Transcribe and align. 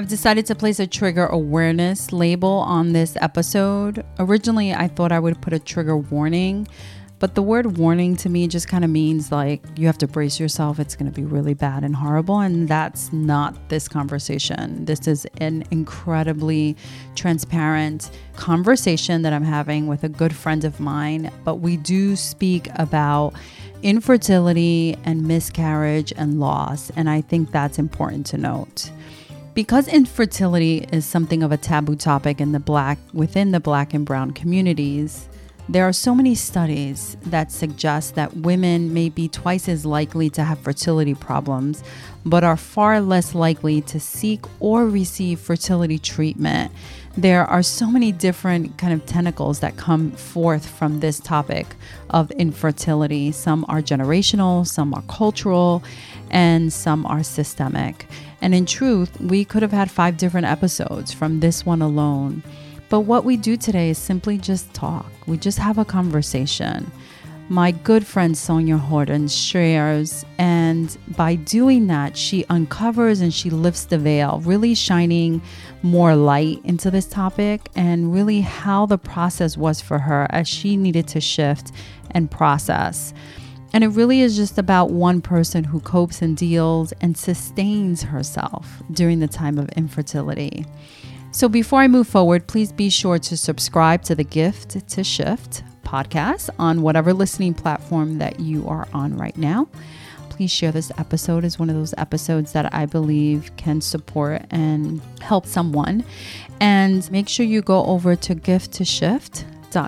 I've 0.00 0.08
decided 0.08 0.46
to 0.46 0.54
place 0.54 0.80
a 0.80 0.86
trigger 0.86 1.26
awareness 1.26 2.10
label 2.10 2.48
on 2.48 2.94
this 2.94 3.18
episode. 3.20 4.02
Originally, 4.18 4.72
I 4.72 4.88
thought 4.88 5.12
I 5.12 5.18
would 5.18 5.42
put 5.42 5.52
a 5.52 5.58
trigger 5.58 5.94
warning, 5.94 6.66
but 7.18 7.34
the 7.34 7.42
word 7.42 7.76
warning 7.76 8.16
to 8.16 8.30
me 8.30 8.48
just 8.48 8.66
kind 8.66 8.82
of 8.82 8.88
means 8.88 9.30
like 9.30 9.62
you 9.76 9.86
have 9.88 9.98
to 9.98 10.06
brace 10.06 10.40
yourself. 10.40 10.80
It's 10.80 10.96
going 10.96 11.12
to 11.12 11.14
be 11.14 11.26
really 11.26 11.52
bad 11.52 11.84
and 11.84 11.94
horrible. 11.94 12.40
And 12.40 12.66
that's 12.66 13.12
not 13.12 13.68
this 13.68 13.88
conversation. 13.88 14.86
This 14.86 15.06
is 15.06 15.26
an 15.36 15.64
incredibly 15.70 16.78
transparent 17.14 18.10
conversation 18.36 19.20
that 19.20 19.34
I'm 19.34 19.44
having 19.44 19.86
with 19.86 20.02
a 20.02 20.08
good 20.08 20.34
friend 20.34 20.64
of 20.64 20.80
mine. 20.80 21.30
But 21.44 21.56
we 21.56 21.76
do 21.76 22.16
speak 22.16 22.68
about 22.76 23.34
infertility 23.82 24.96
and 25.04 25.28
miscarriage 25.28 26.10
and 26.16 26.40
loss. 26.40 26.88
And 26.96 27.10
I 27.10 27.20
think 27.20 27.50
that's 27.50 27.78
important 27.78 28.24
to 28.28 28.38
note. 28.38 28.90
Because 29.60 29.88
infertility 29.88 30.86
is 30.90 31.04
something 31.04 31.42
of 31.42 31.52
a 31.52 31.58
taboo 31.58 31.94
topic 31.94 32.40
in 32.40 32.52
the 32.52 32.58
black 32.58 32.98
within 33.12 33.50
the 33.50 33.60
black 33.60 33.92
and 33.92 34.06
brown 34.06 34.30
communities, 34.30 35.28
there 35.68 35.86
are 35.86 35.92
so 35.92 36.14
many 36.14 36.34
studies 36.34 37.18
that 37.26 37.52
suggest 37.52 38.14
that 38.14 38.38
women 38.38 38.94
may 38.94 39.10
be 39.10 39.28
twice 39.28 39.68
as 39.68 39.84
likely 39.84 40.30
to 40.30 40.44
have 40.44 40.60
fertility 40.60 41.14
problems, 41.14 41.84
but 42.24 42.42
are 42.42 42.56
far 42.56 43.02
less 43.02 43.34
likely 43.34 43.82
to 43.82 44.00
seek 44.00 44.46
or 44.60 44.86
receive 44.86 45.38
fertility 45.38 45.98
treatment. 45.98 46.72
There 47.18 47.44
are 47.44 47.62
so 47.62 47.90
many 47.90 48.12
different 48.12 48.78
kind 48.78 48.94
of 48.94 49.04
tentacles 49.04 49.60
that 49.60 49.76
come 49.76 50.12
forth 50.12 50.66
from 50.66 51.00
this 51.00 51.20
topic 51.20 51.66
of 52.08 52.30
infertility. 52.30 53.30
Some 53.30 53.66
are 53.68 53.82
generational, 53.82 54.66
some 54.66 54.94
are 54.94 55.02
cultural, 55.02 55.82
and 56.30 56.72
some 56.72 57.04
are 57.04 57.22
systemic. 57.22 58.06
And 58.40 58.54
in 58.54 58.66
truth, 58.66 59.20
we 59.20 59.44
could 59.44 59.62
have 59.62 59.72
had 59.72 59.90
five 59.90 60.16
different 60.16 60.46
episodes 60.46 61.12
from 61.12 61.40
this 61.40 61.66
one 61.66 61.82
alone. 61.82 62.42
But 62.88 63.00
what 63.00 63.24
we 63.24 63.36
do 63.36 63.56
today 63.56 63.90
is 63.90 63.98
simply 63.98 64.38
just 64.38 64.72
talk. 64.74 65.06
We 65.26 65.36
just 65.36 65.58
have 65.58 65.78
a 65.78 65.84
conversation. 65.84 66.90
My 67.48 67.72
good 67.72 68.06
friend 68.06 68.38
Sonia 68.38 68.78
Horton 68.78 69.26
shares, 69.26 70.24
and 70.38 70.96
by 71.16 71.34
doing 71.34 71.88
that, 71.88 72.16
she 72.16 72.44
uncovers 72.44 73.20
and 73.20 73.34
she 73.34 73.50
lifts 73.50 73.86
the 73.86 73.98
veil, 73.98 74.40
really 74.44 74.74
shining 74.74 75.42
more 75.82 76.14
light 76.14 76.60
into 76.62 76.92
this 76.92 77.06
topic 77.06 77.68
and 77.74 78.14
really 78.14 78.40
how 78.40 78.86
the 78.86 78.98
process 78.98 79.56
was 79.56 79.80
for 79.80 79.98
her 79.98 80.28
as 80.30 80.46
she 80.46 80.76
needed 80.76 81.08
to 81.08 81.20
shift 81.20 81.72
and 82.12 82.30
process. 82.30 83.12
And 83.72 83.84
it 83.84 83.88
really 83.88 84.20
is 84.20 84.36
just 84.36 84.58
about 84.58 84.90
one 84.90 85.20
person 85.20 85.64
who 85.64 85.80
copes 85.80 86.22
and 86.22 86.36
deals 86.36 86.92
and 87.00 87.16
sustains 87.16 88.02
herself 88.02 88.82
during 88.90 89.20
the 89.20 89.28
time 89.28 89.58
of 89.58 89.68
infertility. 89.70 90.66
So 91.32 91.48
before 91.48 91.80
I 91.80 91.88
move 91.88 92.08
forward, 92.08 92.48
please 92.48 92.72
be 92.72 92.90
sure 92.90 93.18
to 93.20 93.36
subscribe 93.36 94.02
to 94.02 94.16
the 94.16 94.24
Gift 94.24 94.88
to 94.88 95.04
Shift 95.04 95.62
podcast 95.84 96.50
on 96.58 96.82
whatever 96.82 97.12
listening 97.12 97.54
platform 97.54 98.18
that 98.18 98.40
you 98.40 98.66
are 98.68 98.88
on 98.92 99.16
right 99.16 99.36
now. 99.36 99.68
Please 100.28 100.50
share 100.50 100.72
this 100.72 100.90
episode 100.98 101.44
as 101.44 101.58
one 101.58 101.68
of 101.70 101.76
those 101.76 101.94
episodes 101.98 102.52
that 102.52 102.74
I 102.74 102.86
believe 102.86 103.54
can 103.56 103.80
support 103.80 104.42
and 104.50 105.00
help 105.20 105.46
someone. 105.46 106.02
And 106.60 107.08
make 107.12 107.28
sure 107.28 107.46
you 107.46 107.62
go 107.62 107.84
over 107.84 108.16
to 108.16 108.34
Gift 108.34 108.72
to 108.72 108.84
Shift 108.84 109.44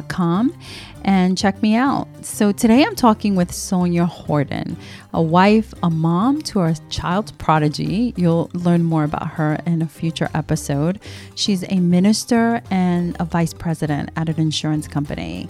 com 0.08 0.56
and 1.05 1.36
check 1.36 1.61
me 1.62 1.75
out. 1.75 2.06
So 2.22 2.52
today 2.52 2.84
I'm 2.84 2.94
talking 2.94 3.34
with 3.34 3.52
Sonia 3.52 4.06
Horton, 4.06 4.77
a 5.12 5.20
wife, 5.20 5.74
a 5.83 5.91
mom 5.91 6.42
to 6.42 6.61
a 6.62 6.74
child 6.91 7.36
prodigy. 7.39 8.14
You'll 8.16 8.50
learn 8.55 8.84
more 8.84 9.05
about 9.05 9.27
her 9.28 9.58
in 9.66 9.83
a 9.83 9.89
future 9.89 10.28
episode. 10.34 11.00
She's 11.34 11.64
a 11.69 11.80
minister 11.80 12.62
and 12.70 13.17
a 13.20 13.24
vice 13.24 13.52
president 13.52 14.11
at 14.17 14.29
an 14.29 14.39
insurance 14.39 14.86
company. 14.86 15.48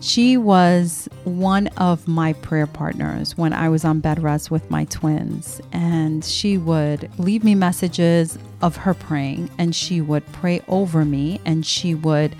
She 0.00 0.36
was 0.36 1.08
one 1.24 1.66
of 1.76 2.06
my 2.06 2.32
prayer 2.34 2.68
partners 2.68 3.36
when 3.36 3.52
I 3.52 3.68
was 3.68 3.84
on 3.84 3.98
bed 3.98 4.22
rest 4.22 4.48
with 4.48 4.70
my 4.70 4.84
twins. 4.84 5.60
And 5.72 6.24
she 6.24 6.56
would 6.56 7.10
leave 7.18 7.42
me 7.42 7.56
messages 7.56 8.38
of 8.62 8.76
her 8.76 8.94
praying, 8.94 9.50
and 9.58 9.74
she 9.74 10.00
would 10.00 10.24
pray 10.32 10.62
over 10.68 11.04
me, 11.04 11.40
and 11.44 11.66
she 11.66 11.94
would 11.94 12.34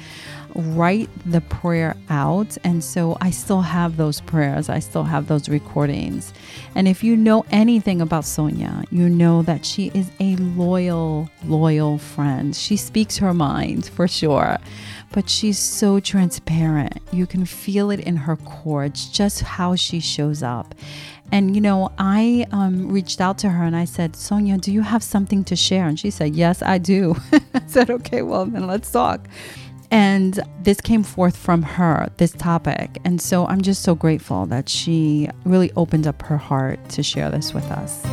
write 0.55 1.09
the 1.25 1.41
prayer 1.41 1.97
out. 2.11 2.57
And 2.65 2.83
so 2.83 3.17
I 3.21 3.31
still 3.31 3.63
have 3.63 3.97
those 3.97 4.21
prayers, 4.21 4.69
I 4.69 4.79
still 4.79 5.05
have 5.05 5.27
those 5.27 5.49
recordings. 5.49 6.33
And 6.75 6.89
if 6.89 7.03
you 7.03 7.17
know 7.17 7.45
anything 7.51 8.01
about 8.01 8.25
Sonia, 8.25 8.85
you 8.91 9.09
know 9.09 9.43
that 9.43 9.65
she 9.65 9.91
is 9.95 10.11
a 10.21 10.37
loyal, 10.37 11.31
loyal 11.45 11.99
friend. 11.99 12.55
She 12.55 12.77
speaks 12.77 13.19
her 13.19 13.35
mind 13.35 13.87
for 13.87 14.09
sure, 14.09 14.59
but 15.13 15.29
she's 15.29 15.59
so 15.59 16.01
transparent. 16.01 17.01
You 17.13 17.27
can 17.27 17.45
feel 17.45 17.91
it 17.91 18.01
in 18.01 18.17
her 18.17 18.37
it's 18.85 19.09
just 19.09 19.41
how 19.41 19.75
she 19.75 20.01
shows 20.01 20.43
up. 20.43 20.75
And, 21.31 21.55
you 21.55 21.61
know, 21.61 21.93
I 21.99 22.47
um, 22.53 22.91
reached 22.91 23.21
out 23.21 23.39
to 23.39 23.51
her 23.51 23.65
and 23.65 23.77
I 23.77 23.85
said, 23.85 24.17
Sonia, 24.17 24.57
do 24.57 24.73
you 24.73 24.83
have 24.83 25.03
something 25.03 25.45
to 25.45 25.57
share? 25.57 25.87
And 25.87 25.99
she 25.99 26.11
said, 26.11 26.35
Yes, 26.35 26.63
I 26.63 26.79
do. 26.79 27.17
I 27.55 27.63
said, 27.67 27.91
Okay, 27.91 28.23
well, 28.23 28.47
then 28.47 28.67
let's 28.67 28.91
talk. 28.91 29.29
And 29.91 30.39
this 30.63 30.81
came 30.81 31.03
forth 31.03 31.37
from 31.37 31.63
her, 31.63 32.11
this 32.19 32.33
topic. 32.33 32.99
And 33.05 33.21
so 33.21 33.47
I'm 33.47 33.63
just 33.63 33.83
so 33.83 33.95
grateful 33.95 34.45
that 34.47 34.69
she 34.69 35.29
really 35.45 35.73
opened 35.77 36.07
up 36.07 36.21
her 36.23 36.37
heart 36.37 36.89
to 36.91 37.03
share 37.03 37.31
this 37.31 37.55
with 37.55 37.65
us. 37.71 38.05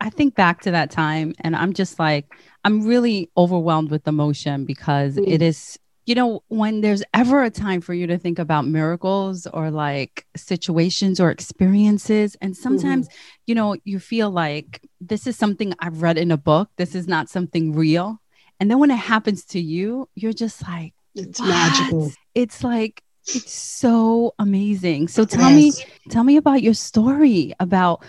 I 0.00 0.10
think 0.10 0.36
back 0.36 0.62
to 0.62 0.70
that 0.70 0.90
time 0.90 1.34
and 1.40 1.56
I'm 1.56 1.72
just 1.72 1.98
like, 1.98 2.32
I'm 2.64 2.86
really 2.86 3.30
overwhelmed 3.36 3.90
with 3.90 4.06
emotion 4.06 4.64
because 4.64 5.16
mm. 5.16 5.26
it 5.26 5.42
is, 5.42 5.78
you 6.06 6.14
know, 6.14 6.42
when 6.48 6.80
there's 6.80 7.02
ever 7.14 7.42
a 7.42 7.50
time 7.50 7.80
for 7.80 7.92
you 7.92 8.06
to 8.06 8.18
think 8.18 8.38
about 8.38 8.66
miracles 8.66 9.46
or 9.48 9.70
like 9.70 10.26
situations 10.36 11.20
or 11.20 11.30
experiences, 11.30 12.36
and 12.40 12.56
sometimes, 12.56 13.08
mm-hmm. 13.08 13.16
you 13.46 13.54
know, 13.54 13.76
you 13.84 13.98
feel 13.98 14.30
like 14.30 14.80
this 15.00 15.26
is 15.26 15.36
something 15.36 15.74
I've 15.80 16.02
read 16.02 16.18
in 16.18 16.30
a 16.30 16.36
book, 16.36 16.70
this 16.76 16.94
is 16.94 17.06
not 17.06 17.28
something 17.28 17.74
real 17.74 18.20
and 18.60 18.70
then 18.70 18.78
when 18.78 18.90
it 18.90 18.96
happens 18.96 19.44
to 19.46 19.60
you, 19.60 20.08
you're 20.14 20.32
just 20.32 20.62
like, 20.62 20.94
it's 21.14 21.40
what? 21.40 21.48
magical. 21.48 22.12
It's 22.34 22.62
like, 22.64 23.02
it's 23.26 23.52
so 23.52 24.34
amazing. 24.38 25.08
So 25.08 25.24
tell 25.24 25.50
yes. 25.50 25.78
me, 25.78 25.84
tell 26.08 26.24
me 26.24 26.36
about 26.36 26.62
your 26.62 26.74
story 26.74 27.52
about 27.60 28.02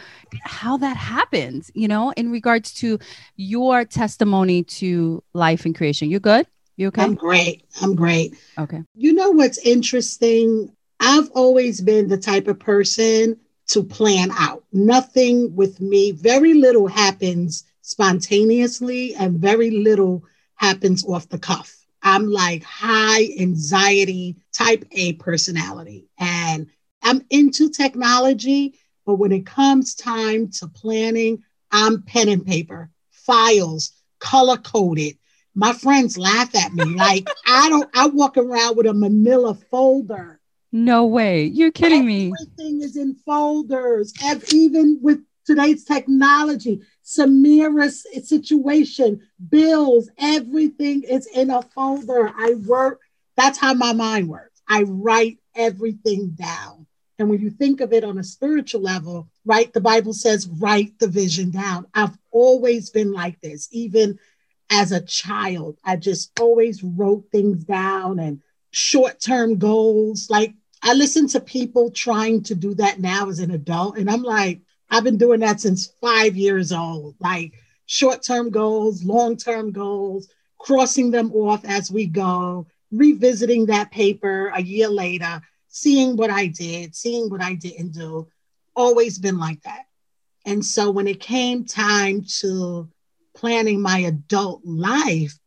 how 0.43 0.77
that 0.77 0.95
happens, 0.95 1.69
you 1.73 1.87
know, 1.87 2.11
in 2.11 2.31
regards 2.31 2.73
to 2.75 2.99
your 3.35 3.83
testimony 3.83 4.63
to 4.63 5.23
life 5.33 5.65
and 5.65 5.75
creation. 5.75 6.09
You 6.09 6.19
good? 6.19 6.47
You 6.77 6.87
okay? 6.87 7.03
I'm 7.03 7.15
great. 7.15 7.65
I'm 7.81 7.95
great. 7.95 8.35
Okay. 8.57 8.83
You 8.95 9.13
know 9.13 9.31
what's 9.31 9.57
interesting? 9.57 10.71
I've 11.01 11.29
always 11.31 11.81
been 11.81 12.07
the 12.07 12.17
type 12.17 12.47
of 12.47 12.59
person 12.59 13.37
to 13.67 13.83
plan 13.83 14.31
out. 14.31 14.63
Nothing 14.71 15.53
with 15.55 15.79
me, 15.81 16.11
very 16.11 16.53
little 16.53 16.87
happens 16.87 17.65
spontaneously, 17.81 19.15
and 19.15 19.39
very 19.39 19.71
little 19.71 20.23
happens 20.59 21.05
off 21.05 21.29
the 21.29 21.39
cuff. 21.39 21.75
I'm 22.03 22.29
like 22.29 22.63
high 22.63 23.29
anxiety 23.39 24.35
type 24.53 24.85
A 24.91 25.13
personality. 25.13 26.09
And 26.17 26.67
I'm 27.01 27.25
into 27.29 27.69
technology, 27.69 28.75
but 29.05 29.15
when 29.15 29.31
it 29.31 29.45
comes 29.45 29.95
time 29.95 30.49
to 30.59 30.67
planning, 30.67 31.43
I'm 31.71 32.01
pen 32.03 32.29
and 32.29 32.45
paper, 32.45 32.89
files, 33.11 33.91
color 34.19 34.57
coded. 34.57 35.17
My 35.55 35.73
friends 35.73 36.17
laugh 36.17 36.53
at 36.55 36.73
me 36.73 36.85
like 36.85 37.27
I 37.47 37.69
don't 37.69 37.89
I 37.95 38.07
walk 38.07 38.37
around 38.37 38.77
with 38.77 38.85
a 38.85 38.93
manila 38.93 39.55
folder. 39.55 40.39
No 40.71 41.05
way. 41.05 41.45
You're 41.45 41.71
kidding 41.71 42.01
Everything 42.01 42.31
me. 42.31 42.33
Everything 42.41 42.81
is 42.81 42.95
in 42.97 43.15
folders. 43.25 44.13
Even 44.53 44.99
with 45.01 45.19
today's 45.45 45.83
technology, 45.83 46.81
Samira's 47.09 48.05
situation, 48.27 49.21
bills, 49.49 50.09
everything 50.19 51.03
is 51.03 51.25
in 51.25 51.49
a 51.49 51.61
folder. 51.61 52.31
I 52.37 52.53
work, 52.67 53.01
that's 53.35 53.57
how 53.57 53.73
my 53.73 53.93
mind 53.93 54.29
works. 54.29 54.61
I 54.69 54.83
write 54.83 55.39
everything 55.55 56.29
down. 56.31 56.85
And 57.17 57.29
when 57.29 57.41
you 57.41 57.49
think 57.49 57.81
of 57.81 57.93
it 57.93 58.03
on 58.03 58.19
a 58.19 58.23
spiritual 58.23 58.81
level, 58.81 59.27
right, 59.43 59.73
the 59.73 59.81
Bible 59.81 60.13
says, 60.13 60.47
write 60.47 60.99
the 60.99 61.07
vision 61.07 61.49
down. 61.49 61.87
I've 61.95 62.17
always 62.31 62.91
been 62.91 63.11
like 63.11 63.41
this, 63.41 63.67
even 63.71 64.19
as 64.69 64.91
a 64.91 65.01
child. 65.01 65.77
I 65.83 65.95
just 65.95 66.39
always 66.39 66.83
wrote 66.83 67.25
things 67.31 67.63
down 67.63 68.19
and 68.19 68.41
short 68.71 69.19
term 69.19 69.57
goals. 69.57 70.29
Like 70.29 70.53
I 70.83 70.93
listen 70.93 71.27
to 71.29 71.39
people 71.39 71.91
trying 71.91 72.43
to 72.43 72.55
do 72.55 72.75
that 72.75 72.99
now 72.99 73.29
as 73.29 73.39
an 73.39 73.51
adult, 73.51 73.97
and 73.97 74.09
I'm 74.09 74.23
like, 74.23 74.61
I've 74.89 75.03
been 75.03 75.17
doing 75.17 75.41
that 75.41 75.61
since 75.61 75.93
five 76.01 76.35
years 76.35 76.71
old, 76.71 77.15
like 77.19 77.53
short 77.85 78.23
term 78.23 78.49
goals, 78.49 79.03
long 79.03 79.37
term 79.37 79.71
goals, 79.71 80.27
crossing 80.57 81.11
them 81.11 81.31
off 81.33 81.63
as 81.65 81.91
we 81.91 82.05
go, 82.05 82.67
revisiting 82.91 83.67
that 83.67 83.91
paper 83.91 84.51
a 84.53 84.61
year 84.61 84.89
later, 84.89 85.41
seeing 85.67 86.17
what 86.17 86.29
I 86.29 86.47
did, 86.47 86.95
seeing 86.95 87.29
what 87.29 87.41
I 87.41 87.53
didn't 87.53 87.93
do. 87.93 88.27
Always 88.75 89.19
been 89.19 89.37
like 89.37 89.61
that. 89.63 89.85
And 90.45 90.65
so 90.65 90.89
when 90.89 91.07
it 91.07 91.19
came 91.19 91.65
time 91.65 92.23
to 92.39 92.89
planning 93.35 93.81
my 93.81 93.99
adult 93.99 94.61
life, 94.65 95.37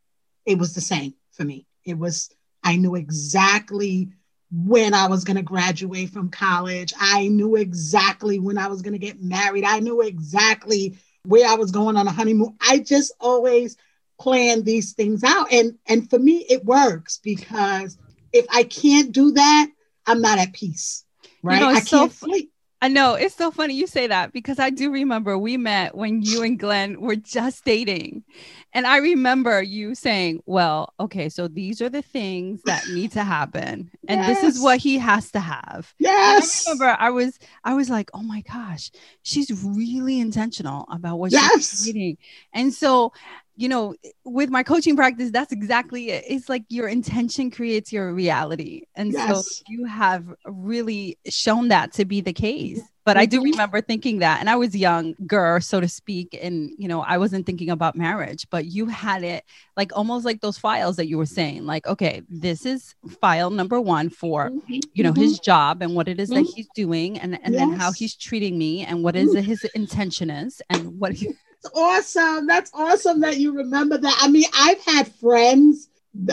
it 0.46 0.58
was 0.58 0.74
the 0.74 0.80
same 0.80 1.14
for 1.32 1.44
me. 1.44 1.66
It 1.84 1.98
was, 1.98 2.30
I 2.62 2.76
knew 2.76 2.94
exactly 2.94 4.12
when 4.52 4.92
I 4.92 5.06
was 5.08 5.24
going 5.24 5.36
to 5.36 5.42
graduate 5.42 6.10
from 6.10 6.28
college. 6.28 6.92
I 7.00 7.28
knew 7.28 7.56
exactly 7.56 8.38
when 8.38 8.58
I 8.58 8.68
was 8.68 8.82
going 8.82 8.92
to 8.92 8.98
get 8.98 9.22
married. 9.22 9.64
I 9.64 9.80
knew 9.80 10.02
exactly 10.02 10.98
where 11.24 11.48
I 11.48 11.54
was 11.54 11.70
going 11.70 11.96
on 11.96 12.06
a 12.06 12.12
honeymoon. 12.12 12.56
I 12.60 12.78
just 12.78 13.12
always 13.18 13.76
plan 14.20 14.62
these 14.62 14.92
things 14.92 15.24
out. 15.24 15.52
And 15.52 15.78
and 15.86 16.08
for 16.08 16.18
me, 16.18 16.44
it 16.48 16.64
works 16.64 17.18
because 17.22 17.96
if 18.32 18.46
I 18.50 18.64
can't 18.64 19.12
do 19.12 19.32
that, 19.32 19.68
I'm 20.06 20.20
not 20.20 20.38
at 20.38 20.52
peace. 20.52 21.04
Right. 21.42 21.54
You 21.54 21.60
know, 21.60 21.70
I 21.70 21.80
can't 21.80 21.88
so, 21.88 22.08
sleep. 22.08 22.51
I 22.82 22.88
know 22.88 23.14
it's 23.14 23.36
so 23.36 23.52
funny 23.52 23.74
you 23.74 23.86
say 23.86 24.08
that 24.08 24.32
because 24.32 24.58
I 24.58 24.70
do 24.70 24.90
remember 24.90 25.38
we 25.38 25.56
met 25.56 25.94
when 25.94 26.20
you 26.20 26.42
and 26.42 26.58
Glenn 26.58 27.00
were 27.00 27.14
just 27.14 27.64
dating. 27.64 28.24
And 28.72 28.88
I 28.88 28.96
remember 28.96 29.62
you 29.62 29.94
saying, 29.94 30.42
Well, 30.46 30.92
okay, 30.98 31.28
so 31.28 31.46
these 31.46 31.80
are 31.80 31.88
the 31.88 32.02
things 32.02 32.60
that 32.64 32.82
need 32.88 33.12
to 33.12 33.22
happen. 33.22 33.88
And 34.08 34.20
yes. 34.20 34.40
this 34.40 34.56
is 34.56 34.62
what 34.62 34.78
he 34.78 34.98
has 34.98 35.30
to 35.30 35.38
have. 35.38 35.94
Yes. 36.00 36.66
I 36.66 36.72
remember 36.72 36.96
I 36.98 37.10
was 37.10 37.38
I 37.62 37.74
was 37.74 37.88
like, 37.88 38.10
oh 38.14 38.22
my 38.22 38.42
gosh, 38.52 38.90
she's 39.22 39.64
really 39.64 40.18
intentional 40.18 40.84
about 40.90 41.20
what 41.20 41.30
yes. 41.30 41.52
she's 41.54 41.88
eating. 41.88 42.18
And 42.52 42.74
so 42.74 43.12
you 43.56 43.68
know, 43.68 43.94
with 44.24 44.50
my 44.50 44.62
coaching 44.62 44.96
practice, 44.96 45.30
that's 45.30 45.52
exactly 45.52 46.10
it. 46.10 46.24
It's 46.26 46.48
like 46.48 46.64
your 46.68 46.88
intention 46.88 47.50
creates 47.50 47.92
your 47.92 48.12
reality. 48.12 48.82
And 48.94 49.12
yes. 49.12 49.58
so 49.58 49.62
you 49.68 49.84
have 49.84 50.24
really 50.46 51.18
shown 51.26 51.68
that 51.68 51.92
to 51.94 52.04
be 52.04 52.20
the 52.20 52.32
case. 52.32 52.80
But 53.04 53.16
I 53.16 53.26
do 53.26 53.38
mm-hmm. 53.38 53.50
remember 53.50 53.80
thinking 53.80 54.20
that, 54.20 54.38
and 54.38 54.48
I 54.48 54.54
was 54.54 54.76
younger, 54.76 55.58
so 55.60 55.80
to 55.80 55.88
speak, 55.88 56.38
and 56.40 56.70
you 56.78 56.86
know, 56.86 57.02
I 57.02 57.18
wasn't 57.18 57.46
thinking 57.46 57.68
about 57.68 57.96
marriage, 57.96 58.46
but 58.48 58.66
you 58.66 58.86
had 58.86 59.24
it 59.24 59.44
like 59.76 59.90
almost 59.96 60.24
like 60.24 60.40
those 60.40 60.56
files 60.56 60.94
that 60.96 61.08
you 61.08 61.18
were 61.18 61.26
saying, 61.26 61.66
like, 61.66 61.84
okay, 61.88 62.22
this 62.28 62.64
is 62.64 62.94
file 63.20 63.50
number 63.50 63.80
one 63.80 64.08
for 64.08 64.50
mm-hmm. 64.50 64.78
you 64.94 65.02
know 65.02 65.12
his 65.12 65.34
mm-hmm. 65.34 65.42
job 65.42 65.82
and 65.82 65.96
what 65.96 66.06
it 66.06 66.20
is 66.20 66.28
that 66.28 66.46
he's 66.54 66.68
doing, 66.76 67.18
and 67.18 67.40
and 67.42 67.54
yes. 67.54 67.60
then 67.60 67.72
how 67.72 67.90
he's 67.90 68.14
treating 68.14 68.56
me, 68.56 68.84
and 68.84 69.02
what 69.02 69.16
is 69.16 69.34
his 69.34 69.64
intention 69.74 70.30
is, 70.30 70.62
and 70.70 71.00
what 71.00 71.12
he 71.12 71.34
awesome. 71.74 72.46
That's 72.46 72.70
awesome 72.74 73.20
that 73.20 73.38
you 73.38 73.52
remember 73.52 73.98
that. 73.98 74.18
I 74.20 74.28
mean, 74.28 74.46
I've 74.54 74.82
had 74.84 75.12
friends. 75.14 75.88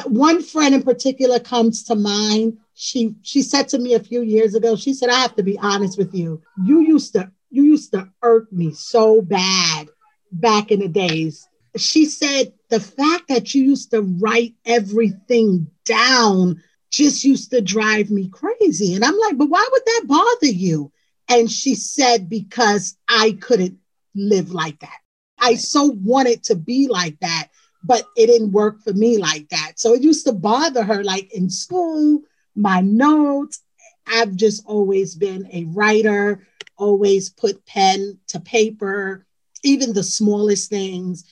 One 0.05 0.41
friend 0.41 0.75
in 0.75 0.83
particular 0.83 1.39
comes 1.39 1.83
to 1.85 1.95
mind. 1.95 2.57
She 2.73 3.15
she 3.21 3.41
said 3.41 3.67
to 3.69 3.79
me 3.79 3.93
a 3.93 3.99
few 3.99 4.21
years 4.21 4.55
ago. 4.55 4.75
She 4.75 4.93
said, 4.93 5.09
"I 5.09 5.19
have 5.19 5.35
to 5.35 5.43
be 5.43 5.57
honest 5.57 5.97
with 5.97 6.13
you. 6.13 6.41
You 6.63 6.81
used 6.81 7.13
to 7.13 7.31
you 7.49 7.63
used 7.63 7.91
to 7.93 8.09
irk 8.21 8.51
me 8.51 8.73
so 8.73 9.21
bad 9.21 9.89
back 10.31 10.71
in 10.71 10.79
the 10.79 10.87
days." 10.87 11.47
She 11.77 12.05
said, 12.05 12.53
"The 12.69 12.79
fact 12.79 13.27
that 13.29 13.53
you 13.53 13.63
used 13.63 13.91
to 13.91 14.01
write 14.01 14.55
everything 14.65 15.67
down 15.85 16.61
just 16.89 17.23
used 17.23 17.51
to 17.51 17.61
drive 17.61 18.09
me 18.09 18.29
crazy." 18.29 18.95
And 18.95 19.05
I'm 19.05 19.17
like, 19.17 19.37
"But 19.37 19.49
why 19.49 19.67
would 19.71 19.83
that 19.85 20.05
bother 20.07 20.53
you?" 20.53 20.91
And 21.27 21.51
she 21.51 21.75
said, 21.75 22.29
"Because 22.29 22.95
I 23.07 23.37
couldn't 23.39 23.77
live 24.15 24.51
like 24.53 24.79
that." 24.79 24.99
I 25.39 25.55
so 25.55 25.85
wanted 26.03 26.43
to 26.45 26.55
be 26.55 26.87
like 26.87 27.19
that, 27.19 27.49
but 27.83 28.03
it 28.15 28.27
didn't 28.27 28.51
work 28.51 28.81
for 28.81 28.93
me 28.93 29.17
like 29.17 29.49
that. 29.49 29.73
So 29.77 29.93
it 29.93 30.01
used 30.01 30.25
to 30.25 30.33
bother 30.33 30.83
her, 30.83 31.03
like 31.03 31.33
in 31.33 31.49
school, 31.49 32.21
my 32.55 32.81
notes. 32.81 33.61
I've 34.07 34.35
just 34.35 34.65
always 34.65 35.15
been 35.15 35.47
a 35.51 35.65
writer, 35.65 36.47
always 36.77 37.29
put 37.29 37.65
pen 37.65 38.17
to 38.27 38.39
paper, 38.39 39.25
even 39.63 39.93
the 39.93 40.03
smallest 40.03 40.69
things. 40.69 41.23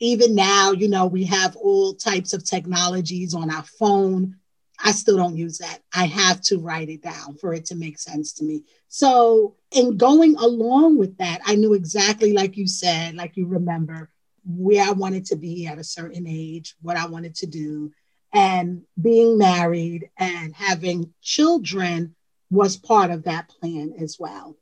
Even 0.00 0.34
now, 0.34 0.72
you 0.72 0.88
know, 0.88 1.06
we 1.06 1.24
have 1.24 1.56
all 1.56 1.94
types 1.94 2.32
of 2.32 2.44
technologies 2.44 3.34
on 3.34 3.50
our 3.50 3.62
phone. 3.62 4.36
I 4.84 4.92
still 4.92 5.16
don't 5.16 5.36
use 5.36 5.58
that. 5.58 5.78
I 5.94 6.04
have 6.04 6.42
to 6.42 6.58
write 6.58 6.90
it 6.90 7.02
down 7.02 7.36
for 7.38 7.54
it 7.54 7.64
to 7.66 7.74
make 7.74 7.98
sense 7.98 8.34
to 8.34 8.44
me. 8.44 8.64
So, 8.88 9.56
in 9.72 9.96
going 9.96 10.36
along 10.36 10.98
with 10.98 11.16
that, 11.16 11.40
I 11.46 11.56
knew 11.56 11.72
exactly, 11.72 12.34
like 12.34 12.58
you 12.58 12.66
said, 12.66 13.14
like 13.14 13.36
you 13.38 13.46
remember, 13.46 14.10
where 14.44 14.86
I 14.86 14.92
wanted 14.92 15.24
to 15.26 15.36
be 15.36 15.66
at 15.66 15.78
a 15.78 15.84
certain 15.84 16.26
age, 16.28 16.76
what 16.82 16.98
I 16.98 17.06
wanted 17.06 17.34
to 17.36 17.46
do. 17.46 17.92
And 18.34 18.82
being 19.00 19.38
married 19.38 20.10
and 20.18 20.54
having 20.54 21.14
children 21.22 22.14
was 22.50 22.76
part 22.76 23.10
of 23.10 23.24
that 23.24 23.48
plan 23.48 23.94
as 23.98 24.18
well. 24.18 24.56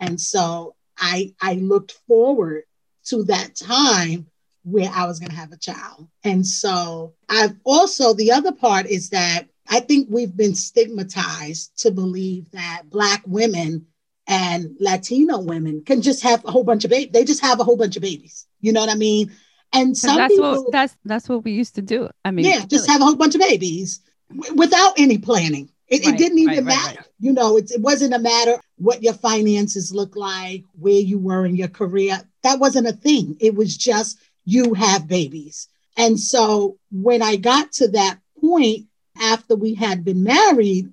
And 0.00 0.20
so 0.20 0.74
I, 0.98 1.34
I 1.40 1.54
looked 1.54 1.92
forward 2.08 2.64
to 3.06 3.22
that 3.24 3.54
time 3.54 4.26
where 4.64 4.90
I 4.92 5.06
was 5.06 5.20
going 5.20 5.30
to 5.30 5.36
have 5.36 5.52
a 5.52 5.56
child. 5.56 6.08
And 6.24 6.44
so 6.46 7.14
I've 7.28 7.54
also, 7.64 8.12
the 8.12 8.32
other 8.32 8.52
part 8.52 8.86
is 8.86 9.10
that 9.10 9.46
I 9.68 9.80
think 9.80 10.08
we've 10.10 10.34
been 10.36 10.54
stigmatized 10.54 11.78
to 11.80 11.90
believe 11.90 12.50
that 12.52 12.82
Black 12.86 13.22
women 13.26 13.86
and 14.26 14.76
Latino 14.78 15.40
women 15.40 15.82
can 15.84 16.02
just 16.02 16.22
have 16.22 16.44
a 16.44 16.50
whole 16.50 16.64
bunch 16.64 16.84
of 16.84 16.90
babies. 16.90 17.12
They 17.12 17.24
just 17.24 17.42
have 17.42 17.60
a 17.60 17.64
whole 17.64 17.76
bunch 17.76 17.96
of 17.96 18.02
babies. 18.02 18.46
You 18.60 18.72
know 18.72 18.80
what 18.80 18.90
I 18.90 18.94
mean? 18.94 19.32
And 19.72 19.96
some 19.96 20.16
that's 20.16 20.32
people, 20.32 20.64
what 20.64 20.72
that's 20.72 20.96
that's 21.04 21.28
what 21.28 21.44
we 21.44 21.52
used 21.52 21.74
to 21.74 21.82
do. 21.82 22.08
I 22.24 22.30
mean, 22.30 22.46
yeah, 22.46 22.60
just 22.60 22.88
really. 22.88 22.92
have 22.92 23.00
a 23.02 23.04
whole 23.04 23.16
bunch 23.16 23.34
of 23.34 23.40
babies 23.40 24.00
w- 24.34 24.54
without 24.54 24.94
any 24.98 25.18
planning. 25.18 25.70
It, 25.86 26.04
right, 26.04 26.14
it 26.14 26.18
didn't 26.18 26.38
even 26.38 26.64
right, 26.64 26.76
matter. 26.76 26.96
Right, 26.98 27.08
you 27.20 27.32
know, 27.32 27.56
it, 27.56 27.70
it 27.70 27.80
wasn't 27.80 28.14
a 28.14 28.18
matter 28.18 28.58
what 28.76 29.02
your 29.02 29.14
finances 29.14 29.92
look 29.92 30.16
like, 30.16 30.64
where 30.78 30.92
you 30.92 31.18
were 31.18 31.44
in 31.44 31.56
your 31.56 31.68
career. 31.68 32.20
That 32.42 32.58
wasn't 32.58 32.88
a 32.88 32.92
thing. 32.92 33.36
It 33.40 33.54
was 33.54 33.76
just 33.76 34.18
you 34.44 34.74
have 34.74 35.06
babies. 35.06 35.68
And 35.96 36.18
so 36.18 36.78
when 36.90 37.22
I 37.22 37.36
got 37.36 37.72
to 37.72 37.88
that 37.88 38.18
point, 38.40 38.86
after 39.20 39.56
we 39.56 39.74
had 39.74 40.04
been 40.04 40.22
married. 40.22 40.90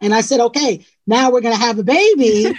And 0.00 0.14
I 0.14 0.20
said, 0.20 0.40
okay, 0.40 0.84
now 1.06 1.30
we're 1.30 1.40
going 1.40 1.56
to 1.56 1.60
have 1.60 1.78
a 1.78 1.84
baby. 1.84 2.54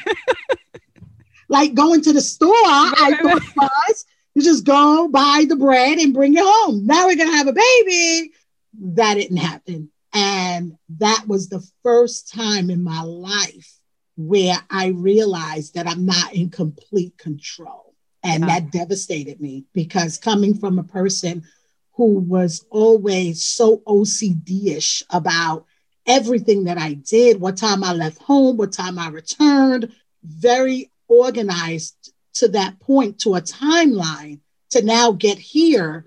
like 1.50 1.74
going 1.74 2.02
to 2.02 2.14
the 2.14 2.22
store, 2.22 2.52
I 2.52 3.18
thought 3.22 3.56
was 3.56 4.06
you 4.36 4.42
just 4.42 4.66
go 4.66 5.08
buy 5.08 5.46
the 5.48 5.56
bread 5.56 5.98
and 5.98 6.14
bring 6.14 6.34
it 6.34 6.44
home. 6.44 6.86
Now 6.86 7.08
we're 7.08 7.16
going 7.16 7.30
to 7.30 7.38
have 7.38 7.48
a 7.48 7.54
baby. 7.54 8.32
That 8.80 9.16
didn't 9.16 9.38
happen. 9.38 9.90
And 10.14 10.78
that 10.98 11.26
was 11.28 11.50
the 11.50 11.66
first 11.84 12.32
time 12.32 12.70
in 12.70 12.84
my 12.84 13.02
life 13.02 13.80
where 14.18 14.58
I 14.70 14.88
realized 14.88 15.76
that 15.76 15.88
I'm 15.88 16.06
not 16.06 16.34
in 16.34 16.50
complete 16.50 17.18
control. 17.18 17.94
And 18.24 18.44
yeah. 18.44 18.60
that 18.60 18.72
devastated 18.72 19.40
me 19.40 19.66
because 19.74 20.18
coming 20.18 20.58
from 20.58 20.80
a 20.80 20.84
person 20.84 21.44
who 21.96 22.20
was 22.20 22.66
always 22.70 23.44
so 23.44 23.78
OCD 23.88 24.76
ish 24.76 25.04
about 25.10 25.66
everything 26.06 26.66
that 26.66 26.78
I 26.78 26.94
did, 26.94 27.40
what 27.40 27.58
time 27.58 27.84
I 27.84 27.94
left 27.94 28.22
home, 28.22 28.58
what 28.58 28.74
time 28.74 29.00
I 29.00 29.10
returned, 29.10 29.92
very 30.24 30.92
organized 31.08 32.14
to 32.36 32.50
that 32.50 32.80
point, 32.80 33.20
to 33.20 33.36
a 33.36 33.42
timeline 33.42 34.40
to 34.72 34.84
now 34.84 35.14
get 35.14 35.38
here. 35.38 36.06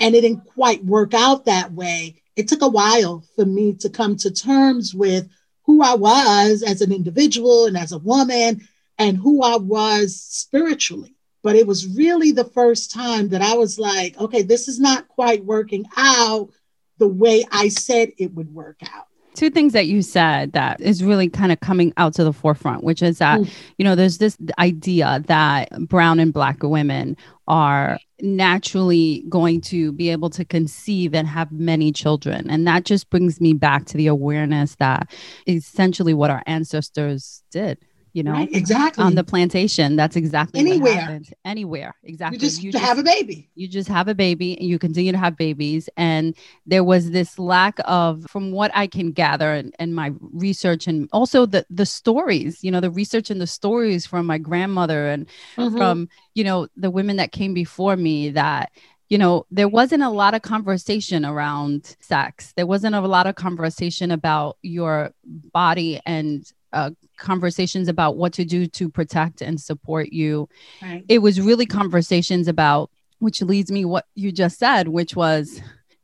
And 0.00 0.14
it 0.14 0.22
didn't 0.22 0.46
quite 0.46 0.84
work 0.84 1.12
out 1.12 1.44
that 1.44 1.72
way. 1.72 2.22
It 2.34 2.48
took 2.48 2.62
a 2.62 2.68
while 2.68 3.24
for 3.36 3.44
me 3.44 3.74
to 3.80 3.90
come 3.90 4.16
to 4.18 4.30
terms 4.30 4.94
with 4.94 5.28
who 5.64 5.82
I 5.82 5.94
was 5.94 6.62
as 6.62 6.80
an 6.80 6.92
individual 6.92 7.66
and 7.66 7.76
as 7.76 7.92
a 7.92 7.98
woman 7.98 8.66
and 8.96 9.18
who 9.18 9.42
I 9.42 9.56
was 9.56 10.18
spiritually. 10.18 11.17
But 11.42 11.56
it 11.56 11.66
was 11.66 11.86
really 11.96 12.32
the 12.32 12.44
first 12.44 12.92
time 12.92 13.28
that 13.28 13.42
I 13.42 13.54
was 13.54 13.78
like, 13.78 14.18
okay, 14.20 14.42
this 14.42 14.68
is 14.68 14.80
not 14.80 15.08
quite 15.08 15.44
working 15.44 15.86
out 15.96 16.50
the 16.98 17.08
way 17.08 17.44
I 17.52 17.68
said 17.68 18.10
it 18.18 18.34
would 18.34 18.52
work 18.52 18.78
out 18.92 19.06
two 19.38 19.50
things 19.50 19.72
that 19.72 19.86
you 19.86 20.02
said 20.02 20.52
that 20.52 20.80
is 20.80 21.04
really 21.04 21.28
kind 21.28 21.52
of 21.52 21.60
coming 21.60 21.92
out 21.96 22.12
to 22.12 22.24
the 22.24 22.32
forefront, 22.32 22.82
which 22.82 23.02
is 23.02 23.18
that, 23.18 23.40
mm. 23.40 23.50
you 23.78 23.84
know, 23.84 23.94
there's 23.94 24.18
this 24.18 24.36
idea 24.58 25.22
that 25.26 25.70
brown 25.86 26.18
and 26.18 26.32
black 26.32 26.60
women 26.62 27.16
are 27.46 27.98
naturally 28.20 29.24
going 29.28 29.60
to 29.60 29.92
be 29.92 30.10
able 30.10 30.28
to 30.28 30.44
conceive 30.44 31.14
and 31.14 31.28
have 31.28 31.52
many 31.52 31.92
children. 31.92 32.50
And 32.50 32.66
that 32.66 32.84
just 32.84 33.10
brings 33.10 33.40
me 33.40 33.52
back 33.52 33.84
to 33.86 33.96
the 33.96 34.08
awareness 34.08 34.74
that 34.76 35.08
essentially 35.46 36.14
what 36.14 36.30
our 36.30 36.42
ancestors 36.46 37.44
did 37.52 37.78
you 38.12 38.22
know 38.22 38.32
right, 38.32 38.48
exactly. 38.52 39.04
on 39.04 39.14
the 39.14 39.24
plantation. 39.24 39.96
That's 39.96 40.16
exactly 40.16 40.60
anywhere. 40.60 41.20
anywhere 41.44 41.94
exactly. 42.04 42.36
You 42.36 42.40
just, 42.40 42.62
you 42.62 42.72
just 42.72 42.84
have 42.84 42.98
a 42.98 43.02
baby. 43.02 43.48
you 43.54 43.68
just 43.68 43.88
have 43.88 44.08
a 44.08 44.14
baby 44.14 44.58
and 44.58 44.68
you 44.68 44.78
continue 44.78 45.12
to 45.12 45.18
have 45.18 45.36
babies. 45.36 45.88
And 45.96 46.34
there 46.66 46.84
was 46.84 47.10
this 47.10 47.38
lack 47.38 47.78
of 47.84 48.24
from 48.28 48.52
what 48.52 48.70
i 48.74 48.86
can 48.86 49.12
gather 49.12 49.52
and, 49.52 49.74
and 49.78 49.94
my 49.94 50.12
research 50.20 50.86
and 50.86 51.08
also 51.12 51.46
the 51.46 51.64
the 51.70 51.86
stories 51.86 52.62
you 52.62 52.70
know 52.70 52.80
the 52.80 52.90
research 52.90 53.30
and 53.30 53.40
the 53.40 53.46
stories 53.46 54.06
from 54.06 54.26
my 54.26 54.38
grandmother 54.38 55.08
and 55.08 55.26
mm-hmm. 55.56 55.76
from 55.76 56.08
you 56.34 56.44
know 56.44 56.68
the 56.76 56.90
women 56.90 57.16
that 57.16 57.32
came 57.32 57.54
before 57.54 57.96
me 57.96 58.30
that 58.30 58.70
you 59.08 59.16
know, 59.16 59.46
there 59.50 59.68
wasn't 59.68 60.02
a 60.02 60.10
lot 60.10 60.34
of 60.34 60.42
conversation 60.42 61.24
around 61.24 61.96
sex. 62.00 62.52
There 62.56 62.66
wasn't 62.66 62.94
a 62.94 63.00
lot 63.00 63.26
of 63.26 63.36
conversation 63.36 64.10
about 64.10 64.58
your 64.62 65.12
body 65.24 66.00
and 66.04 66.50
uh, 66.72 66.90
conversations 67.18 67.88
about 67.88 68.16
what 68.16 68.32
to 68.34 68.44
do 68.44 68.66
to 68.66 68.88
protect 68.88 69.42
and 69.42 69.60
support 69.60 70.12
you. 70.12 70.48
Right. 70.80 71.04
It 71.08 71.18
was 71.18 71.40
really 71.40 71.66
conversations 71.66 72.48
about, 72.48 72.90
which 73.18 73.42
leads 73.42 73.70
me 73.70 73.84
what 73.84 74.06
you 74.14 74.32
just 74.32 74.58
said, 74.58 74.88
which 74.88 75.16
was 75.16 75.60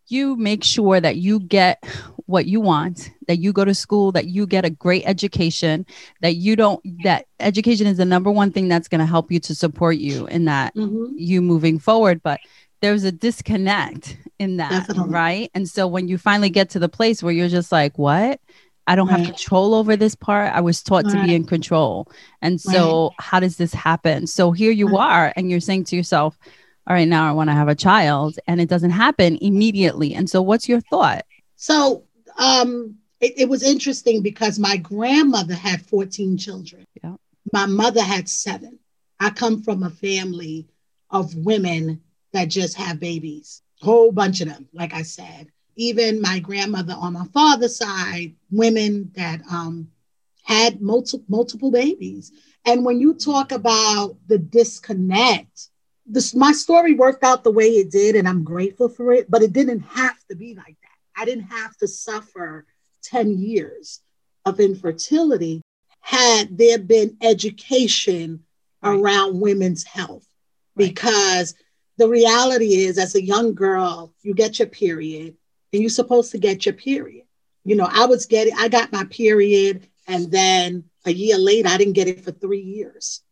you 0.08 0.36
make 0.36 0.62
sure 0.62 1.00
that 1.00 1.16
you 1.16 1.40
get 1.40 1.82
what 2.26 2.46
you 2.46 2.60
want, 2.60 3.10
that 3.26 3.38
you 3.38 3.52
go 3.52 3.64
to 3.64 3.74
school, 3.74 4.12
that 4.12 4.26
you 4.26 4.46
get 4.46 4.64
a 4.64 4.70
great 4.70 5.02
education, 5.06 5.86
that 6.20 6.36
you 6.36 6.56
don't, 6.56 6.80
that 7.02 7.26
education 7.40 7.86
is 7.86 7.96
the 7.96 8.04
number 8.04 8.30
one 8.30 8.50
thing 8.50 8.68
that's 8.68 8.88
going 8.88 8.98
to 8.98 9.06
help 9.06 9.30
you 9.30 9.40
to 9.40 9.54
support 9.54 9.96
you 9.96 10.26
in 10.26 10.44
that 10.44 10.74
mm-hmm. 10.74 11.06
you 11.16 11.40
moving 11.40 11.78
forward. 11.78 12.22
But 12.22 12.40
there's 12.80 13.04
a 13.04 13.12
disconnect 13.12 14.16
in 14.38 14.58
that, 14.58 14.70
Definitely. 14.70 15.12
right? 15.12 15.50
And 15.54 15.68
so 15.68 15.86
when 15.86 16.08
you 16.08 16.18
finally 16.18 16.50
get 16.50 16.70
to 16.70 16.78
the 16.78 16.88
place 16.88 17.22
where 17.22 17.32
you're 17.32 17.48
just 17.48 17.72
like, 17.72 17.98
what? 17.98 18.40
I 18.86 18.96
don't 18.96 19.08
right. 19.08 19.18
have 19.18 19.26
control 19.26 19.74
over 19.74 19.96
this 19.96 20.14
part. 20.14 20.52
I 20.52 20.60
was 20.60 20.82
taught 20.82 21.04
right. 21.04 21.14
to 21.14 21.22
be 21.24 21.34
in 21.34 21.44
control. 21.44 22.08
And 22.42 22.60
so, 22.60 23.04
right. 23.04 23.16
how 23.18 23.40
does 23.40 23.56
this 23.56 23.72
happen? 23.72 24.26
So, 24.26 24.52
here 24.52 24.72
you 24.72 24.96
are, 24.96 25.32
and 25.36 25.50
you're 25.50 25.60
saying 25.60 25.84
to 25.84 25.96
yourself, 25.96 26.38
All 26.86 26.94
right, 26.94 27.08
now 27.08 27.28
I 27.28 27.32
want 27.32 27.48
to 27.48 27.54
have 27.54 27.68
a 27.68 27.74
child, 27.74 28.38
and 28.46 28.60
it 28.60 28.68
doesn't 28.68 28.90
happen 28.90 29.38
immediately. 29.40 30.14
And 30.14 30.28
so, 30.28 30.42
what's 30.42 30.68
your 30.68 30.80
thought? 30.80 31.24
So, 31.56 32.04
um, 32.38 32.96
it, 33.20 33.34
it 33.38 33.48
was 33.48 33.62
interesting 33.62 34.22
because 34.22 34.58
my 34.58 34.76
grandmother 34.76 35.54
had 35.54 35.86
14 35.86 36.36
children. 36.36 36.86
Yeah. 37.02 37.14
My 37.52 37.66
mother 37.66 38.02
had 38.02 38.28
seven. 38.28 38.78
I 39.18 39.30
come 39.30 39.62
from 39.62 39.82
a 39.82 39.90
family 39.90 40.66
of 41.10 41.34
women 41.34 42.02
that 42.32 42.46
just 42.46 42.76
have 42.76 43.00
babies, 43.00 43.62
whole 43.80 44.12
bunch 44.12 44.40
of 44.40 44.48
them, 44.48 44.68
like 44.74 44.92
I 44.92 45.02
said 45.02 45.48
even 45.76 46.20
my 46.20 46.38
grandmother 46.38 46.94
on 46.96 47.12
my 47.12 47.26
father's 47.32 47.76
side, 47.76 48.34
women 48.50 49.10
that 49.16 49.40
um, 49.50 49.88
had 50.42 50.80
multi- 50.80 51.24
multiple 51.28 51.70
babies. 51.70 52.32
And 52.64 52.84
when 52.84 53.00
you 53.00 53.14
talk 53.14 53.52
about 53.52 54.16
the 54.26 54.38
disconnect, 54.38 55.68
this 56.06 56.34
my 56.34 56.52
story 56.52 56.94
worked 56.94 57.24
out 57.24 57.44
the 57.44 57.50
way 57.50 57.68
it 57.68 57.90
did, 57.90 58.14
and 58.16 58.28
I'm 58.28 58.44
grateful 58.44 58.88
for 58.88 59.12
it. 59.12 59.30
But 59.30 59.42
it 59.42 59.52
didn't 59.52 59.80
have 59.80 60.18
to 60.30 60.36
be 60.36 60.54
like 60.54 60.76
that. 60.82 61.20
I 61.20 61.24
didn't 61.24 61.44
have 61.44 61.76
to 61.78 61.88
suffer 61.88 62.66
10 63.04 63.38
years 63.38 64.00
of 64.44 64.60
infertility 64.60 65.62
had 66.00 66.58
there 66.58 66.78
been 66.78 67.16
education 67.22 68.44
right. 68.82 68.98
around 68.98 69.40
women's 69.40 69.84
health. 69.84 70.26
Right. 70.76 70.88
Because 70.88 71.54
the 71.96 72.08
reality 72.08 72.74
is, 72.74 72.98
as 72.98 73.14
a 73.14 73.22
young 73.22 73.54
girl, 73.54 74.12
you 74.22 74.34
get 74.34 74.58
your 74.58 74.68
period, 74.68 75.36
and 75.74 75.82
you're 75.82 75.90
supposed 75.90 76.30
to 76.30 76.38
get 76.38 76.64
your 76.64 76.72
period. 76.72 77.24
You 77.64 77.74
know, 77.74 77.88
I 77.90 78.06
was 78.06 78.26
getting, 78.26 78.54
I 78.56 78.68
got 78.68 78.92
my 78.92 79.04
period, 79.04 79.88
and 80.06 80.30
then 80.30 80.84
a 81.04 81.12
year 81.12 81.36
later, 81.36 81.68
I 81.68 81.76
didn't 81.76 81.94
get 81.94 82.06
it 82.06 82.24
for 82.24 82.30
three 82.30 82.60
years. 82.60 83.22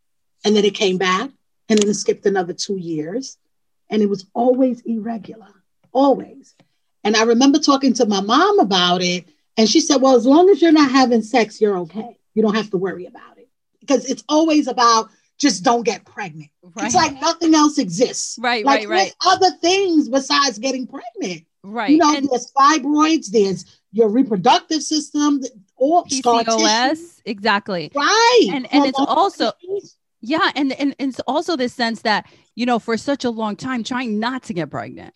And 0.44 0.56
then 0.56 0.64
it 0.64 0.74
came 0.74 0.98
back, 0.98 1.30
and 1.68 1.78
then 1.78 1.88
it 1.88 1.94
skipped 1.94 2.26
another 2.26 2.52
two 2.52 2.76
years. 2.76 3.38
And 3.90 4.02
it 4.02 4.08
was 4.08 4.26
always 4.34 4.80
irregular, 4.80 5.54
always. 5.92 6.56
And 7.04 7.16
I 7.16 7.22
remember 7.22 7.60
talking 7.60 7.92
to 7.94 8.06
my 8.06 8.20
mom 8.20 8.58
about 8.58 9.02
it, 9.02 9.28
and 9.56 9.68
she 9.68 9.80
said, 9.80 9.98
Well, 9.98 10.16
as 10.16 10.26
long 10.26 10.50
as 10.50 10.60
you're 10.60 10.72
not 10.72 10.90
having 10.90 11.22
sex, 11.22 11.60
you're 11.60 11.78
okay. 11.78 12.18
You 12.34 12.42
don't 12.42 12.56
have 12.56 12.70
to 12.70 12.78
worry 12.78 13.06
about 13.06 13.38
it. 13.38 13.48
Because 13.80 14.10
it's 14.10 14.24
always 14.28 14.66
about 14.66 15.10
just 15.38 15.62
don't 15.62 15.84
get 15.84 16.04
pregnant. 16.04 16.50
Right. 16.62 16.86
It's 16.86 16.94
like 16.94 17.20
nothing 17.20 17.54
else 17.54 17.78
exists. 17.78 18.36
Right, 18.40 18.64
like, 18.64 18.88
right, 18.88 18.88
right. 18.88 19.14
Other 19.24 19.50
things 19.60 20.08
besides 20.08 20.58
getting 20.58 20.88
pregnant. 20.88 21.44
Right. 21.64 21.90
You 21.90 21.98
know, 21.98 22.14
and 22.14 22.28
there's 22.28 22.52
fibroids, 22.52 23.30
there's 23.30 23.80
your 23.92 24.08
reproductive 24.08 24.82
system, 24.82 25.40
or 25.76 26.04
PCOS, 26.04 27.20
exactly. 27.24 27.92
Right. 27.94 28.48
And 28.52 28.72
and 28.72 28.86
it's 28.86 28.98
also 28.98 29.52
yeah, 30.20 30.50
and, 30.54 30.72
and 30.72 30.94
and 30.98 31.10
it's 31.10 31.20
also 31.20 31.56
this 31.56 31.74
sense 31.74 32.02
that 32.02 32.26
you 32.54 32.64
know 32.64 32.78
for 32.78 32.96
such 32.96 33.24
a 33.24 33.30
long 33.30 33.56
time 33.56 33.84
trying 33.84 34.18
not 34.18 34.44
to 34.44 34.54
get 34.54 34.70
pregnant. 34.70 35.14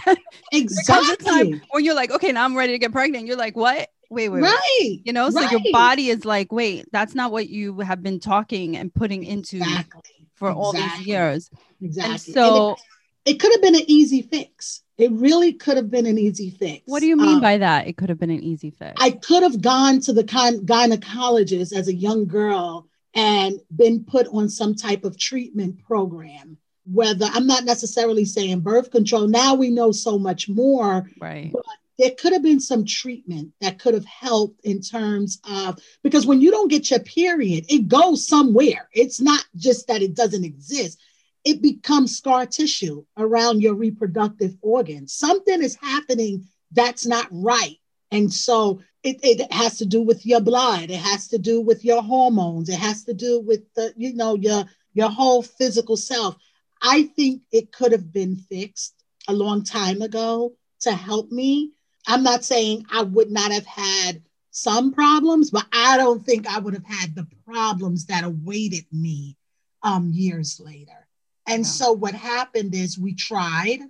exactly. 0.52 1.60
when 1.70 1.84
you're 1.84 1.94
like, 1.94 2.10
okay, 2.10 2.32
now 2.32 2.44
I'm 2.44 2.56
ready 2.56 2.72
to 2.72 2.78
get 2.78 2.92
pregnant, 2.92 3.26
you're 3.26 3.36
like, 3.36 3.56
what? 3.56 3.88
Wait, 4.10 4.28
wait, 4.28 4.42
right. 4.42 4.58
Wait. 4.80 5.00
You 5.06 5.14
know, 5.14 5.30
so 5.30 5.40
right. 5.40 5.50
your 5.50 5.60
body 5.72 6.08
is 6.08 6.26
like, 6.26 6.52
wait, 6.52 6.84
that's 6.92 7.14
not 7.14 7.32
what 7.32 7.48
you 7.48 7.80
have 7.80 8.02
been 8.02 8.20
talking 8.20 8.76
and 8.76 8.92
putting 8.92 9.24
into 9.24 9.56
exactly. 9.56 10.02
for 10.34 10.50
exactly. 10.50 10.62
all 10.62 10.72
these 10.72 11.06
years. 11.06 11.50
Exactly. 11.80 12.12
And 12.12 12.20
so 12.20 12.68
and 12.68 12.78
it, 13.24 13.30
it 13.30 13.40
could 13.40 13.52
have 13.52 13.62
been 13.62 13.74
an 13.74 13.84
easy 13.86 14.20
fix 14.20 14.82
it 15.02 15.10
really 15.10 15.52
could 15.52 15.76
have 15.76 15.90
been 15.90 16.06
an 16.06 16.16
easy 16.16 16.50
fix. 16.50 16.82
What 16.86 17.00
do 17.00 17.06
you 17.06 17.16
mean 17.16 17.36
um, 17.36 17.40
by 17.40 17.58
that? 17.58 17.88
It 17.88 17.96
could 17.96 18.08
have 18.08 18.20
been 18.20 18.30
an 18.30 18.42
easy 18.42 18.70
fix. 18.70 18.92
I 18.98 19.10
could 19.10 19.42
have 19.42 19.60
gone 19.60 20.00
to 20.02 20.12
the 20.12 20.22
gynecologist 20.22 21.72
as 21.74 21.88
a 21.88 21.94
young 21.94 22.26
girl 22.26 22.86
and 23.12 23.60
been 23.74 24.04
put 24.04 24.28
on 24.28 24.48
some 24.48 24.76
type 24.76 25.04
of 25.04 25.18
treatment 25.18 25.84
program. 25.84 26.56
Whether 26.84 27.26
I'm 27.32 27.48
not 27.48 27.64
necessarily 27.64 28.24
saying 28.24 28.60
birth 28.60 28.92
control, 28.92 29.26
now 29.26 29.54
we 29.54 29.70
know 29.70 29.90
so 29.90 30.20
much 30.20 30.48
more. 30.48 31.10
Right. 31.20 31.50
But 31.52 31.64
there 31.98 32.12
could 32.12 32.32
have 32.32 32.42
been 32.42 32.60
some 32.60 32.84
treatment 32.84 33.52
that 33.60 33.80
could 33.80 33.94
have 33.94 34.06
helped 34.06 34.60
in 34.64 34.80
terms 34.80 35.40
of 35.48 35.80
because 36.04 36.26
when 36.26 36.40
you 36.40 36.52
don't 36.52 36.70
get 36.70 36.90
your 36.90 37.00
period, 37.00 37.66
it 37.68 37.88
goes 37.88 38.26
somewhere. 38.26 38.88
It's 38.92 39.20
not 39.20 39.44
just 39.56 39.88
that 39.88 40.00
it 40.00 40.14
doesn't 40.14 40.44
exist 40.44 41.00
it 41.44 41.60
becomes 41.62 42.16
scar 42.16 42.46
tissue 42.46 43.04
around 43.16 43.62
your 43.62 43.74
reproductive 43.74 44.56
organs. 44.62 45.12
Something 45.12 45.62
is 45.62 45.76
happening 45.76 46.46
that's 46.70 47.06
not 47.06 47.26
right. 47.30 47.76
And 48.10 48.32
so 48.32 48.80
it, 49.02 49.18
it 49.22 49.52
has 49.52 49.78
to 49.78 49.86
do 49.86 50.02
with 50.02 50.24
your 50.24 50.40
blood. 50.40 50.90
It 50.90 51.00
has 51.00 51.28
to 51.28 51.38
do 51.38 51.60
with 51.60 51.84
your 51.84 52.02
hormones. 52.02 52.68
It 52.68 52.78
has 52.78 53.04
to 53.04 53.14
do 53.14 53.40
with 53.40 53.62
the, 53.74 53.92
you 53.96 54.14
know, 54.14 54.34
your 54.34 54.64
your 54.94 55.08
whole 55.08 55.42
physical 55.42 55.96
self. 55.96 56.36
I 56.82 57.04
think 57.04 57.42
it 57.50 57.72
could 57.72 57.92
have 57.92 58.12
been 58.12 58.36
fixed 58.36 58.94
a 59.28 59.32
long 59.32 59.64
time 59.64 60.02
ago 60.02 60.52
to 60.80 60.92
help 60.92 61.30
me. 61.30 61.72
I'm 62.06 62.22
not 62.22 62.44
saying 62.44 62.86
I 62.92 63.02
would 63.02 63.30
not 63.30 63.52
have 63.52 63.66
had 63.66 64.22
some 64.50 64.92
problems, 64.92 65.50
but 65.50 65.66
I 65.72 65.96
don't 65.96 66.24
think 66.24 66.46
I 66.46 66.58
would 66.58 66.74
have 66.74 66.84
had 66.84 67.14
the 67.14 67.26
problems 67.46 68.06
that 68.06 68.24
awaited 68.24 68.84
me 68.92 69.36
um, 69.82 70.10
years 70.12 70.60
later. 70.60 71.01
And 71.46 71.64
yeah. 71.64 71.70
so 71.70 71.92
what 71.92 72.14
happened 72.14 72.74
is 72.74 72.98
we 72.98 73.14
tried 73.14 73.80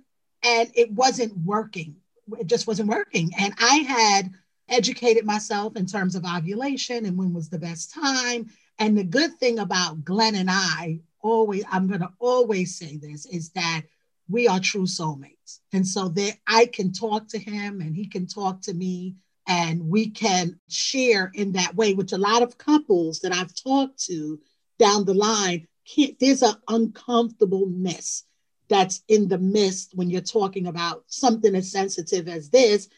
and 0.43 0.71
it 0.75 0.91
wasn't 0.91 1.37
working. 1.37 1.95
It 2.39 2.47
just 2.47 2.67
wasn't 2.67 2.89
working. 2.89 3.31
And 3.37 3.53
I 3.59 3.77
had 3.77 4.31
educated 4.69 5.25
myself 5.25 5.75
in 5.75 5.85
terms 5.85 6.15
of 6.15 6.25
ovulation 6.25 7.05
and 7.05 7.17
when 7.17 7.33
was 7.33 7.49
the 7.49 7.59
best 7.59 7.93
time. 7.93 8.49
And 8.79 8.97
the 8.97 9.03
good 9.03 9.37
thing 9.39 9.59
about 9.59 10.03
Glenn 10.03 10.35
and 10.35 10.49
I, 10.49 11.01
always, 11.21 11.63
I'm 11.71 11.87
going 11.87 12.01
to 12.01 12.11
always 12.19 12.77
say 12.77 12.97
this, 12.97 13.25
is 13.25 13.49
that 13.51 13.83
we 14.29 14.47
are 14.47 14.59
true 14.59 14.85
soulmates. 14.85 15.59
And 15.73 15.85
so 15.85 16.09
that 16.09 16.37
I 16.47 16.65
can 16.65 16.91
talk 16.91 17.27
to 17.29 17.39
him 17.39 17.81
and 17.81 17.95
he 17.95 18.07
can 18.07 18.25
talk 18.25 18.61
to 18.63 18.73
me 18.73 19.15
and 19.47 19.89
we 19.89 20.09
can 20.09 20.59
share 20.69 21.31
in 21.33 21.51
that 21.53 21.75
way, 21.75 21.93
which 21.93 22.13
a 22.13 22.17
lot 22.17 22.41
of 22.41 22.57
couples 22.57 23.19
that 23.19 23.33
I've 23.33 23.53
talked 23.53 24.03
to 24.05 24.39
down 24.79 25.05
the 25.05 25.13
line 25.13 25.67
can't, 25.85 26.17
there's 26.19 26.41
an 26.41 26.55
uncomfortableness 26.67 28.25
that's 28.69 29.03
in 29.07 29.27
the 29.27 29.37
midst 29.37 29.93
when 29.95 30.09
you're 30.09 30.21
talking 30.21 30.67
about 30.67 31.03
something 31.07 31.55
as 31.55 31.71
sensitive 31.71 32.27
as 32.27 32.49
this, 32.49 32.89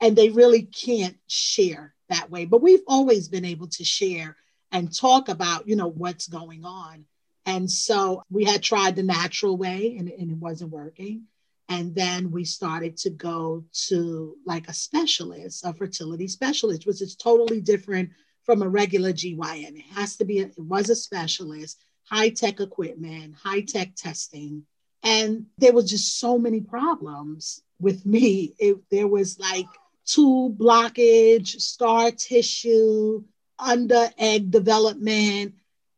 and 0.00 0.16
they 0.16 0.30
really 0.30 0.62
can't 0.62 1.16
share 1.26 1.94
that 2.08 2.30
way. 2.30 2.44
But 2.46 2.62
we've 2.62 2.82
always 2.86 3.28
been 3.28 3.44
able 3.44 3.68
to 3.68 3.84
share 3.84 4.36
and 4.72 4.94
talk 4.94 5.28
about, 5.28 5.68
you 5.68 5.76
know, 5.76 5.88
what's 5.88 6.26
going 6.28 6.64
on. 6.64 7.04
And 7.46 7.70
so 7.70 8.22
we 8.30 8.44
had 8.44 8.62
tried 8.62 8.96
the 8.96 9.02
natural 9.02 9.56
way 9.56 9.96
and, 9.98 10.08
and 10.08 10.30
it 10.30 10.36
wasn't 10.36 10.70
working. 10.70 11.24
And 11.68 11.94
then 11.94 12.30
we 12.30 12.44
started 12.44 12.96
to 12.98 13.10
go 13.10 13.64
to 13.88 14.36
like 14.44 14.68
a 14.68 14.74
specialist, 14.74 15.64
a 15.64 15.72
fertility 15.72 16.28
specialist, 16.28 16.86
which 16.86 17.00
is 17.00 17.14
totally 17.14 17.60
different 17.60 18.10
from 18.44 18.62
a 18.62 18.68
regular 18.68 19.12
GYN. 19.12 19.78
It 19.78 19.94
has 19.94 20.16
to 20.16 20.24
be, 20.24 20.40
a, 20.40 20.46
it 20.46 20.58
was 20.58 20.90
a 20.90 20.96
specialist 20.96 21.84
high 22.10 22.30
tech 22.30 22.60
equipment, 22.60 23.34
high 23.34 23.62
tech 23.62 23.94
testing. 23.94 24.64
And 25.02 25.46
there 25.58 25.72
was 25.72 25.88
just 25.88 26.18
so 26.18 26.38
many 26.38 26.60
problems 26.60 27.62
with 27.80 28.04
me. 28.04 28.54
It, 28.58 28.78
there 28.90 29.08
was 29.08 29.38
like 29.38 29.66
tube 30.04 30.58
blockage, 30.58 31.60
scar 31.60 32.10
tissue, 32.10 33.22
under 33.58 34.08
egg 34.18 34.50
development, 34.50 35.54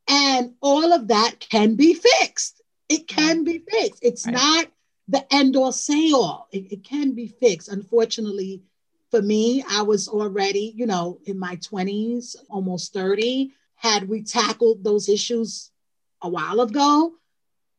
and 0.09 0.55
all 0.61 0.93
of 0.93 1.09
that 1.09 1.39
can 1.39 1.77
be 1.77 1.95
fixed. 1.95 2.61
It 2.89 3.07
can 3.07 3.45
be 3.45 3.59
fixed. 3.59 4.01
It's 4.03 4.27
right. 4.27 4.35
not 4.35 4.67
the 5.09 5.35
end 5.35 5.57
all 5.57 5.73
say 5.73 6.13
all. 6.13 6.49
It, 6.53 6.73
it 6.73 6.85
can 6.85 7.13
be 7.13 7.29
fixed. 7.29 7.69
Unfortunately, 7.69 8.63
for 9.11 9.23
me, 9.23 9.65
I 9.69 9.83
was 9.83 10.09
already, 10.09 10.73
you 10.77 10.87
know, 10.87 11.19
in 11.25 11.39
my 11.39 11.57
20s, 11.57 12.37
almost 12.51 12.93
30. 12.93 13.53
Had 13.77 14.09
we 14.09 14.23
tackled 14.23 14.85
those 14.85 15.09
issues 15.09 15.72
a 16.23 16.29
while 16.29 16.61
ago, 16.61 17.13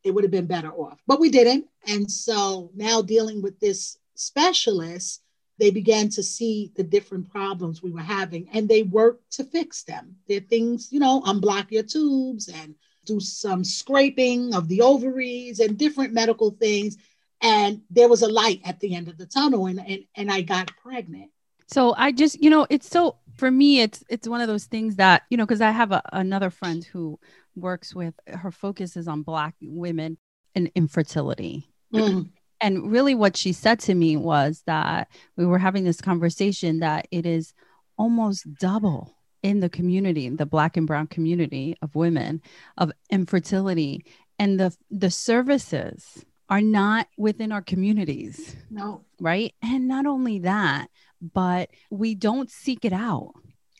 it 0.03 0.11
would 0.11 0.23
have 0.23 0.31
been 0.31 0.47
better 0.47 0.71
off. 0.71 0.99
But 1.07 1.19
we 1.19 1.29
didn't. 1.29 1.65
And 1.87 2.09
so 2.11 2.71
now 2.75 3.01
dealing 3.01 3.41
with 3.41 3.59
this 3.59 3.97
specialist, 4.15 5.21
they 5.59 5.71
began 5.71 6.09
to 6.09 6.23
see 6.23 6.71
the 6.75 6.83
different 6.83 7.29
problems 7.29 7.81
we 7.81 7.91
were 7.91 8.01
having 8.01 8.49
and 8.53 8.67
they 8.67 8.83
worked 8.83 9.31
to 9.33 9.43
fix 9.43 9.83
them. 9.83 10.15
There 10.27 10.39
things, 10.39 10.91
you 10.91 10.99
know, 10.99 11.21
unblock 11.21 11.71
your 11.71 11.83
tubes 11.83 12.49
and 12.49 12.75
do 13.05 13.19
some 13.19 13.63
scraping 13.63 14.53
of 14.53 14.67
the 14.67 14.81
ovaries 14.81 15.59
and 15.59 15.77
different 15.77 16.13
medical 16.13 16.51
things. 16.51 16.97
And 17.41 17.81
there 17.89 18.09
was 18.09 18.21
a 18.21 18.27
light 18.27 18.61
at 18.65 18.79
the 18.79 18.95
end 18.95 19.09
of 19.09 19.17
the 19.17 19.25
tunnel 19.25 19.67
and, 19.67 19.79
and, 19.79 20.05
and 20.15 20.31
I 20.31 20.41
got 20.41 20.71
pregnant. 20.81 21.29
So 21.67 21.93
I 21.97 22.11
just, 22.11 22.41
you 22.41 22.49
know, 22.49 22.67
it's 22.69 22.89
so 22.89 23.17
for 23.35 23.49
me, 23.49 23.81
it's 23.81 24.03
it's 24.09 24.27
one 24.27 24.41
of 24.41 24.47
those 24.47 24.65
things 24.65 24.97
that, 24.97 25.23
you 25.29 25.37
know, 25.37 25.45
because 25.45 25.61
I 25.61 25.71
have 25.71 25.91
a, 25.91 26.01
another 26.11 26.49
friend 26.49 26.83
who 26.83 27.19
works 27.55 27.93
with 27.93 28.13
her 28.27 28.51
focus 28.51 28.95
is 28.95 29.07
on 29.07 29.23
black 29.23 29.55
women 29.61 30.17
and 30.55 30.71
infertility. 30.75 31.69
Mm. 31.93 32.29
And 32.61 32.89
really 32.89 33.13
what 33.13 33.35
she 33.35 33.51
said 33.51 33.81
to 33.81 33.93
me 33.93 34.15
was 34.15 34.63
that 34.67 35.09
we 35.35 35.45
were 35.45 35.57
having 35.57 35.83
this 35.83 35.99
conversation 35.99 36.79
that 36.79 37.09
it 37.11 37.25
is 37.25 37.53
almost 37.97 38.45
double 38.57 39.13
in 39.41 39.59
the 39.59 39.67
community, 39.67 40.29
the 40.29 40.45
black 40.45 40.77
and 40.77 40.87
brown 40.87 41.07
community 41.07 41.75
of 41.81 41.93
women 41.93 42.41
of 42.77 42.93
infertility 43.09 44.05
and 44.39 44.57
the 44.59 44.75
the 44.89 45.11
services 45.11 46.23
are 46.49 46.61
not 46.61 47.07
within 47.17 47.51
our 47.51 47.61
communities. 47.61 48.55
No. 48.69 49.03
Right? 49.19 49.53
And 49.61 49.87
not 49.87 50.05
only 50.05 50.39
that, 50.39 50.87
but 51.21 51.69
we 51.89 52.15
don't 52.15 52.49
seek 52.49 52.85
it 52.85 52.93
out. 52.93 53.33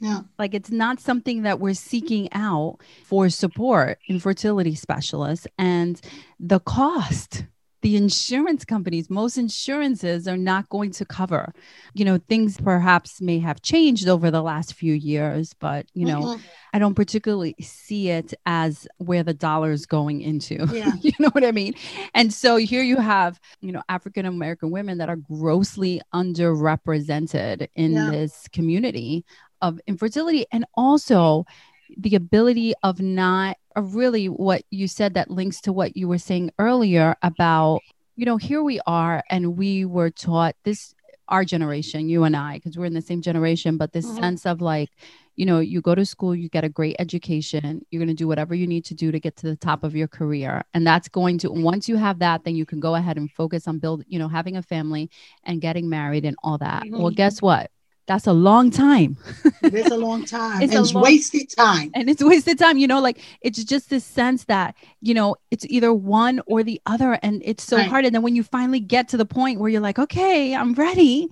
Yeah. 0.04 0.22
Like 0.38 0.54
it's 0.54 0.70
not 0.70 1.00
something 1.00 1.44
that 1.44 1.62
we're 1.62 1.76
seeking 1.76 2.28
out 2.34 2.80
for 3.06 3.30
support 3.30 4.00
infertility 4.10 4.76
specialists 4.76 5.48
and 5.58 6.00
the 6.42 6.60
cost 6.60 7.46
the 7.84 7.98
insurance 7.98 8.64
companies, 8.64 9.10
most 9.10 9.38
insurances 9.38 10.26
are 10.26 10.38
not 10.38 10.70
going 10.70 10.90
to 10.92 11.06
cover. 11.06 11.54
You 11.94 12.06
know, 12.06 12.18
things 12.18 12.58
perhaps 12.58 13.20
may 13.20 13.40
have 13.40 13.62
changed 13.62 14.08
over 14.08 14.32
the 14.32 14.42
last 14.42 14.74
few 14.74 14.94
years, 14.94 15.54
but, 15.60 15.86
you 15.94 16.06
know, 16.06 16.22
mm-hmm. 16.22 16.42
I 16.72 16.80
don't 16.80 16.96
particularly 16.96 17.56
see 17.60 18.10
it 18.10 18.34
as 18.46 18.88
where 18.98 19.22
the 19.22 19.34
dollar 19.34 19.72
is 19.72 19.86
going 19.86 20.22
into. 20.22 20.66
Yeah. 20.74 20.94
you 21.02 21.12
know 21.20 21.30
what 21.34 21.46
I 21.46 21.52
mean? 21.52 21.76
And 22.16 22.34
so 22.34 22.56
here 22.56 22.82
you 22.82 22.98
have, 22.98 23.40
you 23.62 23.72
know, 23.72 23.84
African 23.90 24.26
American 24.26 24.72
women 24.72 24.98
that 24.98 25.10
are 25.10 25.18
grossly 25.18 26.02
underrepresented 26.14 27.68
in 27.76 27.94
yeah. 27.94 28.10
this 28.10 28.48
community 28.52 29.24
of 29.64 29.80
infertility. 29.88 30.46
And 30.52 30.66
also, 30.76 31.46
the 31.98 32.16
ability 32.16 32.74
of 32.84 33.00
not 33.00 33.58
of 33.76 33.96
really 33.96 34.28
what 34.28 34.64
you 34.70 34.88
said 34.88 35.14
that 35.16 35.32
links 35.32 35.62
to 35.62 35.74
what 35.74 35.98
you 35.98 36.08
were 36.08 36.18
saying 36.18 36.52
earlier 36.60 37.16
about 37.22 37.82
you 38.16 38.26
know 38.26 38.38
here 38.38 38.64
we 38.64 38.80
are 38.86 39.24
and 39.30 39.58
we 39.58 39.86
were 39.86 40.10
taught 40.10 40.56
this 40.64 40.96
our 41.28 41.46
generation 41.46 42.10
you 42.10 42.24
and 42.24 42.36
i 42.36 42.56
because 42.56 42.78
we're 42.78 42.86
in 42.86 42.94
the 42.94 43.02
same 43.02 43.22
generation 43.22 43.78
but 43.78 43.94
this 43.94 44.06
mm-hmm. 44.06 44.22
sense 44.22 44.46
of 44.46 44.62
like 44.62 44.90
you 45.36 45.46
know 45.46 45.60
you 45.60 45.82
go 45.82 45.96
to 45.96 46.06
school 46.06 46.36
you 46.36 46.50
get 46.50 46.64
a 46.64 46.70
great 46.70 46.96
education 47.00 47.84
you're 47.90 48.00
going 48.00 48.08
to 48.08 48.14
do 48.14 48.28
whatever 48.28 48.54
you 48.54 48.68
need 48.68 48.86
to 48.86 48.94
do 48.94 49.12
to 49.12 49.20
get 49.20 49.36
to 49.36 49.48
the 49.48 49.56
top 49.56 49.84
of 49.84 49.96
your 49.96 50.08
career 50.08 50.64
and 50.74 50.86
that's 50.86 51.08
going 51.08 51.38
to 51.38 51.50
once 51.50 51.90
you 51.90 51.96
have 51.96 52.20
that 52.20 52.44
then 52.44 52.56
you 52.56 52.66
can 52.66 52.80
go 52.80 52.96
ahead 52.96 53.18
and 53.18 53.32
focus 53.32 53.68
on 53.68 53.80
build 53.80 54.04
you 54.08 54.20
know 54.20 54.28
having 54.28 54.58
a 54.58 54.62
family 54.62 55.10
and 55.44 55.62
getting 55.62 55.90
married 55.90 56.26
and 56.26 56.36
all 56.44 56.58
that 56.58 56.84
mm-hmm. 56.84 57.02
well 57.02 57.12
guess 57.12 57.42
what 57.42 57.72
that's 58.06 58.28
a 58.28 58.34
long 58.34 58.70
time. 58.70 59.18
it 59.62 59.74
is 59.74 59.88
a 59.88 59.98
long 59.98 60.26
time. 60.26 60.62
it's, 60.62 60.74
it's 60.74 60.94
long, 60.94 61.04
wasted 61.04 61.50
time. 61.50 61.92
And 61.94 62.10
it's 62.10 62.24
wasted 62.24 62.60
time. 62.60 62.78
You 62.78 62.88
know, 62.88 63.00
like 63.00 63.20
it's 63.42 63.64
just 63.64 63.90
this 63.90 64.04
sense 64.04 64.46
that, 64.46 64.76
you 65.02 65.14
know, 65.14 65.36
it's 65.52 65.66
either 65.70 65.94
one 65.94 66.42
or 66.46 66.64
the 66.64 66.82
other. 66.86 67.20
And 67.24 67.42
it's 67.46 67.64
so 67.64 67.78
right. 67.78 67.88
hard. 67.88 68.06
And 68.06 68.14
then 68.14 68.22
when 68.22 68.36
you 68.36 68.44
finally 68.44 68.80
get 68.80 69.08
to 69.10 69.18
the 69.18 69.26
point 69.26 69.60
where 69.60 69.70
you're 69.70 69.82
like, 69.82 70.00
okay, 70.00 70.54
I'm 70.56 70.74
ready, 70.74 71.30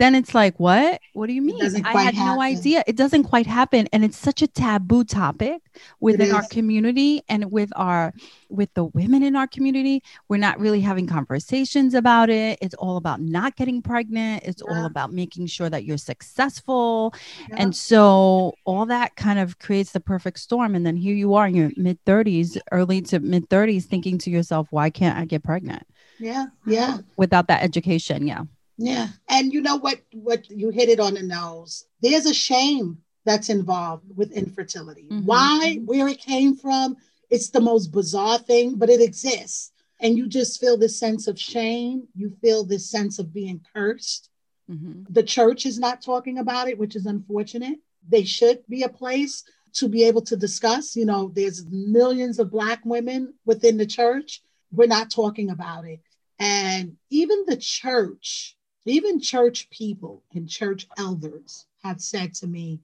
then 0.00 0.14
it's 0.14 0.34
like, 0.34 0.58
what? 0.58 0.98
What 1.12 1.26
do 1.26 1.34
you 1.34 1.42
mean? 1.42 1.62
I 1.84 2.02
had 2.02 2.14
happen. 2.14 2.36
no 2.36 2.40
idea. 2.40 2.82
It 2.86 2.96
doesn't 2.96 3.24
quite 3.24 3.46
happen. 3.46 3.86
And 3.92 4.02
it's 4.02 4.16
such 4.16 4.40
a 4.40 4.46
taboo 4.46 5.04
topic 5.04 5.60
within 6.00 6.34
our 6.34 6.46
community 6.48 7.22
and 7.28 7.52
with 7.52 7.70
our 7.76 8.14
with 8.48 8.72
the 8.72 8.84
women 8.84 9.22
in 9.22 9.36
our 9.36 9.46
community. 9.46 10.02
We're 10.28 10.38
not 10.38 10.58
really 10.58 10.80
having 10.80 11.06
conversations 11.06 11.92
about 11.92 12.30
it. 12.30 12.58
It's 12.62 12.74
all 12.76 12.96
about 12.96 13.20
not 13.20 13.56
getting 13.56 13.82
pregnant. 13.82 14.44
It's 14.44 14.62
yeah. 14.66 14.74
all 14.74 14.86
about 14.86 15.12
making 15.12 15.48
sure 15.48 15.68
that 15.68 15.84
you're 15.84 15.98
successful. 15.98 17.14
Yeah. 17.50 17.56
And 17.58 17.76
so 17.76 18.54
all 18.64 18.86
that 18.86 19.16
kind 19.16 19.38
of 19.38 19.58
creates 19.58 19.92
the 19.92 20.00
perfect 20.00 20.38
storm. 20.38 20.74
And 20.74 20.86
then 20.86 20.96
here 20.96 21.14
you 21.14 21.34
are 21.34 21.46
in 21.46 21.54
your 21.54 21.72
mid 21.76 22.02
30s, 22.06 22.56
early 22.72 23.02
to 23.02 23.20
mid 23.20 23.50
30s, 23.50 23.84
thinking 23.84 24.16
to 24.18 24.30
yourself, 24.30 24.68
why 24.70 24.88
can't 24.88 25.18
I 25.18 25.26
get 25.26 25.44
pregnant? 25.44 25.86
Yeah. 26.18 26.46
Yeah. 26.64 26.98
Without 27.18 27.48
that 27.48 27.62
education. 27.62 28.26
Yeah. 28.26 28.44
Yeah. 28.80 29.08
And 29.28 29.52
you 29.52 29.60
know 29.60 29.76
what 29.76 30.00
what 30.12 30.50
you 30.50 30.70
hit 30.70 30.88
it 30.88 31.00
on 31.00 31.14
the 31.14 31.22
nose. 31.22 31.84
There's 32.00 32.24
a 32.24 32.32
shame 32.32 32.98
that's 33.26 33.50
involved 33.50 34.06
with 34.16 34.32
infertility. 34.32 35.06
Mm-hmm. 35.10 35.26
Why, 35.26 35.80
where 35.84 36.08
it 36.08 36.18
came 36.18 36.56
from, 36.56 36.96
it's 37.28 37.50
the 37.50 37.60
most 37.60 37.88
bizarre 37.88 38.38
thing, 38.38 38.76
but 38.76 38.88
it 38.88 39.02
exists. 39.02 39.72
And 40.00 40.16
you 40.16 40.26
just 40.26 40.58
feel 40.58 40.78
this 40.78 40.98
sense 40.98 41.28
of 41.28 41.38
shame. 41.38 42.08
You 42.14 42.30
feel 42.40 42.64
this 42.64 42.90
sense 42.90 43.18
of 43.18 43.34
being 43.34 43.60
cursed. 43.74 44.30
Mm-hmm. 44.70 45.12
The 45.12 45.24
church 45.24 45.66
is 45.66 45.78
not 45.78 46.00
talking 46.00 46.38
about 46.38 46.68
it, 46.68 46.78
which 46.78 46.96
is 46.96 47.04
unfortunate. 47.04 47.78
They 48.08 48.24
should 48.24 48.66
be 48.66 48.82
a 48.82 48.88
place 48.88 49.44
to 49.74 49.88
be 49.88 50.04
able 50.04 50.22
to 50.22 50.38
discuss. 50.38 50.96
You 50.96 51.04
know, 51.04 51.30
there's 51.34 51.66
millions 51.66 52.38
of 52.38 52.50
Black 52.50 52.80
women 52.86 53.34
within 53.44 53.76
the 53.76 53.84
church. 53.84 54.40
We're 54.72 54.86
not 54.86 55.10
talking 55.10 55.50
about 55.50 55.84
it. 55.84 56.00
And 56.38 56.96
even 57.10 57.44
the 57.46 57.58
church 57.58 58.56
even 58.86 59.20
church 59.20 59.68
people 59.70 60.22
and 60.34 60.48
church 60.48 60.86
elders 60.98 61.66
have 61.82 62.00
said 62.00 62.34
to 62.34 62.46
me, 62.46 62.80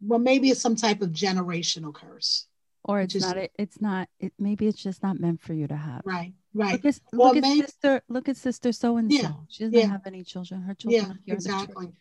well, 0.00 0.18
maybe 0.18 0.50
it's 0.50 0.60
some 0.60 0.76
type 0.76 1.02
of 1.02 1.10
generational 1.10 1.92
curse. 1.92 2.46
Or 2.82 3.00
it's 3.00 3.12
just, 3.12 3.26
not, 3.26 3.48
it's 3.58 3.80
not, 3.80 4.08
it, 4.18 4.32
maybe 4.38 4.66
it's 4.66 4.82
just 4.82 5.02
not 5.02 5.20
meant 5.20 5.42
for 5.42 5.52
you 5.52 5.66
to 5.66 5.76
have. 5.76 6.00
Right, 6.04 6.32
right. 6.54 6.82
Look 6.82 6.86
at, 6.86 7.00
look 7.12 7.36
at 7.36 7.44
sister, 7.44 8.02
look 8.08 8.28
at 8.28 8.36
sister 8.36 8.72
so 8.72 8.96
and 8.96 9.12
so. 9.12 9.20
Yeah, 9.20 9.32
She 9.48 9.64
doesn't 9.64 9.78
yeah, 9.78 9.86
have 9.86 10.06
any 10.06 10.24
children. 10.24 10.62
Her 10.62 10.74
children 10.74 11.18
yeah, 11.26 11.34
exactly. 11.34 11.92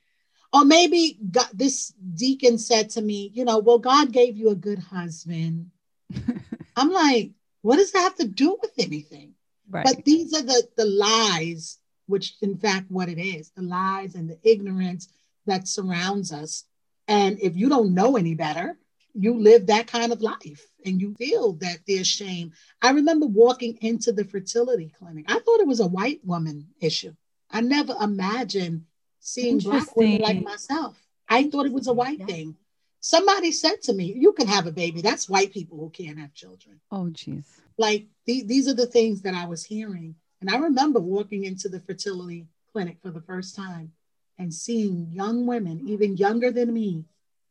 Or 0.54 0.66
maybe 0.66 1.20
God, 1.30 1.48
this 1.54 1.94
deacon 2.16 2.58
said 2.58 2.90
to 2.92 3.02
me, 3.02 3.30
you 3.34 3.46
know, 3.46 3.60
well, 3.60 3.78
God 3.78 4.12
gave 4.12 4.38
you 4.38 4.50
a 4.50 4.56
good 4.56 4.80
husband. 4.80 5.70
I'm 6.76 6.90
like, 6.92 7.32
what 7.62 7.76
does 7.76 7.92
that 7.92 8.00
have 8.00 8.16
to 8.16 8.28
do 8.28 8.58
with 8.62 8.72
anything? 8.80 9.34
Right. 9.70 9.86
But 9.86 10.06
these 10.06 10.34
are 10.34 10.42
the 10.42 10.68
the 10.76 10.86
lies 10.86 11.78
which 12.10 12.36
in 12.42 12.58
fact 12.58 12.90
what 12.90 13.10
it 13.10 13.20
is 13.20 13.52
the 13.52 13.62
lies 13.62 14.16
and 14.16 14.30
the 14.30 14.40
ignorance 14.44 15.08
that 15.46 15.68
surrounds 15.68 16.32
us. 16.32 16.66
And 17.08 17.40
if 17.42 17.56
you 17.56 17.70
don't 17.70 17.94
know 17.94 18.18
any 18.18 18.36
better 18.36 18.78
you 19.14 19.40
live 19.40 19.68
that 19.68 19.88
kind 19.88 20.12
of 20.12 20.22
life 20.22 20.66
and 20.86 21.02
you 21.02 21.14
feel 21.16 21.54
that 21.54 21.80
there's 21.88 22.08
shame. 22.08 22.54
I 22.82 22.92
remember 22.92 23.26
walking 23.26 23.78
into 23.82 24.12
the 24.12 24.24
fertility 24.24 24.94
clinic. 24.98 25.26
I 25.28 25.40
thought 25.40 25.60
it 25.60 25.68
was 25.68 25.80
a 25.80 25.88
white 25.88 26.22
woman 26.24 26.68
issue. 26.80 27.14
I 27.52 27.62
never 27.62 27.96
imagined 28.02 28.86
seeing 29.20 29.60
black 29.60 29.96
women 29.96 30.22
like 30.22 30.42
myself. 30.42 30.98
I 31.28 31.50
thought 31.50 31.66
it 31.66 31.74
was 31.74 31.88
a 31.88 31.94
white 31.94 32.20
yeah. 32.20 32.26
thing. 32.26 32.56
Somebody 33.02 33.52
said 33.52 33.82
to 33.84 33.94
me 33.94 34.14
you 34.16 34.34
can 34.34 34.48
have 34.48 34.68
a 34.68 34.72
baby. 34.72 35.02
That's 35.02 35.30
white 35.30 35.52
people 35.52 35.78
who 35.78 35.90
can't 35.90 36.20
have 36.20 36.34
children. 36.34 36.80
Oh 36.92 37.10
jeez. 37.12 37.46
Like 37.78 38.08
th- 38.26 38.46
these 38.46 38.68
are 38.68 38.74
the 38.74 38.86
things 38.86 39.22
that 39.22 39.34
i 39.34 39.46
was 39.46 39.64
hearing 39.64 40.16
and 40.42 40.50
I 40.50 40.58
remember 40.58 41.00
walking 41.00 41.44
into 41.44 41.70
the 41.70 41.80
fertility 41.80 42.48
clinic 42.72 42.98
for 43.02 43.12
the 43.12 43.22
first 43.22 43.56
time 43.56 43.92
and 44.38 44.54
seeing 44.54 45.10
young 45.12 45.46
women, 45.46 45.82
even 45.88 46.18
younger 46.18 46.52
than 46.52 46.74
me, 46.74 47.06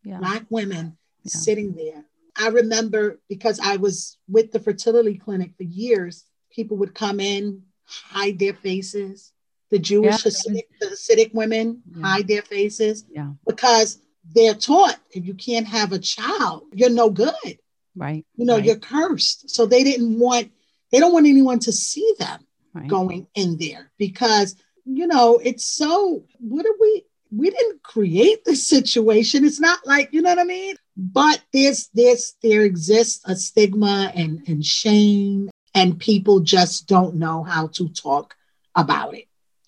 yeah. 0.05 0.18
Black 0.18 0.44
women 0.48 0.96
yeah. 1.22 1.31
sitting 1.31 1.74
there. 1.74 2.05
I 2.37 2.48
remember 2.48 3.18
because 3.29 3.61
I 3.61 3.77
was 3.77 4.16
with 4.29 4.53
the 4.53 4.61
fertility 4.61 5.16
clinic 5.16 5.53
for 5.57 5.64
years, 5.64 6.24
people 6.51 6.77
would 6.79 6.94
come 6.94 7.20
in, 7.20 7.62
hide 7.85 8.38
their 8.38 8.55
faces. 8.55 9.33
The 9.70 9.79
Jewish 9.79 10.24
yeah. 10.24 10.31
Hasidic, 10.31 10.62
the 10.81 10.87
Hasidic 10.87 11.35
women 11.35 11.83
hide 12.01 12.27
their 12.27 12.42
faces 12.42 13.05
yeah. 13.11 13.33
because 13.46 14.01
they're 14.35 14.55
taught 14.55 14.98
if 15.11 15.27
you 15.27 15.35
can't 15.35 15.66
have 15.66 15.92
a 15.92 15.98
child, 15.98 16.62
you're 16.72 16.88
no 16.88 17.11
good. 17.11 17.59
Right. 17.94 18.24
You 18.37 18.46
know, 18.46 18.55
right. 18.55 18.64
you're 18.64 18.77
cursed. 18.77 19.51
So 19.51 19.66
they 19.66 19.85
didn't 19.85 20.18
want, 20.18 20.53
they 20.90 21.01
don't 21.01 21.12
want 21.12 21.27
anyone 21.27 21.59
to 21.61 21.72
see 21.72 22.14
them 22.18 22.46
right. 22.81 22.88
going 22.88 23.27
in 23.35 23.57
there 23.59 23.91
because 23.99 24.57
you 24.85 25.07
know 25.07 25.38
it's 25.43 25.64
so 25.64 26.25
what 26.38 26.64
are 26.64 26.77
we 26.81 27.05
we 27.31 27.51
didn't 27.51 27.83
create 27.83 28.45
the 28.45 28.57
situation. 28.57 29.45
It's 29.45 29.61
not 29.61 29.87
like 29.87 30.12
you 30.12 30.23
know 30.23 30.31
what 30.31 30.38
i 30.38 30.45
mean? 30.45 30.77
But 30.97 31.41
there's 31.53 31.88
this, 31.95 32.35
there 32.43 32.62
exists 32.62 33.23
a 33.25 33.37
stigma 33.37 34.12
and 34.14 34.43
and 34.49 34.64
shame 34.64 35.51
and 35.75 35.99
people 35.99 36.41
just 36.41 36.88
don't 36.88 37.17
know 37.17 37.43
how 37.43 37.69
to 37.69 37.88
talk 37.91 38.35
about 38.75 39.14
it. 39.14 39.27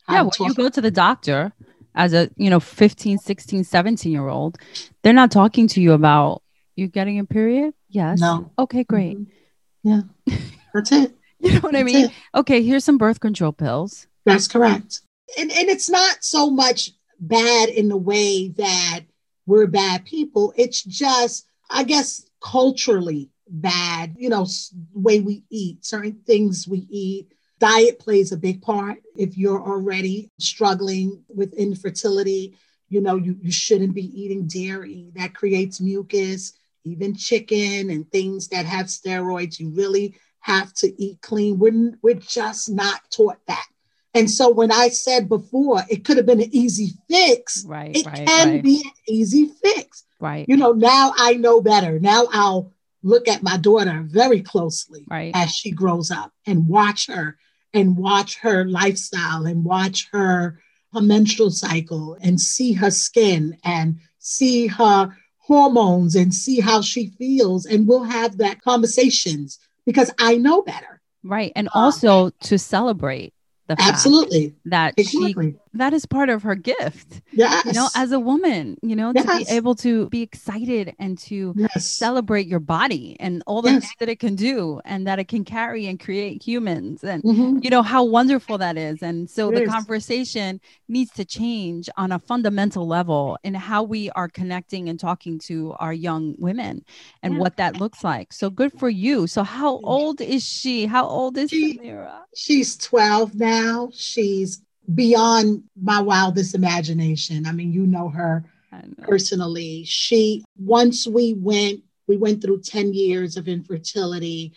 Yeah 0.09 0.23
when 0.23 0.49
you 0.49 0.55
go 0.55 0.69
to 0.69 0.81
the 0.81 0.91
doctor 0.91 1.53
as 1.95 2.15
a 2.15 2.31
you 2.37 2.51
know 2.51 2.61
15 2.61 3.19
16 3.19 3.65
17 3.65 4.13
year 4.13 4.29
old 4.29 4.59
they're 5.03 5.13
not 5.13 5.31
talking 5.31 5.67
to 5.69 5.81
you 5.81 5.93
about 5.93 6.43
you 6.77 6.89
getting 6.89 7.19
a 7.19 7.25
period? 7.25 7.75
Yes. 7.89 8.21
No. 8.21 8.51
Okay 8.59 8.85
great. 8.85 9.19
Mm-hmm. 9.19 9.89
yeah. 10.27 10.37
That's 10.75 10.93
it 10.93 11.20
You 11.43 11.55
know 11.55 11.61
what 11.61 11.77
I 11.77 11.83
mean? 11.85 12.07
it. 12.07 12.11
Okay, 12.35 12.63
here's 12.63 12.85
some 12.85 12.99
birth 12.99 13.21
control 13.21 13.53
pills. 13.53 14.07
That's 14.27 14.47
correct. 14.47 15.01
And, 15.39 15.51
and 15.51 15.71
it's 15.71 15.89
not 15.89 16.23
so 16.23 16.51
much 16.51 16.91
bad 17.19 17.71
in 17.71 17.89
the 17.89 17.97
way 17.97 18.49
that 18.49 19.01
we're 19.47 19.67
bad 19.67 20.05
people. 20.05 20.53
It's 20.57 20.83
just, 20.83 21.47
I 21.71 21.85
guess, 21.85 22.27
culturally 22.43 23.31
bad, 23.49 24.17
you 24.19 24.29
know, 24.29 24.47
way 24.93 25.21
we 25.21 25.45
eat, 25.51 25.85
certain 25.85 26.21
things 26.27 26.69
we 26.69 26.87
eat. 26.91 27.33
Diet 27.59 27.99
plays 27.99 28.33
a 28.33 28.37
big 28.37 28.63
part. 28.63 28.99
If 29.17 29.37
you're 29.37 29.61
already 29.61 30.31
struggling 30.39 31.23
with 31.29 31.53
infertility, 31.55 32.57
you 32.89 33.01
know, 33.01 33.17
you, 33.17 33.37
you 33.41 33.53
shouldn't 33.53 33.95
be 33.95 34.05
eating 34.21 34.47
dairy. 34.47 35.11
That 35.15 35.35
creates 35.35 35.81
mucus, 35.81 36.53
even 36.85 37.15
chicken 37.15 37.91
and 37.91 38.11
things 38.11 38.49
that 38.49 38.67
have 38.67 38.87
steroids. 38.87 39.59
You 39.59 39.71
really 39.71 40.17
have 40.41 40.73
to 40.75 41.03
eat 41.03 41.21
clean. 41.21 41.59
We're, 41.59 41.93
we're 42.03 42.15
just 42.15 42.71
not 42.71 43.01
taught 43.11 43.39
that. 43.47 43.67
And 44.15 44.29
so 44.29 44.51
when 44.51 44.73
I 44.73 44.89
said 44.89 45.29
before, 45.29 45.83
it 45.89 46.05
could 46.05 46.17
have 46.17 46.27
been 46.27 46.41
an 46.41 46.49
easy 46.53 46.95
fix, 47.09 47.65
Right, 47.67 47.97
it 47.97 48.07
right, 48.07 48.27
can 48.27 48.49
right, 48.49 48.63
be 48.63 48.83
an 48.85 48.93
easy 49.07 49.51
fix. 49.63 50.05
right, 50.19 50.47
You 50.49 50.57
know, 50.57 50.73
now 50.73 51.13
I 51.17 51.35
know 51.35 51.61
better. 51.61 52.01
Now 52.01 52.27
I'll 52.33 52.73
look 53.03 53.29
at 53.29 53.43
my 53.43 53.57
daughter 53.57 54.03
very 54.07 54.43
closely 54.43 55.05
right. 55.09 55.31
as 55.35 55.51
she 55.51 55.71
grows 55.71 56.11
up 56.11 56.33
and 56.47 56.69
watch 56.69 57.07
her 57.07 57.39
and 57.73 57.97
watch 57.97 58.39
her 58.39 58.65
lifestyle 58.65 59.47
and 59.47 59.65
watch 59.65 60.09
her, 60.13 60.61
her 60.93 61.01
menstrual 61.01 61.51
cycle 61.51 62.19
and 62.21 62.41
see 62.41 62.73
her 62.73 62.91
skin 62.91 63.57
and 63.65 64.01
see 64.19 64.67
her 64.67 65.17
hormones 65.39 66.17
and 66.17 66.35
see 66.35 66.61
how 66.61 66.83
she 66.83 67.09
feels. 67.11 67.65
And 67.65 67.87
we'll 67.87 68.03
have 68.05 68.39
that 68.39 68.61
conversations 68.61 69.59
because 69.91 70.13
I 70.19 70.37
know 70.37 70.63
better. 70.63 71.01
Right. 71.25 71.53
And 71.57 71.69
Uh, 71.69 71.73
also 71.75 72.31
to 72.43 72.59
celebrate 72.59 73.35
the 73.67 73.77
fact 73.77 73.89
Absolutely. 73.89 74.55
that 74.67 74.95
she 74.99 75.19
Exactly. 75.31 75.57
That 75.75 75.93
is 75.93 76.05
part 76.07 76.29
of 76.29 76.43
her 76.43 76.55
gift. 76.55 77.21
Yes. 77.33 77.65
You 77.65 77.73
know, 77.75 77.89
as 77.95 78.11
a 78.13 78.19
woman, 78.19 78.77
you 78.83 78.97
know, 78.97 79.13
to 79.13 79.23
be 79.23 79.45
able 79.49 79.75
to 79.77 80.09
be 80.09 80.23
excited 80.23 80.95
and 80.99 81.17
to 81.19 81.55
yes. 81.57 81.87
celebrate 81.87 82.47
your 82.49 82.59
body 82.61 83.17
and 83.21 83.43
all 83.47 83.63
the 83.63 83.71
Yes. 83.71 83.83
things 83.83 83.93
that 84.01 84.09
it 84.09 84.19
can 84.19 84.35
do 84.35 84.81
and 84.85 85.07
that 85.07 85.19
it 85.19 85.29
can 85.29 85.45
carry 85.45 85.87
and 85.87 85.99
create 86.01 86.43
humans 86.43 87.05
and 87.05 87.23
Mhm. 87.23 87.63
you 87.63 87.71
know 87.71 87.83
how 87.83 88.03
wonderful 88.05 88.59
that 88.59 88.77
is 88.77 89.03
and 89.03 89.31
so 89.31 89.51
It 89.51 89.55
the 89.55 89.63
is. 89.63 89.69
conversation 89.71 90.61
needs 90.89 91.13
to 91.13 91.25
change 91.25 91.89
on 91.97 92.11
a 92.13 92.19
fundamental 92.19 92.87
level 92.87 93.39
in 93.45 93.55
how 93.55 93.83
we 93.85 94.11
are 94.11 94.29
connecting 94.29 94.89
and 94.89 94.99
talking 94.99 95.39
to 95.41 95.75
our 95.79 95.93
young 95.93 96.35
women 96.39 96.85
and 97.23 97.35
Yeah. 97.35 97.41
what 97.41 97.57
that 97.59 97.79
looks 97.79 98.03
like 98.03 98.33
so 98.33 98.51
good 98.51 98.73
for 98.79 98.91
you 98.91 99.27
so 99.27 99.43
how 99.45 99.79
old 99.85 100.21
is 100.21 100.43
she 100.45 100.87
how 100.87 101.07
old 101.07 101.39
is 101.39 101.51
She- 101.51 101.79
samira 101.79 102.19
She's 102.35 102.77
12 102.77 103.35
now. 103.35 103.91
She's 103.93 104.63
beyond 104.95 105.65
my 105.81 106.01
wildest 106.01 106.55
imagination. 106.55 107.47
I 107.47 107.53
mean, 107.53 107.73
you 107.73 107.87
know 107.87 108.09
her 108.09 108.45
know. 108.73 109.05
personally. 109.07 109.85
She, 109.85 110.45
once 110.57 111.07
we 111.07 111.35
went, 111.35 111.81
we 112.07 112.17
went 112.17 112.43
through 112.43 112.63
10 112.63 112.93
years 112.95 113.37
of 113.37 113.49
infertility, 113.49 114.53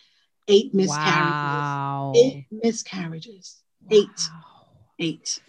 eight 0.47 0.73
miscarriages. 0.73 1.31
wow 1.31 2.13
Eight 2.15 2.45
miscarriages. 2.51 3.61
Eight. 3.91 4.29
Eight. 4.99 5.39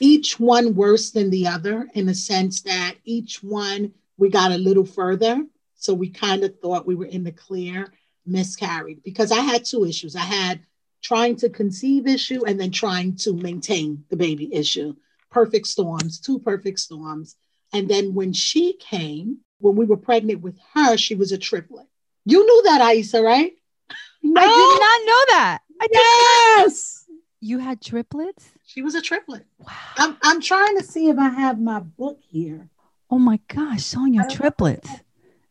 Each 0.00 0.38
one 0.38 0.74
worse 0.74 1.10
than 1.10 1.30
the 1.30 1.46
other 1.46 1.86
in 1.94 2.06
the 2.06 2.14
sense 2.14 2.62
that 2.62 2.94
each 3.04 3.42
one 3.42 3.92
we 4.18 4.28
got 4.28 4.52
a 4.52 4.58
little 4.58 4.84
further. 4.84 5.44
So 5.76 5.94
we 5.94 6.08
kind 6.08 6.42
of 6.42 6.58
thought 6.60 6.86
we 6.86 6.94
were 6.94 7.06
in 7.06 7.22
the 7.22 7.32
clear, 7.32 7.92
miscarried 8.24 9.02
because 9.02 9.30
I 9.30 9.40
had 9.40 9.64
two 9.64 9.84
issues. 9.84 10.16
I 10.16 10.20
had 10.20 10.60
trying 11.02 11.36
to 11.36 11.48
conceive 11.48 12.06
issue 12.06 12.44
and 12.46 12.58
then 12.60 12.70
trying 12.70 13.16
to 13.16 13.32
maintain 13.34 14.04
the 14.10 14.16
baby 14.16 14.52
issue. 14.52 14.94
Perfect 15.30 15.66
storms, 15.66 16.18
two 16.20 16.38
perfect 16.38 16.80
storms. 16.80 17.36
And 17.72 17.88
then 17.88 18.14
when 18.14 18.32
she 18.32 18.74
came, 18.74 19.38
when 19.60 19.76
we 19.76 19.84
were 19.86 19.96
pregnant 19.96 20.40
with 20.40 20.58
her, 20.74 20.96
she 20.96 21.14
was 21.14 21.32
a 21.32 21.38
triplet. 21.38 21.86
You 22.24 22.44
knew 22.44 22.62
that, 22.64 22.80
Aisa, 22.80 23.22
right? 23.22 23.52
No. 24.22 24.40
i 24.40 24.44
did 24.44 24.80
not 24.80 25.06
know 25.06 25.36
that 25.38 25.58
i 25.80 25.86
did 25.86 26.66
Yes. 26.66 27.04
you 27.40 27.58
had 27.58 27.80
triplets 27.80 28.48
She 28.64 28.82
was 28.82 28.94
a 28.96 29.00
triplet. 29.02 29.44
wow 29.58 29.70
I'm, 29.98 30.16
I'm 30.22 30.40
trying 30.40 30.76
to 30.78 30.82
see 30.84 31.08
if 31.08 31.18
I 31.18 31.28
have 31.28 31.60
my 31.60 31.78
book 31.80 32.18
here. 32.26 32.68
Oh 33.10 33.18
my 33.20 33.38
gosh, 33.46 33.84
Sonia, 33.84 34.20
I 34.20 34.22
don't 34.24 34.30
know. 34.30 34.36
triplets. 34.36 34.90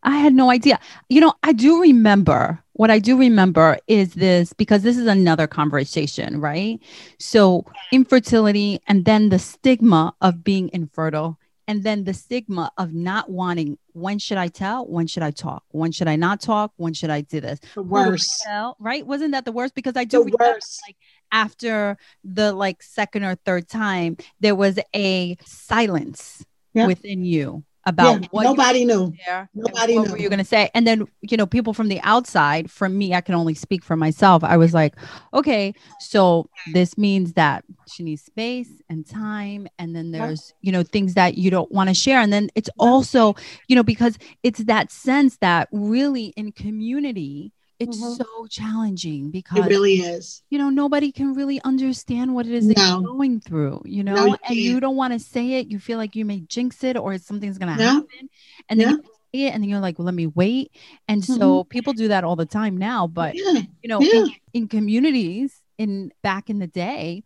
I 0.04 0.18
had 0.18 0.34
no 0.34 0.50
idea. 0.52 0.80
You 1.10 1.22
know, 1.22 1.34
I 1.42 1.54
do 1.54 1.82
remember 1.82 2.60
what 2.78 2.92
I 2.92 3.00
do 3.00 3.18
remember 3.18 3.78
is 3.88 4.14
this 4.16 4.52
because 4.52 4.84
this 4.84 4.98
is 4.98 5.08
another 5.08 5.48
conversation, 5.48 6.42
right? 6.42 6.78
So, 7.20 7.66
infertility 7.94 8.82
and 8.88 9.06
then 9.06 9.30
the 9.30 9.40
stigma 9.40 10.14
of 10.20 10.44
being 10.44 10.70
infertile 10.74 11.40
and 11.70 11.84
then 11.84 12.04
the 12.04 12.14
stigma 12.14 12.70
of 12.78 12.94
not 12.94 13.30
wanting 13.30 13.78
when 13.94 14.20
should 14.20 14.38
I 14.38 14.50
tell? 14.50 14.86
When 14.88 15.08
should 15.08 15.24
I 15.24 15.32
talk? 15.32 15.64
When 15.70 15.94
should 15.94 16.10
I 16.10 16.18
not 16.18 16.42
talk? 16.42 16.74
When 16.76 16.94
should 16.94 17.10
I 17.10 17.22
do 17.22 17.40
this? 17.40 17.60
The 17.60 17.82
Who 17.82 17.90
do 17.90 17.96
I 17.96 18.10
worst. 18.10 18.44
tell? 18.44 18.76
Right? 18.78 19.08
Wasn't 19.08 19.32
that 19.32 19.46
the 19.46 19.54
worst? 19.54 19.74
Because 19.74 19.96
I 19.96 20.04
do 20.04 20.18
The 20.20 20.26
remember 20.26 20.56
worst. 20.56 20.82
like 20.86 20.98
after 21.32 21.98
the 22.26 22.52
like 22.52 22.84
second 22.84 23.24
or 23.24 23.36
third 23.36 23.70
time, 23.70 24.18
there 24.42 24.54
was 24.56 24.78
a 24.94 25.38
silence 25.46 26.44
Yeah. 26.74 26.88
within 26.88 27.24
you 27.24 27.64
about 27.86 28.22
Yeah, 28.22 28.28
what 28.32 28.44
nobody 28.44 28.84
knew. 28.86 29.14
Nobody 29.54 29.96
what 29.96 30.08
knew. 30.08 30.12
were 30.14 30.18
you 30.18 30.30
going 30.30 30.40
to 30.40 30.46
say? 30.46 30.70
And 30.74 30.88
then, 30.88 31.06
you 31.22 31.38
know, 31.38 31.46
people 31.46 31.74
from 31.74 31.88
the 31.88 32.00
outside, 32.02 32.72
from 32.72 32.98
me, 32.98 33.14
I 33.14 33.22
can 33.22 33.36
only 33.36 33.54
speak 33.54 33.84
for 33.84 33.96
myself. 33.96 34.44
I 34.44 34.58
was 34.58 34.74
like, 34.74 34.96
okay, 35.34 35.74
so 36.00 36.50
this 36.74 36.98
means 36.98 37.34
that 37.34 37.64
she 37.88 38.04
needs 38.04 38.24
space 38.24 38.70
and 38.90 39.08
time. 39.08 39.68
And 39.78 39.96
then 39.96 40.12
there's, 40.12 40.54
you 40.62 40.72
know, 40.72 40.84
things 40.84 41.14
that 41.14 41.38
you 41.38 41.52
don't 41.52 41.72
want 41.72 41.90
to 41.90 41.94
share. 41.94 42.20
And 42.20 42.34
then 42.34 42.50
it's 42.56 42.70
also, 42.80 43.36
you 43.68 43.76
know, 43.76 43.84
because 43.84 44.18
it's 44.44 44.64
that 44.66 44.92
sense 44.92 45.38
that 45.38 45.70
really 45.72 46.34
in 46.36 46.52
community, 46.52 47.52
it's 47.80 47.98
Mhm. 48.02 48.18
so 48.18 48.48
challenging 48.50 49.32
because 49.32 49.66
It 49.66 49.70
really 49.70 49.96
is. 49.96 50.42
you 50.50 50.58
know 50.58 50.70
nobody 50.70 51.12
can 51.12 51.34
really 51.34 51.60
understand 51.64 52.34
what 52.34 52.46
it 52.46 52.54
is 52.54 52.68
that 52.70 52.78
No. 52.78 53.00
you're 53.00 53.08
going 53.08 53.40
through 53.42 53.82
you 53.86 54.04
know 54.04 54.16
No, 54.16 54.26
you 54.28 54.36
and 54.48 54.56
you 54.56 54.80
don't 54.80 54.96
want 54.96 55.14
to 55.14 55.20
say 55.20 55.54
it 55.60 55.68
you 55.68 55.80
feel 55.80 55.98
like 55.98 56.16
you 56.16 56.24
may 56.26 56.40
jinx 56.42 56.84
it 56.84 56.96
or 56.98 57.18
something's 57.18 57.58
gonna 57.58 57.76
No. 57.76 57.84
happen 57.96 58.30
and 58.70 58.80
then 58.80 58.88
Yeah. 58.90 58.96
you 58.96 59.04
say 59.34 59.46
it 59.48 59.54
and 59.54 59.62
then 59.64 59.70
you're 59.70 59.82
like 59.82 60.00
well 60.00 60.06
let 60.06 60.16
me 60.16 60.28
wait 60.28 60.72
and 61.10 61.24
so 61.24 61.66
people 61.66 61.92
do 61.94 62.08
that 62.08 62.24
all 62.24 62.36
the 62.38 62.46
time 62.46 62.78
now 62.78 63.08
but 63.08 63.36
yeah. 63.36 63.62
you 63.84 63.90
know 63.90 64.00
Yeah. 64.02 64.24
in, 64.24 64.30
in 64.54 64.68
communities 64.70 65.62
in 65.78 66.12
back 66.24 66.50
in 66.50 66.60
the 66.60 66.68
day 66.68 67.24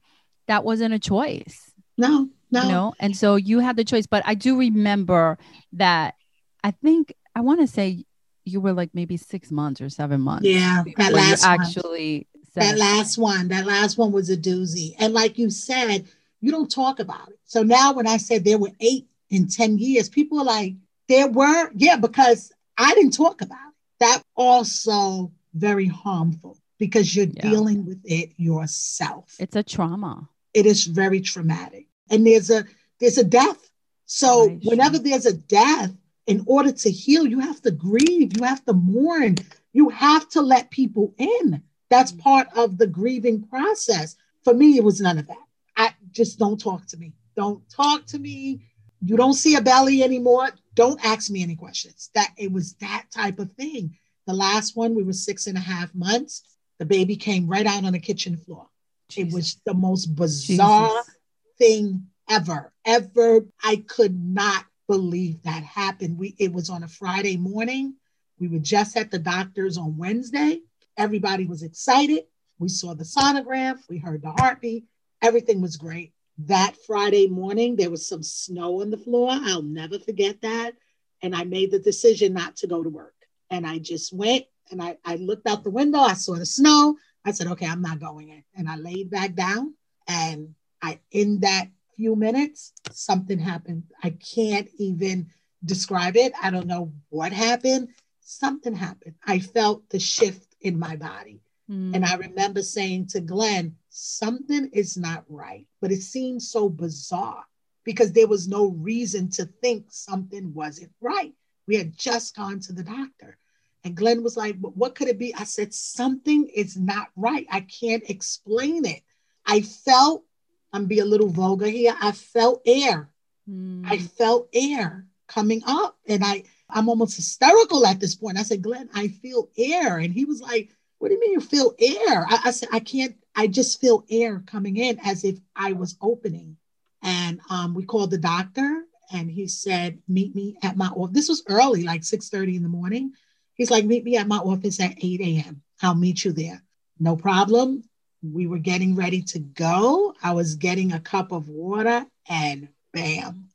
that 0.48 0.64
wasn't 0.64 0.94
a 0.96 1.00
choice 1.00 1.72
No, 1.98 2.28
no. 2.50 2.62
you 2.64 2.68
know 2.70 2.94
and 3.00 3.16
so 3.16 3.36
you 3.36 3.60
had 3.60 3.76
the 3.76 3.84
choice 3.84 4.08
but 4.08 4.24
i 4.26 4.34
do 4.34 4.58
remember 4.58 5.38
that 5.74 6.16
i 6.64 6.72
think 6.72 7.14
i 7.36 7.42
want 7.42 7.60
to 7.60 7.68
say 7.68 8.04
you 8.50 8.62
were 8.62 8.74
like 8.74 8.90
maybe 8.94 9.18
six 9.18 9.52
months 9.52 9.80
or 9.82 9.90
seven 9.90 10.22
months 10.22 10.46
Yeah, 10.48 10.84
that 10.98 11.14
last 11.14 11.44
actually 11.46 12.28
said 12.54 12.64
that 12.64 12.78
last 12.78 13.18
one, 13.18 13.48
that 13.50 13.66
last 13.66 13.98
one 13.98 14.12
was 14.12 14.30
a 14.30 14.38
doozy. 14.38 14.96
And 15.00 15.14
like 15.14 15.38
you 15.38 15.50
said, 15.50 16.06
you 16.42 16.52
don't 16.52 16.70
talk 16.72 17.00
about 17.00 17.30
it. 17.30 17.40
So 17.46 17.64
now 17.64 17.94
when 17.94 18.08
I 18.08 18.18
said 18.18 18.44
there 18.44 18.58
were 18.58 18.72
eight 18.80 19.08
in 19.30 19.48
10 19.48 19.78
years, 19.78 20.10
people 20.10 20.40
are 20.40 20.46
like, 20.46 20.74
there 21.08 21.28
were, 21.28 21.72
yeah, 21.76 21.98
because 21.98 22.52
I 22.78 22.94
didn't 22.96 23.14
talk 23.16 23.42
about 23.42 23.58
it. 23.70 23.76
That 24.00 24.22
also 24.36 25.32
very 25.54 25.88
harmful 25.88 26.58
because 26.78 27.16
you're 27.16 27.26
Yeah. 27.26 27.50
dealing 27.50 27.86
with 27.86 28.02
it 28.06 28.32
yourself. 28.38 29.36
it's 29.40 29.56
a 29.56 29.64
trauma 29.64 30.30
it 30.54 30.66
is 30.66 30.86
very 30.86 31.22
traumatic 31.22 31.86
and 32.10 32.26
there's 32.26 32.50
a 32.50 32.64
there's 33.00 33.18
a 33.18 33.24
death 33.24 33.70
so 34.06 34.48
Right, 34.48 34.60
whenever 34.64 34.98
there's 35.00 35.26
a 35.26 35.34
death 35.34 35.92
in 36.30 36.44
order 36.46 36.72
to 36.72 36.89
heal 36.92 37.26
you 37.28 37.39
have 37.39 37.60
to 37.62 37.72
grieve 37.72 38.30
you 38.38 38.44
have 38.44 38.63
to 38.65 38.74
mourn 38.74 39.36
you 39.74 39.89
have 39.89 40.28
to 40.30 40.42
let 40.42 40.72
people 40.72 41.13
in. 41.18 41.62
That's 41.89 42.12
Mm. 42.12 42.20
part 42.20 42.48
of 42.56 42.78
the 42.80 42.88
grieving 42.88 43.44
process. 43.44 44.15
For 44.44 44.54
me 44.54 44.78
it 44.78 44.84
was 44.84 45.00
none 45.00 45.18
of 45.20 45.28
that. 45.28 45.46
I 45.78 45.94
just 46.12 46.39
don't 46.39 46.60
talk 46.60 46.88
to 46.88 46.98
me. 46.98 47.13
Don't 47.36 47.62
talk 47.70 48.06
to 48.08 48.20
me. 48.20 48.62
You 49.02 49.15
don't 49.15 49.36
see 49.44 49.56
a 49.56 49.62
belly 49.62 50.02
anymore. 50.04 50.50
Don't 50.76 51.04
ask 51.06 51.30
me 51.30 51.42
any 51.44 51.56
questions. 51.56 52.10
That 52.15 52.32
it 52.38 52.52
was 52.52 52.74
that 52.86 53.06
type 53.12 53.38
of 53.39 53.52
thing. 53.54 53.96
The 54.28 54.34
last 54.34 54.76
one 54.76 54.96
we 54.96 55.04
were 55.04 55.13
six 55.13 55.48
and 55.48 55.58
a 55.58 55.62
half 55.62 55.94
months. 55.94 56.44
The 56.80 56.86
baby 56.86 57.15
came 57.15 57.48
right 57.48 57.65
out 57.65 57.86
on 57.86 57.94
the 57.94 58.00
kitchen 58.00 58.36
floor. 58.38 58.68
It 59.15 59.32
was 59.32 59.58
the 59.65 59.74
most 59.74 60.08
bizarre 60.15 60.89
Jesus. 60.89 61.15
thing 61.58 62.08
ever. 62.30 62.72
Ever. 62.86 63.46
I 63.63 63.78
could 63.88 64.15
not 64.24 64.65
believe 64.89 65.43
that 65.43 65.63
happened. 65.63 66.17
We 66.17 66.36
it 66.39 66.52
was 66.52 66.69
on 66.69 66.84
a 66.84 66.88
Friday 66.88 67.38
morning. 67.38 67.93
We 68.39 68.47
were 68.47 68.60
just 68.60 68.97
at 68.97 69.12
the 69.12 69.19
doctor's 69.19 69.78
on 69.78 69.97
Wednesday. 69.97 70.62
Everybody 70.97 71.45
was 71.45 71.62
excited. 71.62 72.23
We 72.58 72.69
saw 72.69 72.95
the 72.95 73.04
sonogram, 73.04 73.78
we 73.88 73.99
heard 73.99 74.23
the 74.23 74.32
heartbeat. 74.32 74.86
Everything 75.21 75.62
was 75.62 75.78
great. 75.78 76.13
That 76.39 76.75
Friday 76.88 77.28
morning, 77.28 77.75
there 77.75 77.91
was 77.91 78.08
some 78.08 78.23
snow 78.23 78.82
on 78.82 78.89
the 78.89 78.97
floor. 78.97 79.30
I'll 79.32 79.62
never 79.62 79.99
forget 79.99 80.41
that. 80.41 80.73
And 81.21 81.36
I 81.36 81.43
made 81.43 81.71
the 81.71 81.80
decision 81.80 82.34
not 82.34 82.56
to 82.58 82.67
go 82.67 82.82
to 82.82 82.89
work. 82.89 83.15
And 83.49 83.67
I 83.67 83.78
just 83.78 84.12
went 84.12 84.45
and 84.71 84.82
I, 84.82 84.97
I 85.06 85.15
looked 85.15 85.47
out 85.47 85.63
the 85.63 85.69
window. 85.69 85.99
I 85.99 86.13
saw 86.13 86.36
the 86.36 86.45
snow. 86.45 86.97
I 87.25 87.32
said, 87.32 87.47
okay, 87.47 87.67
I'm 87.67 87.82
not 87.82 87.99
going 87.99 88.30
in. 88.30 88.43
And 88.56 88.67
I 88.67 88.78
laid 88.78 89.10
back 89.12 89.36
down 89.36 89.75
and 90.08 90.56
I, 90.82 90.99
in 91.12 91.41
that 91.41 91.67
few 92.00 92.16
minutes, 92.16 92.72
something 92.92 93.38
happened. 93.38 93.84
I 94.02 94.12
can't 94.12 94.70
even 94.78 95.28
describe 95.66 96.16
it. 96.16 96.32
I 96.42 96.50
don't 96.50 96.66
know 96.66 96.94
what 97.10 97.34
happened. 97.34 97.90
Something 98.22 98.74
happened. 98.74 99.16
I 99.28 99.40
felt 99.40 99.90
the 99.90 100.00
shift 100.00 100.56
in 100.62 100.80
my 100.80 100.96
body. 100.96 101.42
Mm. 101.70 101.94
And 101.96 102.06
I 102.06 102.16
remember 102.16 102.62
saying 102.62 103.08
to 103.08 103.20
Glenn, 103.20 103.76
something 103.90 104.70
is 104.72 104.96
not 104.96 105.26
right. 105.28 105.68
But 105.82 105.92
it 105.92 106.02
seemed 106.02 106.42
so 106.42 106.70
bizarre 106.70 107.44
because 107.84 108.14
there 108.14 108.28
was 108.28 108.48
no 108.48 108.68
reason 108.68 109.30
to 109.32 109.46
think 109.46 109.88
something 109.90 110.54
wasn't 110.54 110.94
right. 111.02 111.34
We 111.68 111.76
had 111.76 111.98
just 111.98 112.34
gone 112.34 112.62
to 112.62 112.72
the 112.72 112.84
doctor. 112.84 113.38
And 113.84 113.96
Glenn 113.96 114.24
was 114.24 114.38
like, 114.38 114.56
What 114.62 114.96
could 114.96 115.10
it 115.10 115.20
be? 115.20 115.36
I 115.36 115.44
said, 115.44 115.74
Something 115.74 116.48
is 116.48 116.78
not 116.78 117.10
right. 117.18 117.46
I 117.52 117.62
can't 117.62 118.10
explain 118.10 118.86
it. 118.86 119.02
I 119.46 119.62
felt, 119.62 120.24
I'm 120.72 120.86
be 120.86 121.00
a 121.00 121.06
little 121.06 121.30
vulgar 121.30 121.68
here, 121.68 121.96
I 122.00 122.12
felt 122.12 122.62
air. 122.66 123.10
Mm. 123.50 123.84
I 123.86 123.98
felt 123.98 124.50
air 124.54 125.06
coming 125.28 125.62
up. 125.66 125.98
And 126.08 126.24
I, 126.24 126.44
I'm 126.70 126.90
almost 126.90 127.16
hysterical 127.16 127.86
at 127.86 128.00
this 128.00 128.16
point. 128.16 128.38
I 128.38 128.44
said, 128.44 128.62
Glenn, 128.62 128.90
I 128.94 129.08
feel 129.08 129.50
air. 129.58 129.98
And 129.98 130.14
he 130.14 130.26
was 130.26 130.42
like, 130.42 130.70
What 131.00 131.10
do 131.10 131.16
you 131.16 131.20
mean 131.20 131.34
you 131.34 131.42
feel 131.42 131.74
air? 131.80 132.26
I, 132.30 132.42
I 132.46 132.52
said, 132.52 132.70
I 132.72 132.80
can't, 132.80 133.16
I 133.36 133.48
just 133.48 133.82
feel 133.82 134.06
air 134.10 134.44
coming 134.46 134.78
in 134.78 135.00
as 135.04 135.24
if 135.24 135.40
I 135.56 135.74
was 135.74 135.98
opening. 136.02 136.58
And 137.02 137.40
um, 137.50 137.74
we 137.74 137.86
called 137.86 138.12
the 138.12 138.18
doctor 138.18 138.84
and 139.12 139.32
he 139.32 139.48
said, 139.48 140.00
meet 140.08 140.36
me 140.36 140.58
at 140.62 140.78
my 140.78 140.88
office. 140.88 141.14
This 141.14 141.30
was 141.30 141.44
early, 141.48 141.84
like 141.84 142.02
6:30 142.02 142.58
in 142.58 142.64
the 142.64 142.70
morning. 142.70 143.14
He's 143.54 143.72
like, 143.72 143.86
meet 143.86 144.04
me 144.04 144.18
at 144.18 144.28
my 144.28 144.38
office 144.38 144.80
at 144.80 145.04
8 145.04 145.22
a.m. 145.22 145.62
I'll 145.82 145.96
meet 145.96 146.24
you 146.24 146.32
there. 146.32 146.64
No 147.00 147.16
problem. 147.16 147.84
We 148.22 148.48
were 148.48 148.60
getting 148.60 148.96
ready 148.96 149.22
to 149.24 149.40
go. 149.40 150.14
I 150.22 150.34
was 150.34 150.56
getting 150.56 150.92
a 150.92 151.00
cup 151.00 151.32
of 151.32 151.48
water 151.48 152.06
and 152.28 152.68
bam, 152.94 153.46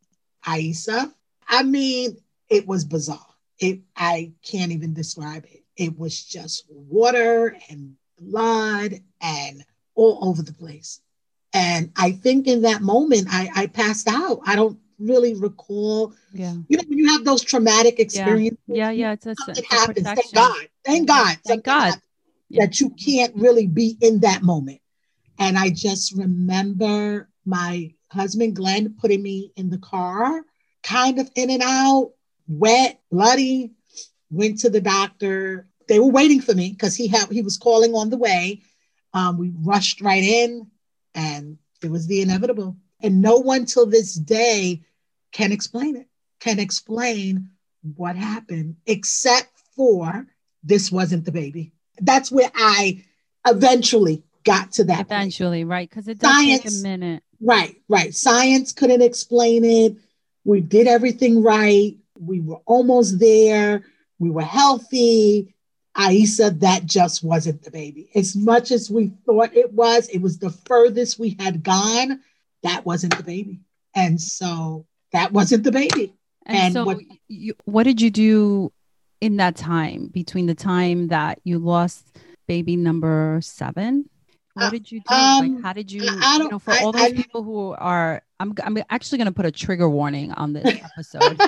Aisa. 0.46 1.12
I 1.48 1.62
mean, 1.62 2.16
it 2.48 2.66
was 2.66 2.84
bizarre. 2.84 3.18
It 3.58 3.80
I 3.96 4.32
can't 4.42 4.72
even 4.72 4.94
describe 4.94 5.44
it. 5.44 5.62
It 5.76 5.98
was 5.98 6.24
just 6.24 6.64
water 6.70 7.56
and 7.68 7.94
blood 8.18 9.00
and 9.20 9.64
all 9.94 10.18
over 10.22 10.42
the 10.42 10.52
place. 10.52 11.00
And 11.52 11.92
I 11.96 12.12
think 12.12 12.46
in 12.46 12.62
that 12.62 12.82
moment, 12.82 13.28
I, 13.30 13.48
I 13.54 13.66
passed 13.68 14.08
out. 14.08 14.40
I 14.44 14.56
don't 14.56 14.78
really 14.98 15.34
recall. 15.34 16.12
Yeah. 16.32 16.54
You 16.68 16.76
know, 16.76 16.84
when 16.88 16.98
you 16.98 17.08
have 17.08 17.24
those 17.24 17.42
traumatic 17.42 18.00
experiences. 18.00 18.58
Yeah, 18.66 18.90
yeah, 18.90 18.90
yeah 18.90 19.12
it's 19.12 19.26
a, 19.26 19.36
something 19.36 19.64
happens. 19.68 20.06
Thank 20.06 20.34
God. 20.34 20.68
Thank 20.84 21.08
God. 21.08 21.36
Thank 21.44 21.64
God. 21.64 21.94
Yeah. 22.48 22.66
That 22.66 22.80
you 22.80 22.90
can't 22.90 23.34
really 23.34 23.66
be 23.66 23.96
in 24.00 24.20
that 24.20 24.42
moment. 24.42 24.80
And 25.38 25.58
I 25.58 25.70
just 25.70 26.16
remember 26.16 27.28
my 27.44 27.92
husband, 28.10 28.56
Glenn, 28.56 28.94
putting 29.00 29.22
me 29.22 29.52
in 29.56 29.70
the 29.70 29.78
car, 29.78 30.42
kind 30.82 31.18
of 31.18 31.30
in 31.34 31.50
and 31.50 31.62
out, 31.62 32.12
wet, 32.46 33.00
bloody, 33.10 33.72
went 34.30 34.60
to 34.60 34.70
the 34.70 34.80
doctor. 34.80 35.68
They 35.88 35.98
were 35.98 36.10
waiting 36.10 36.40
for 36.40 36.54
me 36.54 36.70
because 36.70 36.94
he 36.94 37.08
had 37.08 37.30
he 37.30 37.42
was 37.42 37.58
calling 37.58 37.94
on 37.94 38.10
the 38.10 38.16
way. 38.16 38.62
Um, 39.12 39.38
we 39.38 39.52
rushed 39.54 40.00
right 40.00 40.22
in 40.22 40.70
and 41.14 41.58
it 41.82 41.90
was 41.90 42.06
the 42.06 42.22
inevitable. 42.22 42.76
And 43.02 43.20
no 43.20 43.36
one 43.36 43.66
till 43.66 43.86
this 43.86 44.14
day 44.14 44.82
can 45.32 45.52
explain 45.52 45.96
it, 45.96 46.08
can 46.40 46.58
explain 46.58 47.50
what 47.96 48.16
happened, 48.16 48.76
except 48.86 49.50
for 49.76 50.26
this 50.62 50.90
wasn't 50.90 51.24
the 51.24 51.32
baby. 51.32 51.72
That's 52.00 52.30
where 52.30 52.50
I 52.54 53.04
eventually 53.46 54.22
got 54.44 54.72
to 54.72 54.84
that. 54.84 55.00
Eventually, 55.00 55.60
point. 55.60 55.70
right? 55.70 55.90
Because 55.90 56.08
it 56.08 56.18
does 56.18 56.30
Science, 56.30 56.62
take 56.62 56.72
a 56.72 56.82
minute. 56.82 57.22
Right, 57.40 57.76
right. 57.88 58.14
Science 58.14 58.72
couldn't 58.72 59.02
explain 59.02 59.64
it. 59.64 59.96
We 60.44 60.60
did 60.60 60.86
everything 60.86 61.42
right. 61.42 61.96
We 62.18 62.40
were 62.40 62.60
almost 62.66 63.18
there. 63.18 63.84
We 64.18 64.30
were 64.30 64.42
healthy. 64.42 65.54
Aisa, 65.96 66.58
that 66.60 66.86
just 66.86 67.22
wasn't 67.22 67.62
the 67.62 67.70
baby. 67.70 68.10
As 68.14 68.34
much 68.34 68.72
as 68.72 68.90
we 68.90 69.12
thought 69.24 69.54
it 69.56 69.72
was, 69.72 70.08
it 70.08 70.18
was 70.18 70.38
the 70.38 70.50
furthest 70.50 71.18
we 71.18 71.36
had 71.38 71.62
gone. 71.62 72.20
That 72.62 72.84
wasn't 72.84 73.16
the 73.16 73.22
baby. 73.22 73.60
And 73.94 74.20
so 74.20 74.86
that 75.12 75.32
wasn't 75.32 75.62
the 75.62 75.70
baby. 75.70 76.14
And, 76.46 76.58
and 76.58 76.74
so, 76.74 76.84
what, 76.84 76.98
you, 77.28 77.54
what 77.64 77.84
did 77.84 78.00
you 78.00 78.10
do 78.10 78.72
in 79.24 79.38
that 79.38 79.56
time 79.56 80.08
between 80.08 80.44
the 80.44 80.54
time 80.54 81.08
that 81.08 81.40
you 81.44 81.58
lost 81.58 82.18
baby 82.46 82.76
number 82.76 83.38
seven? 83.40 84.04
What 84.52 84.70
did 84.70 84.92
you 84.92 85.00
do? 85.00 85.14
Um, 85.14 85.54
like, 85.54 85.62
how 85.64 85.72
did 85.72 85.90
you, 85.90 86.02
you 86.02 86.48
know, 86.50 86.58
for 86.58 86.72
I, 86.72 86.80
all 86.80 86.92
those 86.92 87.04
I, 87.04 87.12
people 87.12 87.42
who 87.42 87.72
are, 87.72 88.20
I'm, 88.38 88.54
I'm 88.62 88.76
actually 88.90 89.16
going 89.16 89.26
to 89.28 89.32
put 89.32 89.46
a 89.46 89.50
trigger 89.50 89.88
warning 89.88 90.30
on 90.32 90.52
this 90.52 90.78
episode. 90.98 91.40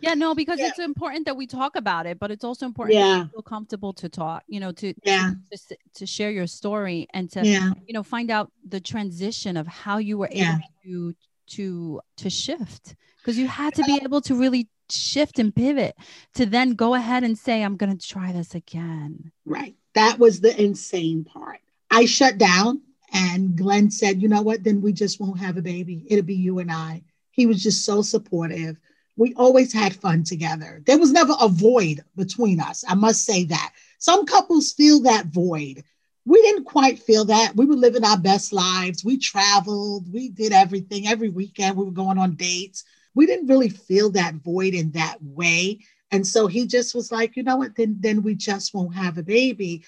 Yeah, 0.00 0.14
no, 0.14 0.34
because 0.34 0.58
yeah. 0.58 0.68
it's 0.68 0.78
important 0.78 1.26
that 1.26 1.36
we 1.36 1.46
talk 1.46 1.76
about 1.76 2.06
it, 2.06 2.18
but 2.18 2.30
it's 2.30 2.42
also 2.42 2.64
important 2.64 2.98
yeah. 2.98 3.24
to 3.24 3.28
feel 3.28 3.42
comfortable 3.42 3.92
to 3.92 4.08
talk, 4.08 4.42
you 4.48 4.58
know, 4.58 4.72
to 4.72 4.94
yeah 5.04 5.32
to, 5.52 5.76
to 5.96 6.06
share 6.06 6.30
your 6.30 6.46
story 6.46 7.06
and 7.12 7.30
to 7.32 7.44
yeah. 7.44 7.72
you 7.86 7.92
know 7.92 8.02
find 8.02 8.30
out 8.30 8.50
the 8.66 8.80
transition 8.80 9.58
of 9.58 9.66
how 9.66 9.98
you 9.98 10.16
were 10.16 10.30
able 10.32 10.58
to 10.84 11.14
to 11.48 12.00
to 12.16 12.30
shift 12.30 12.96
because 13.18 13.36
you 13.36 13.46
had 13.46 13.74
to 13.74 13.82
be 13.82 14.00
able 14.02 14.22
to 14.22 14.34
really 14.34 14.70
shift 14.92 15.38
and 15.38 15.54
pivot 15.54 15.96
to 16.34 16.46
then 16.46 16.74
go 16.74 16.94
ahead 16.94 17.24
and 17.24 17.38
say 17.38 17.62
I'm 17.62 17.76
going 17.76 17.96
to 17.96 18.08
try 18.08 18.32
this 18.32 18.54
again. 18.54 19.32
Right. 19.44 19.74
That 19.94 20.18
was 20.18 20.40
the 20.40 20.60
insane 20.60 21.24
part. 21.24 21.60
I 21.90 22.04
shut 22.04 22.38
down 22.38 22.82
and 23.12 23.56
Glenn 23.56 23.90
said, 23.90 24.22
"You 24.22 24.28
know 24.28 24.42
what? 24.42 24.62
Then 24.62 24.80
we 24.80 24.92
just 24.92 25.20
won't 25.20 25.40
have 25.40 25.56
a 25.56 25.62
baby. 25.62 26.04
It'll 26.08 26.24
be 26.24 26.34
you 26.34 26.60
and 26.60 26.70
I." 26.70 27.02
He 27.32 27.46
was 27.46 27.62
just 27.62 27.84
so 27.84 28.02
supportive 28.02 28.76
we 29.20 29.34
always 29.34 29.70
had 29.70 29.94
fun 29.94 30.24
together. 30.24 30.82
There 30.86 30.98
was 30.98 31.12
never 31.12 31.34
a 31.38 31.46
void 31.46 32.02
between 32.16 32.58
us. 32.58 32.82
I 32.88 32.94
must 32.94 33.26
say 33.26 33.44
that. 33.44 33.74
Some 33.98 34.24
couples 34.24 34.72
feel 34.72 35.02
that 35.02 35.26
void. 35.26 35.84
We 36.24 36.40
didn't 36.40 36.64
quite 36.64 36.98
feel 36.98 37.26
that. 37.26 37.54
We 37.54 37.66
were 37.66 37.76
living 37.76 38.02
our 38.02 38.16
best 38.16 38.50
lives. 38.50 39.04
We 39.04 39.18
traveled, 39.18 40.10
we 40.10 40.30
did 40.30 40.52
everything. 40.52 41.06
Every 41.06 41.28
weekend 41.28 41.76
we 41.76 41.84
were 41.84 41.90
going 41.90 42.16
on 42.16 42.34
dates. 42.34 42.84
We 43.14 43.26
didn't 43.26 43.48
really 43.48 43.68
feel 43.68 44.10
that 44.10 44.34
void 44.34 44.74
in 44.74 44.92
that 44.92 45.18
way. 45.20 45.80
And 46.10 46.26
so 46.26 46.46
he 46.46 46.66
just 46.66 46.94
was 46.94 47.12
like, 47.12 47.36
you 47.36 47.42
know 47.42 47.56
what, 47.56 47.76
then, 47.76 47.96
then 48.00 48.22
we 48.22 48.34
just 48.34 48.74
won't 48.74 48.94
have 48.94 49.18
a 49.18 49.22
baby. 49.22 49.84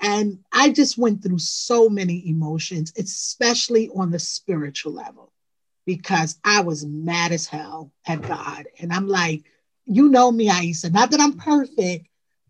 And 0.00 0.38
I 0.52 0.70
just 0.70 0.96
went 0.96 1.22
through 1.22 1.38
so 1.38 1.88
many 1.88 2.28
emotions, 2.28 2.92
especially 2.96 3.90
on 3.94 4.10
the 4.10 4.18
spiritual 4.18 4.92
level 4.92 5.32
because 5.86 6.38
I 6.44 6.60
was 6.60 6.84
mad 6.86 7.32
as 7.32 7.46
hell 7.46 7.92
at 8.06 8.22
God. 8.22 8.66
And 8.78 8.92
I'm 8.92 9.08
like, 9.08 9.44
you 9.86 10.08
know 10.08 10.30
me, 10.30 10.48
Aisa, 10.48 10.92
not 10.92 11.10
that 11.10 11.20
I'm 11.20 11.36
perfect, 11.36 12.08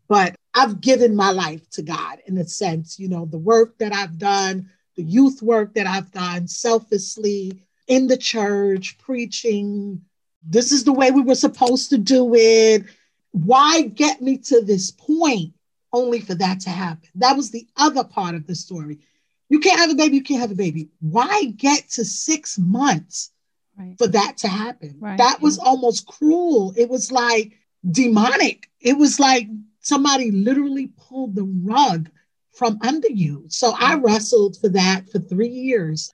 but 0.08 0.34
I've 0.54 0.80
given 0.80 1.14
my 1.14 1.30
life 1.30 1.68
to 1.70 1.82
God 1.82 2.18
in 2.26 2.36
a 2.38 2.46
sense, 2.46 2.98
you 2.98 3.08
know, 3.08 3.26
the 3.26 3.38
work 3.38 3.78
that 3.78 3.94
I've 3.94 4.18
done, 4.18 4.68
the 4.96 5.02
youth 5.02 5.40
work 5.40 5.74
that 5.74 5.86
I've 5.86 6.10
done 6.10 6.48
selflessly 6.48 7.62
in 7.86 8.08
the 8.08 8.16
church, 8.16 8.98
preaching. 8.98 10.02
This 10.42 10.72
is 10.72 10.84
the 10.84 10.92
way 10.92 11.10
we 11.10 11.22
were 11.22 11.34
supposed 11.34 11.90
to 11.90 11.98
do 11.98 12.34
it. 12.34 12.84
Why 13.32 13.82
get 13.82 14.20
me 14.20 14.38
to 14.38 14.62
this 14.62 14.90
point 14.90 15.52
only 15.92 16.20
for 16.20 16.34
that 16.34 16.60
to 16.60 16.70
happen? 16.70 17.08
That 17.16 17.36
was 17.36 17.50
the 17.50 17.66
other 17.76 18.04
part 18.04 18.34
of 18.34 18.46
the 18.46 18.54
story. 18.54 18.98
You 19.48 19.60
can't 19.60 19.80
have 19.80 19.90
a 19.90 19.94
baby, 19.94 20.16
you 20.16 20.22
can't 20.22 20.40
have 20.40 20.52
a 20.52 20.56
baby. 20.56 20.88
Why 21.00 21.44
get 21.56 21.88
to 21.90 22.04
six 22.04 22.58
months 22.58 23.32
right. 23.76 23.96
for 23.98 24.06
that 24.06 24.38
to 24.38 24.48
happen? 24.48 24.96
Right. 25.00 25.18
That 25.18 25.40
was 25.40 25.58
yeah. 25.58 25.64
almost 25.64 26.06
cruel. 26.06 26.72
It 26.76 26.88
was 26.88 27.10
like 27.10 27.52
demonic. 27.90 28.70
It 28.80 28.96
was 28.96 29.18
like 29.18 29.48
somebody 29.80 30.30
literally 30.30 30.90
pulled 30.96 31.34
the 31.34 31.44
rug 31.64 32.10
from 32.52 32.78
under 32.82 33.08
you. 33.08 33.44
So 33.48 33.74
I 33.78 33.94
wrestled 33.94 34.56
for 34.60 34.68
that 34.70 35.10
for 35.10 35.18
three 35.18 35.48
years, 35.48 36.12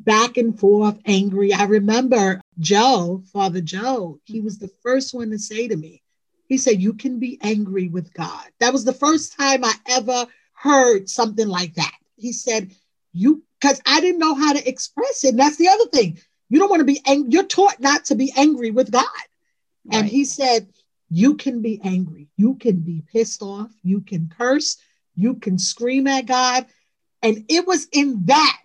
back 0.00 0.36
and 0.36 0.58
forth, 0.58 0.98
angry. 1.06 1.52
I 1.52 1.64
remember 1.64 2.40
Joe, 2.58 3.22
Father 3.32 3.60
Joe, 3.60 4.20
he 4.24 4.40
was 4.40 4.58
the 4.58 4.70
first 4.82 5.14
one 5.14 5.30
to 5.30 5.38
say 5.38 5.68
to 5.68 5.76
me, 5.76 6.02
he 6.46 6.58
said, 6.58 6.80
You 6.80 6.94
can 6.94 7.18
be 7.18 7.38
angry 7.42 7.88
with 7.88 8.12
God. 8.12 8.44
That 8.60 8.72
was 8.72 8.84
the 8.84 8.92
first 8.92 9.36
time 9.36 9.64
I 9.64 9.74
ever 9.88 10.26
heard 10.52 11.08
something 11.08 11.48
like 11.48 11.74
that 11.74 11.94
he 12.16 12.32
said, 12.32 12.74
you, 13.12 13.42
because 13.60 13.80
I 13.86 14.00
didn't 14.00 14.20
know 14.20 14.34
how 14.34 14.52
to 14.52 14.68
express 14.68 15.24
it. 15.24 15.30
And 15.30 15.38
that's 15.38 15.56
the 15.56 15.68
other 15.68 15.86
thing. 15.86 16.18
You 16.48 16.58
don't 16.58 16.70
want 16.70 16.80
to 16.80 16.86
be 16.86 17.00
angry. 17.06 17.32
You're 17.32 17.44
taught 17.44 17.80
not 17.80 18.06
to 18.06 18.14
be 18.14 18.32
angry 18.36 18.70
with 18.70 18.90
God. 18.90 19.04
Right. 19.84 19.98
And 20.00 20.08
he 20.08 20.24
said, 20.24 20.68
you 21.10 21.36
can 21.36 21.62
be 21.62 21.80
angry. 21.84 22.28
You 22.36 22.54
can 22.56 22.80
be 22.80 23.02
pissed 23.12 23.42
off. 23.42 23.70
You 23.82 24.00
can 24.00 24.32
curse. 24.36 24.78
You 25.14 25.34
can 25.34 25.58
scream 25.58 26.06
at 26.06 26.26
God. 26.26 26.66
And 27.22 27.44
it 27.48 27.66
was 27.66 27.88
in 27.92 28.24
that 28.26 28.60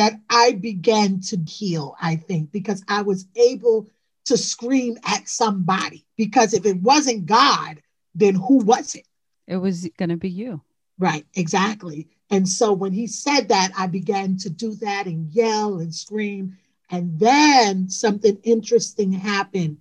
that 0.00 0.18
I 0.30 0.52
began 0.52 1.20
to 1.20 1.36
heal, 1.46 1.94
I 2.00 2.16
think, 2.16 2.52
because 2.52 2.82
I 2.88 3.02
was 3.02 3.26
able 3.36 3.86
to 4.24 4.38
scream 4.38 4.96
at 5.04 5.28
somebody. 5.28 6.06
Because 6.16 6.54
if 6.54 6.64
it 6.64 6.80
wasn't 6.80 7.26
God, 7.26 7.82
then 8.14 8.34
who 8.34 8.64
was 8.64 8.94
it? 8.94 9.06
It 9.46 9.58
was 9.58 9.86
going 9.98 10.08
to 10.08 10.16
be 10.16 10.30
you. 10.30 10.62
Right, 10.98 11.26
exactly. 11.34 12.08
And 12.30 12.48
so 12.48 12.72
when 12.72 12.92
he 12.92 13.06
said 13.06 13.48
that, 13.48 13.72
I 13.76 13.88
began 13.88 14.38
to 14.38 14.48
do 14.48 14.74
that 14.76 15.04
and 15.04 15.30
yell 15.34 15.80
and 15.80 15.94
scream. 15.94 16.56
And 16.88 17.20
then 17.20 17.90
something 17.90 18.38
interesting 18.42 19.12
happened. 19.12 19.78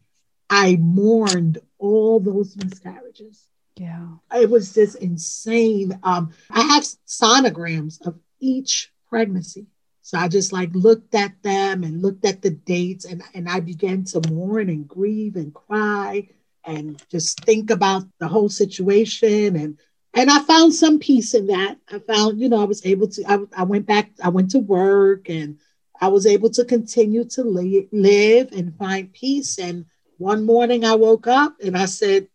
I 0.49 0.75
mourned 0.82 1.60
all 1.77 2.19
those 2.19 2.58
miscarriages. 2.58 3.45
Yeah. 3.77 4.08
It 4.36 4.49
was 4.49 4.73
just 4.73 4.97
insane. 4.97 5.97
Um, 6.03 6.34
I 6.49 6.60
have 6.62 6.84
sonograms 7.08 8.05
of 8.05 8.19
each 8.41 8.91
pregnancy. 9.08 9.67
So 10.10 10.17
I 10.17 10.28
just 10.28 10.52
like 10.52 10.72
looked 10.74 11.13
at 11.13 11.34
them 11.43 11.84
and 11.84 12.02
looked 12.02 12.26
at 12.26 12.41
the 12.41 12.50
dates 12.50 13.06
and, 13.06 13.22
and 13.36 13.48
I 13.48 13.60
began 13.60 14.06
to 14.06 14.28
mourn 14.32 14.67
and 14.67 14.88
grieve 14.88 15.36
and 15.36 15.54
cry 15.54 16.30
and 16.65 17.00
just 17.12 17.45
think 17.45 17.69
about 17.69 18.06
the 18.17 18.28
whole 18.28 18.50
situation 18.50 19.56
and 19.56 19.78
and 20.15 20.32
I 20.32 20.39
found 20.39 20.74
some 20.74 20.98
peace 20.98 21.36
in 21.36 21.45
that. 21.45 21.78
I 21.91 22.00
found, 22.00 22.41
you 22.41 22.50
know, 22.50 22.60
I 22.60 22.63
was 22.63 22.84
able 22.84 23.08
to. 23.10 23.24
I, 23.32 23.62
I 23.62 23.63
went 23.65 23.86
back. 23.86 24.10
I 24.24 24.30
went 24.30 24.50
to 24.52 24.58
work, 24.58 25.30
and 25.30 25.60
I 26.02 26.08
was 26.08 26.26
able 26.26 26.50
to 26.50 26.65
continue 26.65 27.26
to 27.26 27.43
li- 27.43 27.88
live 27.91 28.52
and 28.52 28.76
find 28.76 29.13
peace. 29.13 29.60
And 29.60 29.86
one 30.17 30.43
morning, 30.43 30.84
I 30.84 30.95
woke 30.95 31.28
up 31.28 31.58
and 31.63 31.78
I 31.78 31.86
said, 31.86 32.28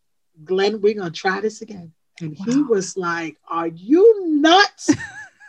"Glenn, 0.44 0.80
we're 0.80 0.94
gonna 0.94 1.10
try 1.10 1.40
this 1.40 1.62
again." 1.62 1.92
And 2.20 2.36
wow. 2.38 2.44
he 2.46 2.62
was 2.62 2.96
like, 2.96 3.38
"Are 3.48 3.66
you 3.66 4.28
nuts? 4.28 4.94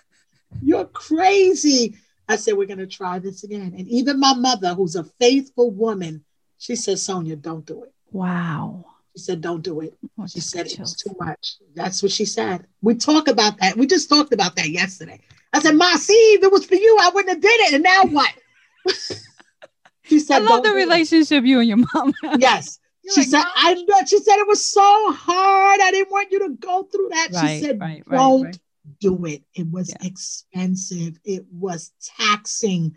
You're 0.64 0.86
crazy." 0.86 1.96
I 2.28 2.36
said, 2.38 2.58
"We're 2.58 2.68
gonna 2.68 2.88
try 2.88 3.20
this 3.20 3.44
again." 3.44 3.74
And 3.78 3.88
even 3.88 4.20
my 4.20 4.34
mother, 4.34 4.74
who's 4.74 4.96
a 4.96 5.04
faithful 5.04 5.72
woman, 5.72 6.24
she 6.58 6.76
said, 6.76 7.00
"Sonia, 7.00 7.36
don't 7.36 7.66
do 7.66 7.84
it." 7.84 7.94
Wow. 8.12 8.86
She 9.16 9.24
said, 9.24 9.42
"Don't 9.42 9.62
do 9.62 9.82
it." 9.82 9.98
Oh, 10.20 10.28
she 10.28 10.40
said 10.40 10.68
it 10.68 10.80
was 10.80 10.96
too 10.96 11.16
much. 11.20 11.58
That's 11.74 12.02
what 12.02 12.12
she 12.12 12.26
said. 12.26 12.66
We 12.82 12.96
talk 12.96 13.28
about 13.28 13.60
that. 13.60 13.78
We 13.78 13.88
just 13.88 14.10
talked 14.10 14.34
about 14.34 14.56
that 14.56 14.70
yesterday. 14.70 15.22
I 15.54 15.60
said, 15.60 15.76
"Ma, 15.76 15.96
see, 15.96 16.14
if 16.34 16.44
it 16.44 16.52
was 16.52 16.66
for 16.66 16.76
you, 16.76 16.98
I 17.02 17.10
wouldn't 17.10 17.30
have 17.30 17.42
did 17.42 17.60
it." 17.62 17.74
And 17.76 17.84
now 17.84 18.04
what? 18.06 18.34
she 20.04 20.20
said, 20.20 20.42
"I 20.42 20.46
love 20.46 20.64
the 20.64 20.72
relationship 20.72 21.44
it. 21.44 21.48
you 21.48 21.60
and 21.60 21.68
your 21.68 21.78
mom." 21.94 22.14
yes. 22.40 22.80
You're 23.04 23.14
she 23.14 23.22
like, 23.22 23.30
said, 23.30 23.44
"I." 23.56 23.74
Know. 23.76 24.00
She 24.08 24.18
said 24.20 24.40
it 24.40 24.48
was 24.48 24.66
so 24.66 25.12
hard. 25.12 25.80
I 25.82 25.92
didn't 25.92 26.12
want 26.12 26.32
you 26.32 26.40
to 26.40 26.50
go 26.56 26.84
through 26.84 27.10
that. 27.12 27.30
Right, 27.32 27.60
she 27.60 27.66
said, 27.66 27.80
right, 27.80 28.04
"Don't 28.10 28.44
right, 28.44 28.60
do 29.00 29.26
it. 29.26 29.44
It 29.54 29.70
was 29.70 29.90
yeah. 29.90 30.08
expensive. 30.08 31.20
It 31.24 31.46
was 31.52 31.92
taxing." 32.18 32.96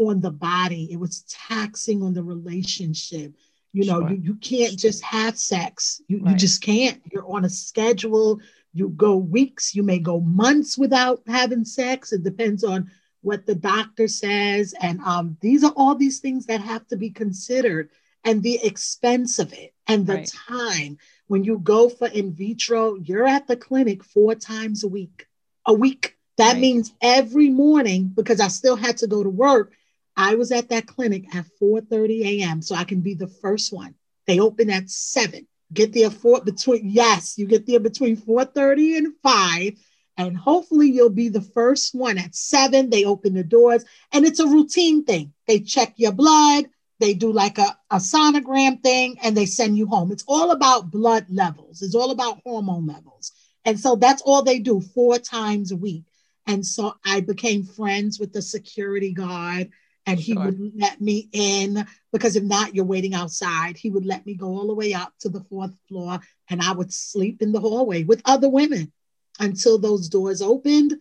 on 0.00 0.20
the 0.20 0.30
body. 0.30 0.88
It 0.90 0.98
was 0.98 1.24
taxing 1.28 2.02
on 2.02 2.14
the 2.14 2.22
relationship. 2.22 3.34
You 3.72 3.84
know, 3.84 4.00
sure. 4.00 4.10
you, 4.10 4.16
you 4.16 4.34
can't 4.36 4.78
just 4.78 5.02
have 5.04 5.38
sex. 5.38 6.00
You, 6.08 6.20
right. 6.20 6.32
you 6.32 6.36
just 6.36 6.62
can't. 6.62 7.00
You're 7.12 7.30
on 7.30 7.44
a 7.44 7.50
schedule. 7.50 8.40
You 8.72 8.88
go 8.88 9.16
weeks, 9.16 9.74
you 9.74 9.82
may 9.82 9.98
go 9.98 10.20
months 10.20 10.78
without 10.78 11.22
having 11.26 11.64
sex. 11.64 12.12
It 12.12 12.22
depends 12.22 12.64
on 12.64 12.90
what 13.20 13.46
the 13.46 13.54
doctor 13.54 14.08
says. 14.08 14.74
And 14.80 15.00
um, 15.00 15.36
these 15.40 15.64
are 15.64 15.72
all 15.76 15.94
these 15.94 16.20
things 16.20 16.46
that 16.46 16.60
have 16.60 16.86
to 16.88 16.96
be 16.96 17.10
considered 17.10 17.90
and 18.24 18.42
the 18.42 18.64
expense 18.64 19.38
of 19.38 19.52
it 19.52 19.74
and 19.86 20.06
the 20.06 20.14
right. 20.14 20.32
time. 20.48 20.98
When 21.26 21.44
you 21.44 21.58
go 21.58 21.88
for 21.88 22.08
in 22.08 22.32
vitro, 22.32 22.96
you're 22.96 23.26
at 23.26 23.46
the 23.46 23.56
clinic 23.56 24.02
four 24.02 24.34
times 24.34 24.82
a 24.82 24.88
week. 24.88 25.26
A 25.70 25.72
week. 25.72 26.16
That 26.36 26.54
right. 26.54 26.60
means 26.60 26.92
every 27.00 27.48
morning, 27.48 28.10
because 28.12 28.40
I 28.40 28.48
still 28.48 28.74
had 28.74 28.96
to 28.98 29.06
go 29.06 29.22
to 29.22 29.30
work, 29.30 29.72
I 30.16 30.34
was 30.34 30.50
at 30.50 30.70
that 30.70 30.88
clinic 30.88 31.32
at 31.32 31.46
4:30 31.62 32.40
a.m. 32.40 32.60
so 32.60 32.74
I 32.74 32.82
can 32.82 33.02
be 33.02 33.14
the 33.14 33.28
first 33.28 33.72
one. 33.72 33.94
They 34.26 34.40
open 34.40 34.68
at 34.68 34.90
seven. 34.90 35.46
Get 35.72 35.92
there 35.92 36.10
for 36.10 36.40
between 36.40 36.90
yes, 36.90 37.38
you 37.38 37.46
get 37.46 37.68
there 37.68 37.78
between 37.78 38.16
4:30 38.16 38.98
and 38.98 39.14
5. 39.22 39.78
And 40.16 40.36
hopefully 40.36 40.90
you'll 40.90 41.08
be 41.08 41.28
the 41.28 41.40
first 41.40 41.94
one 41.94 42.18
at 42.18 42.34
seven. 42.34 42.90
They 42.90 43.04
open 43.04 43.34
the 43.34 43.44
doors 43.44 43.84
and 44.12 44.26
it's 44.26 44.40
a 44.40 44.48
routine 44.48 45.04
thing. 45.04 45.32
They 45.46 45.60
check 45.60 45.94
your 45.98 46.10
blood, 46.10 46.64
they 46.98 47.14
do 47.14 47.32
like 47.32 47.58
a, 47.58 47.78
a 47.92 47.96
sonogram 47.98 48.82
thing, 48.82 49.18
and 49.22 49.36
they 49.36 49.46
send 49.46 49.78
you 49.78 49.86
home. 49.86 50.10
It's 50.10 50.24
all 50.26 50.50
about 50.50 50.90
blood 50.90 51.26
levels, 51.30 51.80
it's 51.80 51.94
all 51.94 52.10
about 52.10 52.40
hormone 52.44 52.88
levels. 52.88 53.32
And 53.64 53.78
so 53.78 53.96
that's 53.96 54.22
all 54.22 54.42
they 54.42 54.58
do 54.58 54.80
four 54.80 55.18
times 55.18 55.72
a 55.72 55.76
week. 55.76 56.04
And 56.46 56.64
so 56.64 56.94
I 57.04 57.20
became 57.20 57.64
friends 57.64 58.18
with 58.18 58.32
the 58.32 58.42
security 58.42 59.12
guard 59.12 59.70
and 60.06 60.18
he 60.18 60.32
sure. 60.32 60.46
would 60.46 60.72
let 60.76 61.00
me 61.00 61.28
in 61.32 61.86
because 62.12 62.36
if 62.36 62.42
not, 62.42 62.74
you're 62.74 62.84
waiting 62.84 63.14
outside. 63.14 63.76
He 63.76 63.90
would 63.90 64.06
let 64.06 64.26
me 64.26 64.34
go 64.34 64.48
all 64.48 64.66
the 64.66 64.74
way 64.74 64.94
up 64.94 65.12
to 65.20 65.28
the 65.28 65.44
fourth 65.44 65.72
floor 65.88 66.20
and 66.48 66.60
I 66.60 66.72
would 66.72 66.92
sleep 66.92 67.42
in 67.42 67.52
the 67.52 67.60
hallway 67.60 68.04
with 68.04 68.22
other 68.24 68.48
women 68.48 68.92
until 69.38 69.78
those 69.78 70.08
doors 70.08 70.42
opened. 70.42 70.94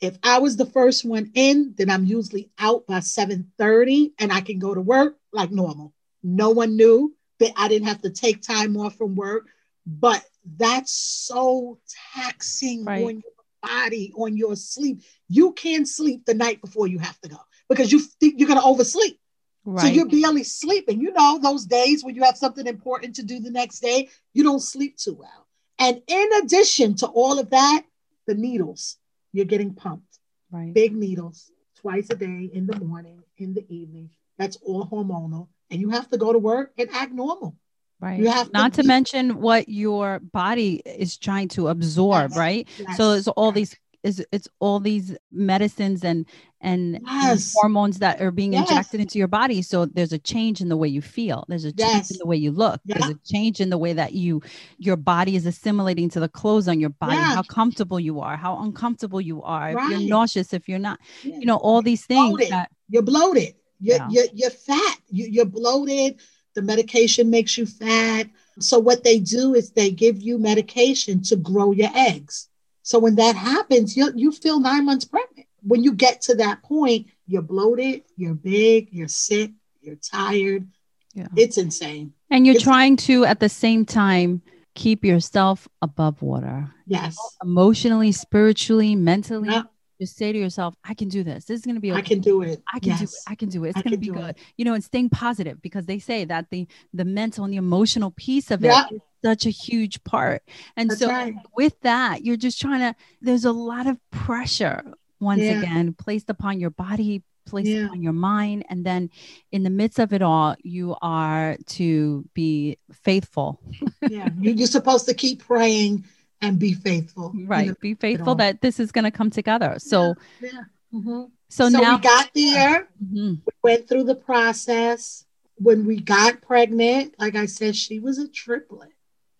If 0.00 0.18
I 0.22 0.38
was 0.38 0.56
the 0.56 0.66
first 0.66 1.04
one 1.04 1.30
in, 1.34 1.74
then 1.76 1.90
I'm 1.90 2.04
usually 2.04 2.50
out 2.58 2.86
by 2.86 3.00
7:30 3.00 4.12
and 4.18 4.32
I 4.32 4.40
can 4.40 4.58
go 4.58 4.74
to 4.74 4.80
work 4.80 5.18
like 5.32 5.50
normal. 5.50 5.92
No 6.22 6.50
one 6.50 6.76
knew 6.76 7.14
that 7.40 7.52
I 7.56 7.68
didn't 7.68 7.88
have 7.88 8.02
to 8.02 8.10
take 8.10 8.42
time 8.42 8.76
off 8.76 8.96
from 8.96 9.16
work, 9.16 9.46
but 9.86 10.24
that's 10.56 10.92
so 10.92 11.78
taxing 12.14 12.84
right. 12.84 13.04
on 13.04 13.14
your 13.14 13.32
body, 13.62 14.12
on 14.16 14.36
your 14.36 14.56
sleep. 14.56 15.02
You 15.28 15.52
can't 15.52 15.88
sleep 15.88 16.24
the 16.26 16.34
night 16.34 16.60
before 16.60 16.86
you 16.86 16.98
have 16.98 17.18
to 17.20 17.28
go 17.28 17.38
because 17.68 17.90
you 17.90 18.00
think 18.00 18.34
you're 18.38 18.48
going 18.48 18.60
to 18.60 18.66
oversleep. 18.66 19.18
Right. 19.64 19.80
So 19.80 19.88
you're 19.88 20.08
barely 20.08 20.44
sleeping. 20.44 21.00
You 21.00 21.12
know, 21.12 21.38
those 21.42 21.64
days 21.64 22.04
when 22.04 22.14
you 22.14 22.22
have 22.24 22.36
something 22.36 22.66
important 22.66 23.16
to 23.16 23.22
do 23.22 23.40
the 23.40 23.50
next 23.50 23.80
day, 23.80 24.10
you 24.34 24.42
don't 24.42 24.60
sleep 24.60 24.98
too 24.98 25.14
well. 25.14 25.46
And 25.78 26.02
in 26.06 26.28
addition 26.42 26.96
to 26.96 27.06
all 27.06 27.38
of 27.38 27.50
that, 27.50 27.82
the 28.26 28.34
needles, 28.34 28.98
you're 29.32 29.46
getting 29.46 29.74
pumped. 29.74 30.18
Right. 30.50 30.72
Big 30.72 30.94
needles 30.94 31.50
twice 31.80 32.08
a 32.10 32.14
day 32.14 32.50
in 32.52 32.66
the 32.66 32.78
morning, 32.78 33.22
in 33.38 33.54
the 33.54 33.64
evening. 33.74 34.10
That's 34.38 34.56
all 34.56 34.86
hormonal. 34.86 35.48
And 35.70 35.80
you 35.80 35.90
have 35.90 36.10
to 36.10 36.18
go 36.18 36.32
to 36.32 36.38
work 36.38 36.72
and 36.78 36.90
act 36.92 37.12
normal. 37.12 37.56
Right. 38.04 38.20
You 38.20 38.28
have 38.28 38.52
not 38.52 38.74
to, 38.74 38.82
to 38.82 38.88
mention 38.88 39.40
what 39.40 39.66
your 39.66 40.18
body 40.20 40.82
is 40.84 41.16
trying 41.16 41.48
to 41.48 41.68
absorb, 41.68 42.32
yes. 42.32 42.38
right? 42.38 42.68
Yes. 42.78 42.96
So 42.98 43.12
it's 43.12 43.28
all 43.28 43.50
these 43.50 43.74
is 44.02 44.24
it's 44.30 44.46
all 44.60 44.78
these 44.78 45.16
medicines 45.32 46.04
and 46.04 46.26
and, 46.60 47.00
yes. 47.04 47.52
hormones 47.54 47.98
that 47.98 48.22
are 48.22 48.30
being 48.30 48.54
yes. 48.54 48.70
injected 48.70 49.00
into 49.00 49.18
your 49.18 49.28
body 49.28 49.60
so 49.62 49.86
there's 49.86 50.12
a 50.12 50.18
change 50.18 50.60
in 50.60 50.68
the 50.68 50.76
way 50.76 50.88
you 50.88 51.02
feel 51.02 51.44
there's 51.48 51.64
a 51.64 51.72
change 51.72 51.94
yes. 51.94 52.10
in 52.10 52.18
the 52.18 52.26
way 52.26 52.36
you 52.36 52.50
look 52.50 52.80
yeah. 52.84 52.98
there's 52.98 53.10
a 53.10 53.18
change 53.24 53.60
in 53.60 53.70
the 53.70 53.78
way 53.78 53.92
that 53.92 54.12
you 54.12 54.42
your 54.78 54.96
body 54.96 55.36
is 55.36 55.46
assimilating 55.46 56.08
to 56.08 56.20
the 56.20 56.28
clothes 56.28 56.68
on 56.68 56.80
your 56.80 56.90
body 56.90 57.16
yeah. 57.16 57.34
how 57.34 57.42
comfortable 57.42 57.98
you 58.00 58.20
are 58.20 58.36
how 58.36 58.58
uncomfortable 58.62 59.20
you 59.20 59.42
are 59.42 59.72
right. 59.72 59.92
if 59.92 60.00
you're 60.00 60.08
nauseous 60.08 60.52
if 60.52 60.68
you're 60.68 60.78
not 60.78 60.98
yeah. 61.22 61.36
you 61.38 61.46
know 61.46 61.56
all 61.56 61.82
these 61.82 62.04
things 62.06 62.38
that, 62.50 62.70
you're 62.88 63.02
bloated 63.02 63.54
you're, 63.80 63.96
yeah. 63.96 64.08
you're, 64.10 64.26
you're 64.34 64.50
fat 64.50 64.98
you, 65.08 65.26
you're 65.30 65.44
bloated 65.46 66.20
the 66.54 66.62
medication 66.62 67.30
makes 67.30 67.56
you 67.58 67.66
fat 67.66 68.28
so 68.58 68.78
what 68.78 69.02
they 69.02 69.18
do 69.18 69.54
is 69.54 69.70
they 69.70 69.90
give 69.90 70.22
you 70.22 70.38
medication 70.38 71.22
to 71.22 71.36
grow 71.36 71.72
your 71.72 71.90
eggs 71.94 72.48
so 72.84 72.98
when 72.98 73.16
that 73.16 73.34
happens, 73.34 73.96
you 73.96 74.12
you 74.14 74.30
feel 74.30 74.60
nine 74.60 74.84
months 74.84 75.06
pregnant. 75.06 75.48
When 75.62 75.82
you 75.82 75.92
get 75.92 76.20
to 76.22 76.34
that 76.36 76.62
point, 76.62 77.06
you're 77.26 77.42
bloated, 77.42 78.02
you're 78.16 78.34
big, 78.34 78.88
you're 78.92 79.08
sick, 79.08 79.52
you're 79.80 79.96
tired. 79.96 80.68
Yeah. 81.14 81.28
It's 81.34 81.56
insane. 81.56 82.12
And 82.30 82.46
you're 82.46 82.56
it's, 82.56 82.64
trying 82.64 82.96
to 83.08 83.24
at 83.24 83.40
the 83.40 83.48
same 83.48 83.86
time 83.86 84.42
keep 84.74 85.02
yourself 85.02 85.66
above 85.80 86.20
water. 86.20 86.70
Yes. 86.86 87.16
Emotionally, 87.42 88.12
spiritually, 88.12 88.94
mentally. 88.94 89.48
Yeah. 89.48 89.62
Just 90.00 90.16
say 90.16 90.32
to 90.32 90.38
yourself, 90.38 90.74
I 90.84 90.94
can 90.94 91.08
do 91.08 91.22
this. 91.22 91.44
This 91.44 91.60
is 91.60 91.64
going 91.64 91.76
to 91.76 91.80
be 91.80 91.92
okay. 91.92 91.98
I 91.98 92.02
can 92.02 92.20
do 92.20 92.42
it. 92.42 92.62
I 92.72 92.78
can 92.80 92.90
yes. 92.90 92.98
do 93.00 93.04
it. 93.04 93.10
I 93.26 93.34
can 93.34 93.48
do 93.48 93.64
it. 93.64 93.70
It's 93.70 93.82
going 93.82 93.92
to 93.92 93.98
be 93.98 94.08
good. 94.08 94.30
It. 94.30 94.38
You 94.56 94.64
know, 94.64 94.74
and 94.74 94.82
staying 94.82 95.10
positive 95.10 95.62
because 95.62 95.86
they 95.86 95.98
say 95.98 96.24
that 96.24 96.50
the 96.50 96.66
the 96.92 97.04
mental 97.04 97.44
and 97.44 97.52
the 97.52 97.58
emotional 97.58 98.10
piece 98.10 98.50
of 98.50 98.64
it 98.64 98.72
is 98.92 99.00
such 99.24 99.46
a 99.46 99.50
huge 99.50 100.02
part. 100.04 100.42
And 100.76 100.90
That's 100.90 101.00
so 101.00 101.08
right. 101.08 101.34
with 101.56 101.80
that, 101.82 102.24
you're 102.24 102.36
just 102.36 102.60
trying 102.60 102.80
to 102.80 102.94
there's 103.20 103.44
a 103.44 103.52
lot 103.52 103.86
of 103.86 103.98
pressure 104.10 104.82
once 105.20 105.42
yeah. 105.42 105.58
again 105.58 105.94
placed 105.94 106.28
upon 106.28 106.60
your 106.60 106.70
body, 106.70 107.22
placed 107.46 107.68
yeah. 107.68 107.86
upon 107.86 108.02
your 108.02 108.12
mind 108.12 108.64
and 108.68 108.84
then 108.84 109.10
in 109.52 109.62
the 109.62 109.70
midst 109.70 109.98
of 109.98 110.12
it 110.12 110.22
all 110.22 110.56
you 110.62 110.96
are 111.02 111.56
to 111.66 112.24
be 112.34 112.78
faithful 112.92 113.60
yeah 114.08 114.28
you're 114.40 114.66
supposed 114.66 115.06
to 115.06 115.14
keep 115.14 115.44
praying 115.44 116.04
and 116.44 116.58
be 116.58 116.74
faithful. 116.74 117.32
Right. 117.34 117.78
Be 117.80 117.94
faithful 117.94 118.34
that 118.36 118.60
this 118.60 118.78
is 118.78 118.92
going 118.92 119.04
to 119.04 119.10
come 119.10 119.30
together. 119.30 119.76
So, 119.78 120.14
yeah. 120.40 120.50
yeah. 120.52 120.60
Mm-hmm. 120.94 121.24
So, 121.48 121.68
so, 121.68 121.80
now 121.80 121.96
we 121.96 122.02
got 122.02 122.30
there. 122.34 122.88
Mm-hmm. 123.02 123.34
We 123.46 123.52
went 123.62 123.88
through 123.88 124.04
the 124.04 124.14
process. 124.14 125.24
When 125.56 125.86
we 125.86 126.00
got 126.00 126.42
pregnant, 126.42 127.14
like 127.18 127.36
I 127.36 127.46
said, 127.46 127.76
she 127.76 128.00
was 128.00 128.18
a 128.18 128.28
triplet. 128.28 128.90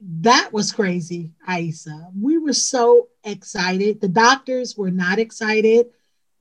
That 0.01 0.53
was 0.53 0.71
crazy, 0.73 1.33
Aisa. 1.49 2.11
We 2.21 2.39
were 2.39 2.53
so 2.53 3.09
excited. 3.25 4.01
The 4.01 4.09
doctors 4.09 4.77
were 4.77 4.91
not 4.91 5.19
excited 5.19 5.87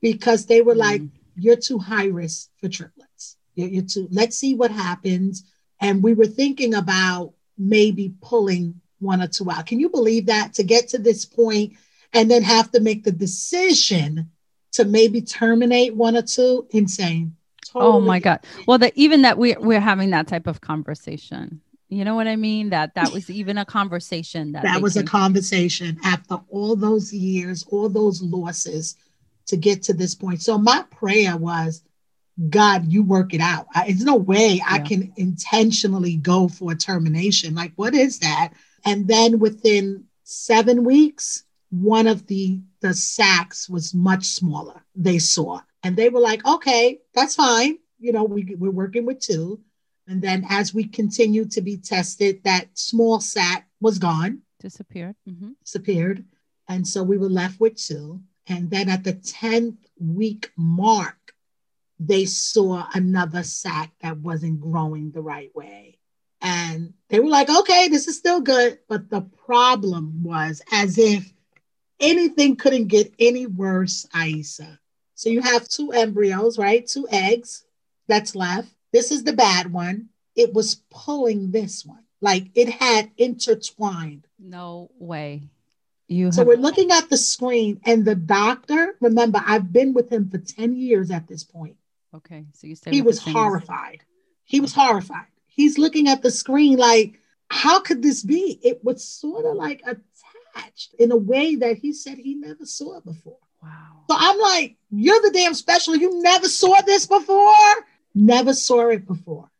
because 0.00 0.46
they 0.46 0.62
were 0.62 0.72
mm-hmm. 0.72 0.80
like, 0.80 1.02
"You're 1.36 1.56
too 1.56 1.78
high 1.78 2.06
risk 2.06 2.50
for 2.60 2.68
triplets. 2.68 3.36
You're, 3.54 3.68
you're 3.68 3.84
too. 3.84 4.08
Let's 4.10 4.36
see 4.36 4.54
what 4.54 4.70
happens." 4.70 5.44
And 5.80 6.02
we 6.02 6.14
were 6.14 6.26
thinking 6.26 6.74
about 6.74 7.34
maybe 7.58 8.14
pulling 8.20 8.80
one 9.00 9.22
or 9.22 9.28
two 9.28 9.50
out. 9.50 9.66
Can 9.66 9.80
you 9.80 9.88
believe 9.88 10.26
that 10.26 10.54
to 10.54 10.62
get 10.62 10.88
to 10.88 10.98
this 10.98 11.24
point 11.24 11.74
and 12.12 12.30
then 12.30 12.42
have 12.42 12.70
to 12.70 12.80
make 12.80 13.04
the 13.04 13.12
decision 13.12 14.30
to 14.74 14.84
maybe 14.84 15.22
terminate 15.22 15.94
one 15.94 16.16
or 16.16 16.22
two. 16.22 16.66
Insane. 16.70 17.36
Totally. 17.72 17.92
Oh 17.92 18.00
my 18.00 18.18
God. 18.18 18.40
Well, 18.66 18.78
that 18.78 18.92
even 18.96 19.22
that 19.22 19.38
we 19.38 19.54
we're 19.54 19.80
having 19.80 20.10
that 20.10 20.26
type 20.26 20.46
of 20.46 20.60
conversation. 20.60 21.60
You 21.88 22.04
know 22.04 22.16
what 22.16 22.26
I 22.26 22.36
mean? 22.36 22.70
That 22.70 22.94
that 22.94 23.12
was 23.12 23.30
even 23.30 23.56
a 23.58 23.64
conversation 23.64 24.52
that 24.52 24.64
that 24.64 24.82
was 24.82 24.96
a 24.96 25.04
conversation 25.04 25.98
after 26.02 26.40
all 26.48 26.74
those 26.74 27.12
years, 27.12 27.64
all 27.70 27.88
those 27.88 28.20
losses 28.20 28.96
to 29.46 29.56
get 29.56 29.82
to 29.84 29.92
this 29.92 30.14
point. 30.14 30.42
So 30.42 30.58
my 30.58 30.84
prayer 30.90 31.36
was, 31.36 31.82
God, 32.48 32.90
you 32.90 33.04
work 33.04 33.32
it 33.32 33.40
out. 33.40 33.66
I, 33.74 33.84
there's 33.86 34.04
no 34.04 34.16
way 34.16 34.54
yeah. 34.54 34.64
I 34.68 34.78
can 34.80 35.12
intentionally 35.16 36.16
go 36.16 36.48
for 36.48 36.72
a 36.72 36.76
termination. 36.76 37.54
Like, 37.54 37.72
what 37.76 37.94
is 37.94 38.18
that? 38.20 38.54
And 38.84 39.08
then 39.08 39.38
within 39.38 40.04
seven 40.24 40.84
weeks, 40.84 41.44
one 41.70 42.06
of 42.06 42.26
the 42.26 42.60
the 42.80 42.94
sacs 42.94 43.68
was 43.68 43.94
much 43.94 44.24
smaller. 44.26 44.84
They 44.94 45.18
saw, 45.18 45.60
and 45.82 45.96
they 45.96 46.08
were 46.08 46.20
like, 46.20 46.46
"Okay, 46.46 47.00
that's 47.14 47.34
fine. 47.34 47.78
You 47.98 48.12
know, 48.12 48.24
we 48.24 48.54
we're 48.58 48.70
working 48.70 49.06
with 49.06 49.20
two. 49.20 49.60
And 50.06 50.20
then 50.20 50.46
as 50.50 50.74
we 50.74 50.84
continued 50.84 51.50
to 51.52 51.62
be 51.62 51.78
tested, 51.78 52.44
that 52.44 52.68
small 52.74 53.20
sac 53.20 53.66
was 53.80 53.98
gone, 53.98 54.42
disappeared, 54.60 55.16
mm-hmm. 55.28 55.52
disappeared, 55.64 56.24
and 56.68 56.86
so 56.86 57.02
we 57.02 57.18
were 57.18 57.30
left 57.30 57.58
with 57.58 57.76
two. 57.76 58.20
And 58.46 58.70
then 58.70 58.90
at 58.90 59.04
the 59.04 59.14
tenth 59.14 59.78
week 59.98 60.50
mark, 60.56 61.34
they 61.98 62.26
saw 62.26 62.86
another 62.92 63.42
sac 63.42 63.92
that 64.00 64.18
wasn't 64.18 64.60
growing 64.60 65.10
the 65.10 65.22
right 65.22 65.54
way. 65.54 65.98
And 66.44 66.92
they 67.08 67.20
were 67.20 67.30
like, 67.30 67.48
okay, 67.48 67.88
this 67.88 68.06
is 68.06 68.18
still 68.18 68.42
good. 68.42 68.78
But 68.86 69.08
the 69.08 69.22
problem 69.46 70.22
was 70.22 70.60
as 70.70 70.98
if 70.98 71.32
anything 71.98 72.56
couldn't 72.56 72.88
get 72.88 73.14
any 73.18 73.46
worse, 73.46 74.06
Aisa. 74.14 74.78
So 75.14 75.30
you 75.30 75.40
have 75.40 75.66
two 75.66 75.90
embryos, 75.92 76.58
right? 76.58 76.86
Two 76.86 77.08
eggs 77.10 77.64
that's 78.08 78.36
left. 78.36 78.68
This 78.92 79.10
is 79.10 79.24
the 79.24 79.32
bad 79.32 79.72
one. 79.72 80.10
It 80.36 80.52
was 80.52 80.82
pulling 80.90 81.50
this 81.50 81.84
one. 81.86 82.04
Like 82.20 82.48
it 82.54 82.68
had 82.68 83.10
intertwined. 83.16 84.26
No 84.38 84.90
way. 84.98 85.48
You 86.08 86.30
so 86.30 86.42
have- 86.42 86.46
we're 86.46 86.56
looking 86.56 86.90
at 86.90 87.08
the 87.08 87.16
screen, 87.16 87.80
and 87.86 88.04
the 88.04 88.14
doctor, 88.14 88.96
remember, 89.00 89.42
I've 89.46 89.72
been 89.72 89.94
with 89.94 90.10
him 90.10 90.28
for 90.28 90.36
10 90.36 90.76
years 90.76 91.10
at 91.10 91.26
this 91.26 91.42
point. 91.42 91.76
Okay. 92.14 92.44
So 92.52 92.66
you 92.66 92.76
said 92.76 92.92
he 92.92 93.00
was 93.00 93.24
horrified. 93.24 94.02
He 94.44 94.60
was 94.60 94.74
horrified. 94.74 95.26
He's 95.54 95.78
looking 95.78 96.08
at 96.08 96.22
the 96.22 96.30
screen 96.30 96.78
like, 96.78 97.20
how 97.48 97.80
could 97.80 98.02
this 98.02 98.22
be? 98.22 98.58
It 98.62 98.82
was 98.82 99.04
sort 99.04 99.44
of 99.44 99.54
like 99.54 99.82
attached 99.86 100.94
in 100.98 101.12
a 101.12 101.16
way 101.16 101.56
that 101.56 101.78
he 101.78 101.92
said 101.92 102.18
he 102.18 102.34
never 102.34 102.66
saw 102.66 103.00
before. 103.00 103.38
Wow. 103.62 104.04
So 104.10 104.16
I'm 104.18 104.38
like, 104.38 104.76
you're 104.90 105.20
the 105.22 105.30
damn 105.30 105.54
special. 105.54 105.96
You 105.96 106.22
never 106.22 106.48
saw 106.48 106.80
this 106.82 107.06
before? 107.06 107.54
Never 108.14 108.52
saw 108.52 108.88
it 108.88 109.06
before. 109.06 109.50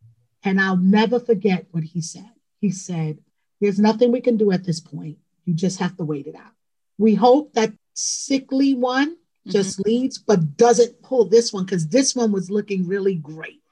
And 0.42 0.60
I'll 0.60 0.76
never 0.76 1.20
forget 1.20 1.66
what 1.70 1.84
he 1.84 2.00
said. 2.00 2.30
He 2.60 2.70
said, 2.70 3.18
There's 3.60 3.78
nothing 3.78 4.12
we 4.12 4.20
can 4.20 4.36
do 4.36 4.52
at 4.52 4.64
this 4.64 4.80
point. 4.80 5.18
You 5.44 5.54
just 5.54 5.78
have 5.80 5.96
to 5.96 6.04
wait 6.04 6.26
it 6.26 6.34
out. 6.34 6.52
We 6.98 7.14
hope 7.14 7.54
that 7.54 7.72
sickly 7.94 8.74
one 8.74 9.16
just 9.46 9.78
mm-hmm. 9.78 9.88
leads, 9.88 10.18
but 10.18 10.56
doesn't 10.56 11.02
pull 11.02 11.26
this 11.26 11.52
one 11.52 11.64
because 11.64 11.88
this 11.88 12.14
one 12.14 12.32
was 12.32 12.50
looking 12.50 12.86
really 12.86 13.14
great. 13.16 13.62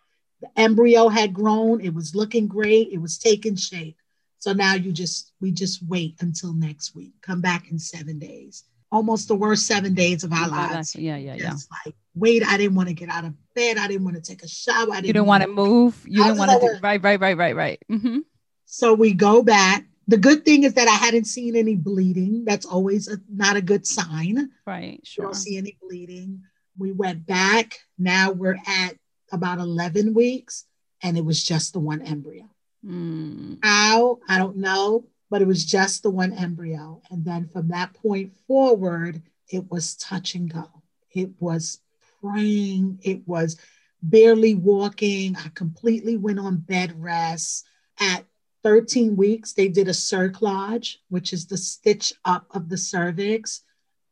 The 0.43 0.49
embryo 0.61 1.09
had 1.09 1.33
grown, 1.33 1.81
it 1.81 1.95
was 1.95 2.15
looking 2.15 2.47
great, 2.49 2.93
it 2.93 2.99
was 2.99 3.19
taking 3.19 3.57
shape. 3.57 3.97
So 4.39 4.53
now 4.53 4.75
you 4.75 4.93
just, 4.93 5.33
we 5.41 5.53
just 5.53 5.83
wait 5.89 6.17
until 6.21 6.53
next 6.53 6.95
week. 6.95 7.13
Come 7.23 7.41
back 7.41 7.71
in 7.71 7.79
seven 7.79 8.19
days. 8.19 8.65
Almost 8.91 9.29
the 9.29 9.37
worst 9.37 9.67
seven 9.67 9.95
days 9.95 10.25
of 10.25 10.33
our 10.33 10.49
lives. 10.49 10.95
Yeah, 10.95 11.17
yeah, 11.17 11.35
yeah. 11.35 11.51
Just 11.51 11.69
like, 11.87 11.95
wait, 12.15 12.45
I 12.45 12.59
didn't 12.59 12.75
want 12.75 12.89
to 12.89 12.95
get 12.95 13.09
out 13.09 13.25
of 13.25 13.33
bed. 13.55 13.79
I 13.79 13.89
didn't 13.89 14.05
want 14.05 14.17
to 14.17 14.23
take 14.23 14.43
a 14.43 14.49
shower. 14.49 14.91
I 14.91 14.97
didn't 14.97 15.07
you 15.07 15.13
didn't 15.15 15.29
want 15.29 15.45
to 15.45 15.49
move. 15.49 16.05
You 16.07 16.25
didn't 16.25 16.39
want 16.39 16.51
to 16.51 16.59
do, 16.59 16.79
right, 16.83 17.03
right, 17.03 17.19
right, 17.19 17.37
right, 17.37 17.57
right. 17.57 17.83
Mm-hmm. 17.91 18.19
So 18.67 18.93
we 18.93 19.15
go 19.15 19.43
back 19.43 19.87
the 20.09 20.17
good 20.17 20.45
thing 20.45 20.65
is 20.65 20.75
that 20.75 20.89
I 20.89 20.95
hadn't 20.95 21.27
seen 21.27 21.57
any 21.57 21.77
bleeding. 21.77 22.45
That's 22.45 22.67
always 22.67 23.09
a, 23.09 23.19
not 23.29 23.57
a 23.57 23.63
good 23.63 23.87
sign. 23.87 24.51
Right. 24.67 25.01
Sure. 25.05 25.25
You 25.25 25.27
don't 25.29 25.35
see 25.35 25.57
any 25.57 25.79
bleeding. 25.81 26.43
We 26.77 26.93
went 26.93 27.27
back. 27.27 27.79
Now 27.99 28.31
we're 28.31 28.59
at 28.67 28.97
about 29.33 29.59
11 29.59 30.15
weeks, 30.15 30.67
and 31.03 31.19
it 31.19 31.25
was 31.25 31.43
just 31.43 31.73
the 31.73 31.81
one 31.81 32.03
embryo. 32.03 32.49
Mm. 32.85 33.59
How? 33.63 34.19
I 34.29 34.39
don't 34.39 34.59
know, 34.59 35.07
but 35.31 35.43
it 35.43 35.49
was 35.49 35.65
just 35.65 36.03
the 36.03 36.11
one 36.11 36.33
embryo. 36.33 37.03
And 37.11 37.25
then 37.25 37.49
from 37.49 37.69
that 37.69 37.95
point 37.95 38.35
forward, 38.47 39.23
it 39.49 39.71
was 39.71 39.97
touch 39.97 40.35
and 40.35 40.53
go. 40.53 40.69
It 41.11 41.31
was 41.41 41.81
praying. 42.21 43.01
It 43.03 43.27
was 43.27 43.59
barely 44.03 44.55
walking. 44.55 45.37
I 45.37 45.49
completely 45.55 46.17
went 46.17 46.39
on 46.39 46.57
bed 46.59 47.01
rest. 47.01 47.65
At 48.01 48.25
13 48.63 49.17
weeks, 49.17 49.53
they 49.53 49.69
did 49.69 49.89
a 49.89 49.93
cerclage, 49.93 50.97
which 51.09 51.33
is 51.33 51.47
the 51.47 51.57
stitch 51.57 52.13
up 52.25 52.47
of 52.51 52.69
the 52.69 52.79
cervix, 52.79 53.63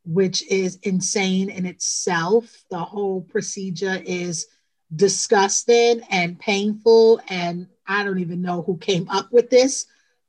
which 0.04 0.46
is 0.48 0.78
insane 0.82 1.50
in 1.50 1.66
itself. 1.66 2.64
The 2.70 2.78
whole 2.78 3.22
procedure 3.22 4.00
is 4.04 4.46
disgusting 4.94 6.02
and 6.10 6.38
painful. 6.38 7.20
And 7.28 7.68
I 7.86 8.04
don't 8.04 8.20
even 8.20 8.42
know 8.42 8.62
who 8.62 8.76
came 8.76 9.08
up 9.08 9.32
with 9.32 9.50
this, 9.50 9.86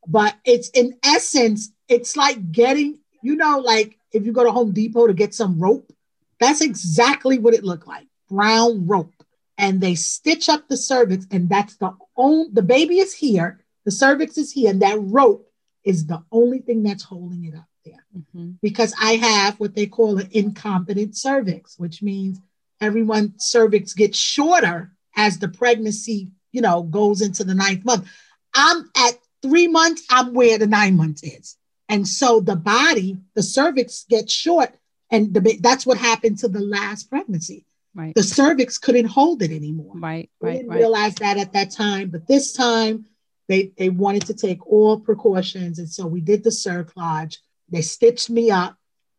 but 0.07 0.35
it's 0.45 0.69
in 0.69 0.97
essence, 1.03 1.71
it's 1.87 2.15
like 2.15 2.51
getting, 2.51 2.99
you 3.21 3.35
know, 3.35 3.59
like 3.59 3.97
if 4.11 4.25
you 4.25 4.31
go 4.31 4.43
to 4.43 4.51
Home 4.51 4.71
Depot 4.71 5.07
to 5.07 5.13
get 5.13 5.33
some 5.33 5.59
rope, 5.59 5.91
that's 6.39 6.61
exactly 6.61 7.37
what 7.37 7.53
it 7.53 7.63
looked 7.63 7.87
like 7.87 8.07
brown 8.29 8.87
rope. 8.87 9.13
And 9.57 9.79
they 9.79 9.93
stitch 9.93 10.49
up 10.49 10.67
the 10.67 10.77
cervix, 10.77 11.27
and 11.29 11.47
that's 11.47 11.75
the 11.77 11.95
only, 12.17 12.49
the 12.51 12.63
baby 12.63 12.97
is 12.99 13.13
here 13.13 13.61
the 13.83 13.91
cervix 13.91 14.37
is 14.37 14.51
here, 14.51 14.69
and 14.69 14.81
that 14.81 14.99
rope 14.99 15.49
is 15.83 16.05
the 16.05 16.23
only 16.31 16.59
thing 16.59 16.83
that's 16.83 17.03
holding 17.03 17.45
it 17.45 17.55
up 17.55 17.67
there. 17.83 18.05
Mm-hmm. 18.15 18.51
Because 18.61 18.93
I 18.99 19.13
have 19.13 19.59
what 19.59 19.75
they 19.75 19.87
call 19.87 20.19
an 20.19 20.29
incompetent 20.31 21.17
cervix, 21.17 21.79
which 21.79 22.01
means 22.01 22.39
everyone's 22.81 23.45
cervix 23.45 23.93
gets 23.93 24.17
shorter 24.17 24.91
as 25.15 25.37
the 25.37 25.47
pregnancy, 25.47 26.31
you 26.51 26.61
know, 26.61 26.83
goes 26.83 27.21
into 27.21 27.43
the 27.43 27.55
ninth 27.55 27.85
month. 27.85 28.09
I'm 28.53 28.89
at 28.97 29.17
three 29.41 29.67
months, 29.67 30.03
I'm 30.09 30.33
where 30.33 30.57
the 30.57 30.67
nine 30.67 30.97
months 30.97 31.23
is. 31.23 31.57
And 31.87 32.07
so 32.07 32.39
the 32.39 32.55
body, 32.55 33.17
the 33.35 33.43
cervix 33.43 34.05
gets 34.09 34.33
short, 34.33 34.73
and 35.09 35.33
the, 35.33 35.59
that's 35.61 35.85
what 35.85 35.97
happened 35.97 36.39
to 36.39 36.47
the 36.47 36.61
last 36.61 37.09
pregnancy. 37.09 37.65
Right. 37.93 38.15
The 38.15 38.23
cervix 38.23 38.77
couldn't 38.77 39.07
hold 39.07 39.41
it 39.41 39.51
anymore. 39.51 39.93
Right. 39.95 40.29
Right. 40.39 40.51
We 40.51 40.57
didn't 40.57 40.69
right. 40.69 40.79
realize 40.79 41.15
that 41.15 41.37
at 41.37 41.53
that 41.53 41.71
time, 41.71 42.09
but 42.09 42.27
this 42.27 42.53
time 42.53 43.05
they, 43.49 43.73
they 43.77 43.89
wanted 43.89 44.25
to 44.27 44.33
take 44.33 44.65
all 44.65 45.01
precautions. 45.01 45.79
And 45.79 45.89
so 45.89 46.07
we 46.07 46.21
did 46.21 46.43
the 46.43 46.51
cerclage. 46.51 47.39
They 47.69 47.81
stitched 47.81 48.29
me 48.29 48.49
up 48.49 48.77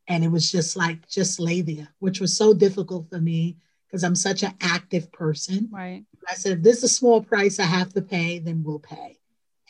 and 0.09 0.25
it 0.25 0.31
was 0.31 0.51
just 0.51 0.77
like, 0.77 1.09
just 1.09 1.41
lay 1.41 1.61
there, 1.61 1.89
which 1.99 2.21
was 2.21 2.37
so 2.37 2.55
difficult 2.55 3.09
for 3.09 3.21
me 3.21 3.57
because 3.87 4.05
I'm 4.05 4.15
such 4.15 4.43
an 4.43 4.55
active 4.61 5.13
person. 5.13 5.69
Right. 5.71 6.05
I 6.29 6.35
said, 6.35 6.59
if 6.59 6.63
this 6.63 6.79
is 6.79 6.85
a 6.85 6.89
small 6.89 7.23
price 7.23 7.59
I 7.59 7.65
have 7.65 7.93
to 7.95 8.03
pay, 8.03 8.39
then 8.39 8.63
we'll 8.65 8.79
pay. 8.79 9.19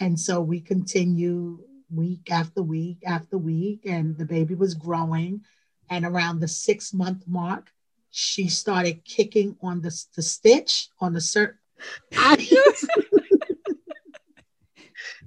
And 0.01 0.18
so 0.18 0.41
we 0.41 0.61
continue 0.61 1.61
week 1.91 2.30
after 2.30 2.62
week 2.62 2.99
after 3.07 3.37
week, 3.37 3.83
and 3.85 4.16
the 4.16 4.24
baby 4.24 4.55
was 4.55 4.74
growing. 4.74 5.43
And 5.91 6.05
around 6.05 6.41
the 6.41 6.49
six 6.49 6.95
month 6.95 7.24
mark, 7.26 7.70
she 8.11 8.49
started 8.49 9.05
kicking 9.05 9.57
on 9.61 9.83
the, 9.83 10.05
the 10.16 10.22
stitch 10.22 10.89
on 11.01 11.12
the 11.12 11.20
cert. 11.20 11.55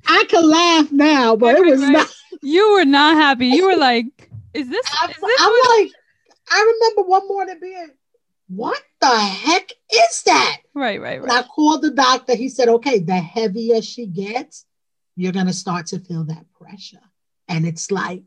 I 0.08 0.24
can 0.30 0.50
laugh 0.50 0.92
now, 0.92 1.36
but 1.36 1.58
it 1.58 1.66
was 1.66 1.82
right. 1.82 1.92
not. 1.92 2.16
You 2.42 2.74
were 2.74 2.86
not 2.86 3.16
happy. 3.16 3.48
You 3.48 3.68
were 3.68 3.76
like, 3.76 4.30
"Is 4.56 4.70
this?" 4.70 4.86
I, 5.02 5.06
is 5.08 5.16
this 5.16 5.42
I'm 5.42 5.52
what? 5.52 5.80
like, 5.80 5.92
I 6.52 6.74
remember 6.74 7.10
one 7.10 7.28
morning 7.28 7.58
being, 7.62 7.90
"What 8.48 8.82
the 9.02 9.16
heck 9.16 9.72
is 9.92 10.24
that?" 10.26 10.58
Right, 10.74 11.02
right, 11.02 11.22
right. 11.22 11.30
And 11.30 11.32
I 11.32 11.44
called 11.44 11.82
the 11.82 11.92
doctor. 11.92 12.36
He 12.36 12.50
said, 12.50 12.70
"Okay, 12.70 13.00
the 13.00 13.16
heavier 13.16 13.82
she 13.82 14.06
gets, 14.06 14.66
you're 15.16 15.32
gonna 15.32 15.54
start 15.54 15.88
to 15.88 16.00
feel 16.00 16.24
that 16.26 16.46
pressure, 16.54 17.04
and 17.48 17.66
it's 17.66 17.92
like 17.92 18.24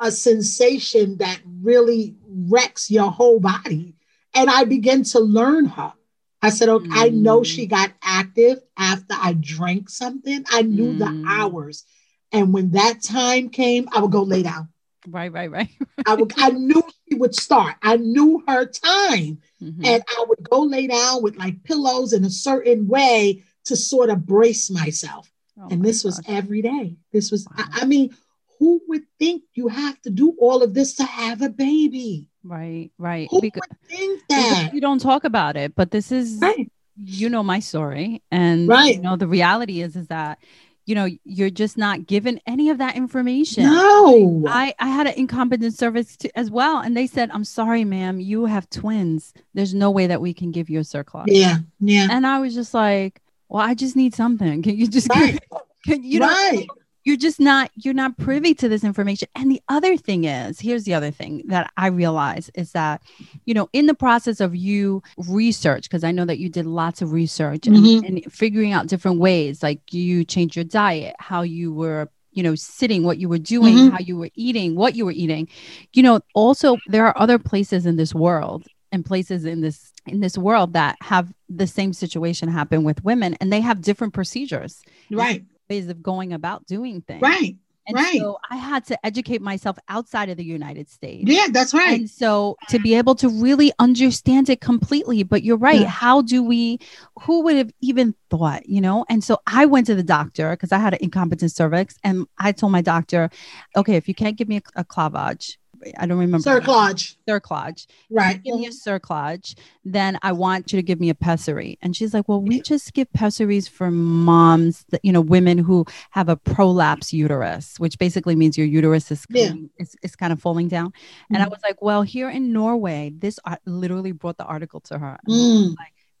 a 0.00 0.10
sensation 0.10 1.18
that 1.18 1.40
really 1.44 2.16
wrecks 2.26 2.90
your 2.90 3.10
whole 3.10 3.40
body." 3.40 3.96
And 4.34 4.48
I 4.48 4.64
began 4.64 5.02
to 5.04 5.20
learn 5.20 5.66
her. 5.66 5.92
I 6.40 6.50
said, 6.50 6.68
okay, 6.68 6.88
mm. 6.88 6.92
I 6.94 7.08
know 7.10 7.40
mm. 7.40 7.46
she 7.46 7.66
got 7.66 7.92
active 8.02 8.58
after 8.76 9.14
I 9.14 9.34
drank 9.34 9.88
something. 9.88 10.44
I 10.50 10.62
knew 10.62 10.94
mm. 10.94 10.98
the 10.98 11.24
hours. 11.28 11.84
And 12.32 12.52
when 12.52 12.72
that 12.72 13.02
time 13.02 13.48
came, 13.50 13.88
I 13.92 14.00
would 14.00 14.10
go 14.10 14.22
lay 14.22 14.42
down. 14.42 14.68
Right, 15.08 15.32
right, 15.32 15.50
right. 15.50 15.68
I 16.06 16.14
would 16.14 16.32
I 16.36 16.50
knew 16.50 16.82
she 17.08 17.16
would 17.16 17.34
start. 17.34 17.76
I 17.82 17.96
knew 17.96 18.42
her 18.46 18.66
time. 18.66 19.38
Mm-hmm. 19.62 19.84
And 19.84 20.02
I 20.08 20.24
would 20.28 20.48
go 20.48 20.62
lay 20.62 20.86
down 20.86 21.22
with 21.22 21.36
like 21.36 21.62
pillows 21.64 22.12
in 22.12 22.24
a 22.24 22.30
certain 22.30 22.86
way 22.88 23.42
to 23.64 23.76
sort 23.76 24.10
of 24.10 24.26
brace 24.26 24.70
myself. 24.70 25.30
Oh 25.58 25.68
and 25.70 25.80
my 25.80 25.86
this 25.86 26.04
was 26.04 26.20
every 26.26 26.62
day. 26.62 26.96
This 27.12 27.30
was, 27.30 27.46
wow. 27.46 27.64
I, 27.72 27.82
I, 27.82 27.84
mean, 27.84 28.14
who 28.58 28.80
would 28.88 29.02
think 29.18 29.42
you 29.54 29.68
have 29.68 30.00
to 30.02 30.10
do 30.10 30.34
all 30.40 30.62
of 30.62 30.74
this 30.74 30.94
to 30.94 31.04
have 31.04 31.42
a 31.42 31.48
baby? 31.48 32.28
Right, 32.44 32.90
right. 32.98 33.28
Who 33.30 33.40
Because, 33.40 33.62
would 33.68 33.88
think 33.88 34.22
that? 34.28 34.70
you 34.72 34.80
don't 34.80 35.00
talk 35.00 35.24
about 35.24 35.56
it, 35.56 35.74
but 35.74 35.90
this 35.90 36.10
is 36.10 36.38
Right. 36.40 36.70
you 36.96 37.28
know 37.28 37.42
my 37.42 37.58
story 37.60 38.22
and 38.30 38.68
Right. 38.68 38.96
you 38.96 39.02
know 39.02 39.16
the 39.16 39.26
reality 39.28 39.80
is 39.80 39.96
is 39.96 40.08
that 40.08 40.38
you 40.86 40.94
know 40.94 41.08
you're 41.24 41.50
just 41.50 41.78
not 41.78 42.06
given 42.06 42.40
any 42.46 42.70
of 42.70 42.78
that 42.78 42.96
information 42.96 43.64
No. 43.64 44.44
I, 44.48 44.74
I 44.78 44.88
had 44.88 45.06
an 45.06 45.14
incompetent 45.14 45.74
cervix 45.74 46.16
to, 46.18 46.38
as 46.38 46.50
well 46.50 46.78
and 46.78 46.96
they 46.96 47.06
said 47.06 47.30
i'm 47.32 47.44
sorry 47.44 47.84
ma'am 47.84 48.20
you 48.20 48.46
have 48.46 48.68
twins 48.70 49.32
there's 49.54 49.74
no 49.74 49.90
way 49.90 50.06
that 50.08 50.20
we 50.20 50.34
can 50.34 50.50
give 50.50 50.68
you 50.68 50.78
a 50.80 50.82
cerclage 50.82 51.24
yeah, 51.28 51.58
yeah. 51.80 52.08
and 52.10 52.26
i 52.26 52.38
was 52.40 52.54
just 52.54 52.74
like 52.74 53.20
well 53.48 53.62
i 53.62 53.74
just 53.74 53.96
need 53.96 54.14
something 54.14 54.62
can 54.62 54.76
you 54.76 54.88
just 54.88 55.08
Right. 55.08 55.38
can 55.84 56.02
you 56.02 56.20
know 56.20 56.26
right. 56.28 56.66
You're 57.04 57.16
just 57.16 57.40
not 57.40 57.70
you're 57.76 57.94
not 57.94 58.16
privy 58.16 58.54
to 58.54 58.68
this 58.68 58.84
information 58.84 59.28
and 59.34 59.50
the 59.50 59.60
other 59.68 59.96
thing 59.96 60.24
is 60.24 60.60
here's 60.60 60.84
the 60.84 60.94
other 60.94 61.10
thing 61.10 61.42
that 61.46 61.70
i 61.76 61.86
realize 61.88 62.50
is 62.54 62.72
that 62.72 63.02
you 63.44 63.54
know 63.54 63.68
in 63.72 63.86
the 63.86 63.94
process 63.94 64.40
of 64.40 64.54
you 64.54 65.02
research 65.28 65.84
because 65.84 66.04
i 66.04 66.12
know 66.12 66.24
that 66.24 66.38
you 66.38 66.48
did 66.48 66.66
lots 66.66 67.02
of 67.02 67.12
research 67.12 67.66
and, 67.66 67.76
Mhm. 67.76 68.06
and 68.06 68.32
figuring 68.32 68.72
out 68.72 68.86
different 68.86 69.18
ways 69.18 69.62
like 69.62 69.92
you 69.92 70.24
changed 70.24 70.56
your 70.56 70.64
diet 70.64 71.14
how 71.18 71.42
you 71.42 71.72
were 71.72 72.08
you 72.32 72.42
know 72.42 72.54
sitting 72.54 73.02
what 73.04 73.18
you 73.18 73.28
were 73.28 73.38
doing 73.38 73.76
Mhm. 73.76 73.90
how 73.92 73.98
you 73.98 74.16
were 74.16 74.30
eating 74.34 74.74
what 74.76 74.94
you 74.96 75.04
were 75.04 75.12
eating 75.12 75.48
you 75.92 76.02
know 76.02 76.20
also 76.34 76.76
there 76.86 77.06
are 77.06 77.16
other 77.18 77.38
places 77.38 77.84
in 77.86 77.96
this 77.96 78.14
world 78.14 78.66
and 78.92 79.04
places 79.04 79.44
in 79.44 79.60
this 79.60 79.92
in 80.06 80.20
this 80.20 80.36
world 80.36 80.72
that 80.72 80.96
have 81.00 81.32
the 81.48 81.66
same 81.66 81.92
situation 81.92 82.48
happen 82.48 82.84
with 82.84 83.04
women 83.04 83.34
and 83.40 83.52
they 83.52 83.60
have 83.60 83.80
different 83.80 84.12
procedures 84.14 84.82
Right. 85.10 85.44
Ways 85.72 85.88
of 85.88 86.02
going 86.02 86.32
about 86.32 86.66
doing 86.66 87.00
things 87.10 87.22
Right. 87.22 87.56
and 87.86 87.96
Right. 87.96 88.20
so 88.20 88.38
I 88.48 88.56
had 88.56 88.82
to 88.90 89.06
educate 89.10 89.42
myself 89.42 89.76
outside 89.88 90.28
of 90.32 90.36
the 90.36 90.44
United 90.44 90.86
States. 90.88 91.24
Yeah, 91.36 91.46
that's 91.50 91.72
right. 91.74 92.00
And 92.00 92.10
so 92.22 92.56
to 92.72 92.78
be 92.86 92.94
able 92.94 93.16
to 93.16 93.28
really 93.28 93.70
understand 93.86 94.48
it 94.54 94.60
completely, 94.60 95.20
but 95.32 95.40
you're 95.42 95.56
right. 95.70 95.80
Yeah. 95.80 95.88
How 96.04 96.16
do 96.22 96.38
we, 96.52 96.78
who 97.22 97.34
would 97.44 97.56
have 97.56 97.72
even 97.80 98.14
thought, 98.30 98.62
you 98.68 98.80
know? 98.86 99.04
And 99.08 99.20
so 99.28 99.34
I 99.46 99.66
went 99.66 99.86
to 99.88 99.96
the 99.96 100.08
doctor 100.16 100.50
because 100.50 100.72
I 100.76 100.78
had 100.78 100.94
an 100.94 101.00
incompetent 101.02 101.50
cervix 101.52 101.98
and 102.04 102.26
I 102.38 102.52
told 102.52 102.70
my 102.72 102.82
doctor, 102.82 103.30
okay, 103.74 103.96
if 103.96 104.06
you 104.08 104.14
can't 104.14 104.36
give 104.38 104.48
me 104.48 104.58
a, 104.58 104.82
a 104.82 104.84
clavage, 104.84 105.56
I 105.98 106.06
don't 106.06 106.18
remember. 106.18 106.48
Cerclage. 106.48 107.16
Cerclage. 107.28 107.86
Right. 108.10 108.42
Give 108.42 108.56
me 108.56 108.66
a 108.66 108.70
cerclage, 108.70 109.56
then 109.84 110.18
I 110.22 110.32
want 110.32 110.72
you 110.72 110.78
to 110.78 110.82
give 110.82 111.00
me 111.00 111.08
a 111.10 111.14
pessary. 111.14 111.78
And 111.82 111.96
she's 111.96 112.14
like, 112.14 112.28
Well, 112.28 112.40
we 112.42 112.60
just 112.60 112.92
give 112.94 113.12
pessaries 113.12 113.68
for 113.68 113.90
moms, 113.90 114.84
that, 114.90 115.04
you 115.04 115.12
know, 115.12 115.20
women 115.20 115.58
who 115.58 115.84
have 116.10 116.28
a 116.28 116.36
prolapse 116.36 117.12
uterus, 117.12 117.78
which 117.78 117.98
basically 117.98 118.36
means 118.36 118.56
your 118.58 118.66
uterus 118.66 119.10
is, 119.10 119.24
Yeah. 119.28 119.52
is, 119.78 119.96
is 120.02 120.16
kind 120.16 120.32
of 120.32 120.40
falling 120.40 120.68
down. 120.68 120.92
And 121.32 121.42
I 121.42 121.46
Mhm. 121.46 121.50
was 121.50 121.60
like, 121.62 121.82
Well, 121.82 122.02
here 122.02 122.30
in 122.30 122.52
Norway, 122.52 123.12
this 123.16 123.38
literally 123.66 124.12
brought 124.12 124.36
the 124.38 124.44
article 124.44 124.80
to 124.80 124.98
her. 124.98 125.18
Mm. 125.28 125.74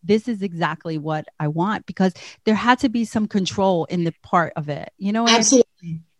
This 0.04 0.26
is 0.26 0.42
exactly 0.42 0.98
what 0.98 1.26
I 1.38 1.46
want 1.46 1.86
because 1.86 2.12
there 2.44 2.56
had 2.56 2.80
to 2.80 2.88
be 2.88 3.04
some 3.04 3.28
control 3.28 3.84
in 3.84 4.02
the 4.02 4.12
part 4.22 4.52
of 4.56 4.68
it. 4.68 4.92
You 4.98 5.12
know, 5.12 5.22
what 5.22 5.28
I 5.30 5.34
mean? 5.34 5.38
Absolutely. 5.40 5.61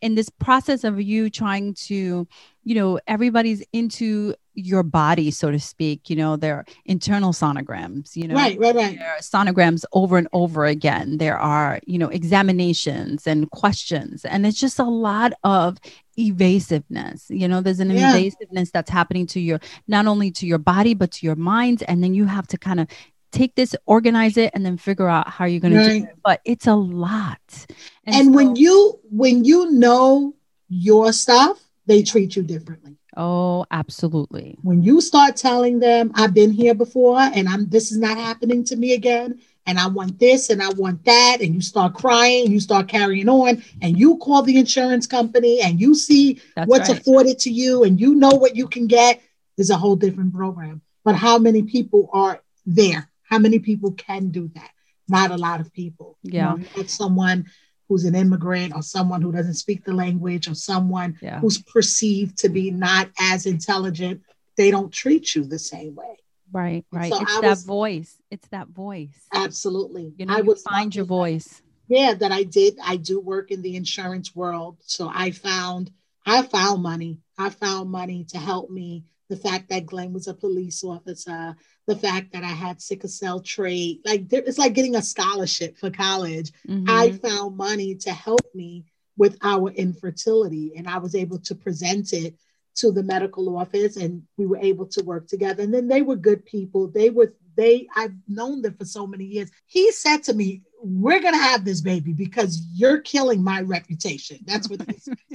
In 0.00 0.14
this 0.16 0.28
process 0.28 0.82
of 0.84 1.00
you 1.00 1.30
trying 1.30 1.74
to, 1.74 2.26
you 2.64 2.74
know, 2.74 2.98
everybody's 3.06 3.62
into 3.72 4.34
your 4.54 4.82
body, 4.82 5.30
so 5.30 5.50
to 5.50 5.58
speak, 5.58 6.10
you 6.10 6.16
know, 6.16 6.36
their 6.36 6.64
internal 6.84 7.32
sonograms, 7.32 8.14
you 8.16 8.26
know, 8.28 8.34
Right, 8.34 8.58
right, 8.58 8.74
right. 8.74 8.98
sonograms 9.20 9.84
over 9.92 10.18
and 10.18 10.28
over 10.32 10.66
again. 10.66 11.16
There 11.18 11.38
are, 11.38 11.80
you 11.86 11.98
know, 11.98 12.08
examinations 12.08 13.26
and 13.26 13.50
questions. 13.50 14.24
And 14.26 14.44
it's 14.44 14.58
just 14.60 14.78
a 14.78 14.84
lot 14.84 15.32
of 15.44 15.78
evasiveness. 16.18 17.26
You 17.30 17.48
know, 17.48 17.60
there's 17.60 17.80
an 17.80 17.90
Yeah. 17.90 18.10
evasiveness 18.16 18.70
that's 18.72 18.90
happening 18.90 19.26
to 19.28 19.40
your, 19.40 19.60
not 19.86 20.06
only 20.06 20.30
to 20.32 20.46
your 20.46 20.58
body, 20.58 20.94
but 20.94 21.12
to 21.12 21.26
your 21.26 21.36
mind. 21.36 21.82
And 21.88 22.02
then 22.02 22.12
you 22.12 22.24
have 22.26 22.46
to 22.48 22.58
kind 22.58 22.80
of 22.80 22.88
take 23.32 23.54
this, 23.54 23.74
organize 23.86 24.36
it, 24.36 24.52
and 24.54 24.64
then 24.64 24.76
figure 24.76 25.08
out 25.08 25.28
how 25.28 25.44
you're 25.46 25.60
going 25.60 25.74
to 25.74 25.84
do 25.84 26.04
it. 26.04 26.16
But 26.22 26.40
it's 26.44 26.66
a 26.66 26.74
lot. 26.74 27.66
And, 28.04 28.34
when 28.34 28.54
so- 28.54 28.60
you 28.62 29.00
when 29.10 29.44
you 29.44 29.70
know 29.72 30.34
your 30.68 31.12
stuff, 31.12 31.60
they 31.86 32.02
treat 32.02 32.36
you 32.36 32.42
differently. 32.42 32.96
oh, 33.16 33.66
absolutely. 33.70 34.56
When 34.62 34.82
you 34.82 35.00
start 35.00 35.36
telling 35.36 35.80
them, 35.80 36.12
I've 36.14 36.32
been 36.32 36.52
here 36.52 36.74
before 36.74 37.18
and 37.18 37.48
I'm 37.48 37.68
this 37.68 37.90
is 37.92 37.98
not 37.98 38.16
happening 38.16 38.64
to 38.64 38.76
me 38.76 38.94
again, 38.94 39.40
and 39.66 39.78
I 39.78 39.86
want 39.86 40.18
this 40.18 40.50
and 40.50 40.62
I 40.62 40.70
want 40.70 41.04
that, 41.04 41.38
and 41.40 41.54
you 41.54 41.60
start 41.60 41.94
crying, 41.94 42.50
you 42.50 42.60
start 42.60 42.88
carrying 42.88 43.28
on, 43.28 43.62
and 43.80 43.98
you 43.98 44.16
call 44.18 44.42
the 44.42 44.56
insurance 44.58 45.06
company 45.06 45.60
and 45.60 45.80
you 45.80 45.94
see 45.94 46.40
That's 46.56 46.68
what's 46.68 46.88
right. 46.88 46.98
afforded 46.98 47.38
to 47.40 47.50
you 47.50 47.84
and 47.84 48.00
you 48.00 48.14
know 48.14 48.30
what 48.30 48.56
you 48.56 48.66
can 48.66 48.86
get, 48.86 49.20
there's 49.56 49.70
a 49.70 49.76
whole 49.76 49.96
different 49.96 50.34
program. 50.34 50.80
But 51.04 51.16
how 51.16 51.38
many 51.38 51.62
people 51.62 52.08
are 52.12 52.40
there? 52.64 53.08
How 53.32 53.38
many 53.38 53.58
people 53.58 53.92
can 53.92 54.28
do 54.28 54.50
that? 54.54 54.70
Not 55.08 55.30
a 55.30 55.36
lot 55.38 55.58
of 55.62 55.72
people. 55.72 56.18
You 56.22 56.32
Yeah. 56.34 56.54
know, 56.54 56.64
you 56.76 56.86
someone 56.86 57.46
who's 57.88 58.04
an 58.04 58.14
immigrant 58.14 58.74
or 58.76 58.82
someone 58.82 59.22
who 59.22 59.32
doesn't 59.32 59.54
speak 59.54 59.84
the 59.86 59.94
language 59.94 60.48
or 60.48 60.54
someone 60.54 61.16
Yeah. 61.22 61.40
who's 61.40 61.56
perceived 61.62 62.36
to 62.42 62.50
be 62.50 62.70
not 62.70 63.10
as 63.18 63.46
intelligent, 63.46 64.20
they 64.58 64.70
don't 64.70 64.92
treat 64.92 65.34
you 65.34 65.44
the 65.44 65.58
same 65.58 65.94
way. 65.94 66.18
Right, 66.52 66.84
right. 66.92 67.10
so 67.10 67.22
it's 67.22 67.36
I 67.38 67.40
that 67.40 67.48
was- 67.50 67.64
voice. 67.64 68.20
It's 68.30 68.48
that 68.48 68.68
voice. 68.68 69.16
Absolutely. 69.32 70.12
You 70.18 70.26
know, 70.26 70.34
I 70.34 70.38
you 70.40 70.44
would 70.44 70.58
find 70.58 70.94
your 70.94 71.06
voice. 71.06 71.62
yeah 71.88 72.14
that 72.14 72.30
i 72.30 72.42
did 72.44 72.72
i 72.92 72.96
do 72.96 73.18
work 73.18 73.50
in 73.50 73.60
the 73.62 73.74
insurance 73.82 74.28
world 74.36 74.74
so 74.96 75.10
i 75.12 75.30
found 75.32 75.90
i 76.24 76.40
found 76.42 76.80
money 76.82 77.18
i 77.36 77.48
found 77.50 77.90
money 77.90 78.20
to 78.32 78.38
help 78.38 78.70
me 78.70 79.04
the 79.30 79.36
fact 79.36 79.68
that 79.68 79.86
glenn 79.86 80.12
was 80.12 80.26
a 80.28 80.34
police 80.34 80.82
officer 80.84 81.54
the 81.86 81.96
fact 81.96 82.32
that 82.32 82.42
i 82.44 82.54
had 82.64 82.80
sickle 82.82 83.08
cell 83.08 83.40
trait 83.40 84.00
like 84.04 84.28
there, 84.28 84.42
it's 84.46 84.58
like 84.58 84.74
getting 84.74 84.96
a 84.96 85.02
scholarship 85.02 85.76
for 85.78 85.90
college. 85.90 86.50
I 86.86 87.08
Mhm. 87.10 87.20
found 87.22 87.56
money 87.56 87.94
to 87.96 88.12
help 88.12 88.46
me 88.54 88.84
with 89.16 89.36
our 89.42 89.70
infertility 89.70 90.72
and 90.76 90.88
i 90.88 90.98
was 90.98 91.14
able 91.14 91.38
to 91.40 91.54
present 91.54 92.12
it 92.12 92.36
to 92.74 92.90
the 92.90 93.02
medical 93.02 93.56
office 93.58 93.96
and 93.96 94.22
we 94.38 94.46
were 94.46 94.56
able 94.56 94.86
to 94.86 95.02
work 95.04 95.28
together. 95.28 95.62
And 95.62 95.74
then 95.74 95.88
they 95.88 96.00
were 96.00 96.16
good 96.16 96.42
people. 96.46 96.88
They 96.88 97.10
were 97.10 97.34
they 97.54 97.86
i've 97.94 98.14
known 98.28 98.62
them 98.62 98.74
for 98.78 98.86
so 98.86 99.06
many 99.06 99.24
years. 99.26 99.50
He 99.66 99.92
said 99.92 100.22
to 100.24 100.32
me 100.34 100.62
we're 100.82 101.20
going 101.20 101.34
to 101.34 101.38
have 101.50 101.64
this 101.64 101.80
baby 101.80 102.12
because 102.12 102.60
you're 102.74 103.00
killing 103.02 103.40
my 103.44 103.60
reputation. 103.60 104.38
That's 104.46 104.68
what 104.70 104.80
he 104.90 104.98
said. 104.98 105.18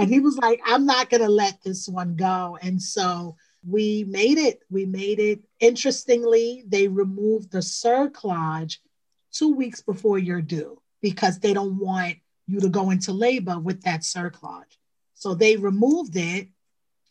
and 0.00 0.10
he 0.10 0.20
was 0.20 0.36
like 0.38 0.60
i'm 0.66 0.86
not 0.86 1.10
going 1.10 1.22
to 1.22 1.28
let 1.28 1.62
this 1.62 1.88
one 1.88 2.16
go 2.16 2.58
and 2.62 2.80
so 2.80 3.36
we 3.68 4.04
made 4.08 4.38
it 4.38 4.60
we 4.70 4.86
made 4.86 5.18
it 5.18 5.40
interestingly 5.60 6.64
they 6.66 6.88
removed 6.88 7.50
the 7.52 7.58
cerclage 7.58 8.78
two 9.32 9.52
weeks 9.54 9.80
before 9.82 10.18
you're 10.18 10.42
due 10.42 10.80
because 11.02 11.38
they 11.38 11.52
don't 11.54 11.78
want 11.78 12.16
you 12.46 12.60
to 12.60 12.68
go 12.68 12.90
into 12.90 13.12
labor 13.12 13.58
with 13.58 13.82
that 13.82 14.00
cerclage 14.00 14.76
so 15.14 15.34
they 15.34 15.56
removed 15.56 16.16
it 16.16 16.48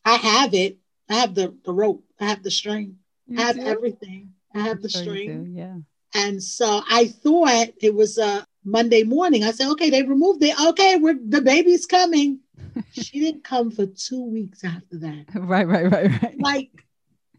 i 0.05 0.15
have 0.15 0.53
it 0.53 0.77
i 1.09 1.15
have 1.15 1.35
the, 1.35 1.53
the 1.65 1.73
rope 1.73 2.03
i 2.19 2.25
have 2.25 2.43
the 2.43 2.51
string 2.51 2.97
You 3.27 3.39
I 3.39 3.41
have 3.43 3.55
do? 3.55 3.61
everything. 3.61 4.33
I 4.55 4.59
have 4.61 4.77
I'm 4.77 4.81
the 4.81 4.89
sure 4.89 5.03
string. 5.03 5.53
Yeah. 5.55 5.77
And 6.15 6.41
so 6.41 6.81
I 6.89 7.05
thought 7.23 7.67
it 7.79 7.93
was 7.93 8.17
a 8.17 8.43
Monday 8.63 9.03
morning. 9.03 9.43
I 9.43 9.51
said, 9.51 9.69
okay, 9.71 9.89
they 9.89 10.03
removed 10.03 10.43
it. 10.43 10.59
Okay, 10.59 10.97
we're 10.97 11.17
the 11.23 11.41
baby's 11.41 11.85
coming. 11.85 12.39
she 12.91 13.19
didn't 13.19 13.43
come 13.43 13.71
for 13.71 13.85
two 13.85 14.23
weeks 14.23 14.63
after 14.63 14.97
that. 14.99 15.25
Right, 15.35 15.67
right, 15.67 15.91
right, 15.91 16.21
right. 16.21 16.39
Like, 16.39 16.69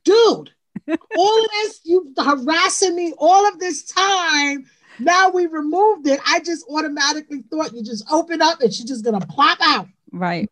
dude, 0.05 0.51
all 1.17 1.45
of 1.45 1.51
this, 1.53 1.81
you 1.85 2.13
harassing 2.17 2.97
me 2.97 3.13
all 3.19 3.47
of 3.47 3.59
this 3.59 3.85
time. 3.85 4.67
Now 4.99 5.31
we 5.31 5.47
removed 5.47 6.07
it. 6.09 6.21
I 6.27 6.41
just 6.41 6.67
automatically 6.69 7.43
thought 7.51 7.75
you 7.75 7.83
just 7.83 8.05
open 8.11 8.43
up 8.43 8.61
and 8.61 8.73
she's 8.73 8.87
just 8.87 9.05
gonna 9.05 9.25
plop 9.27 9.59
out. 9.63 9.89
Right. 10.13 10.49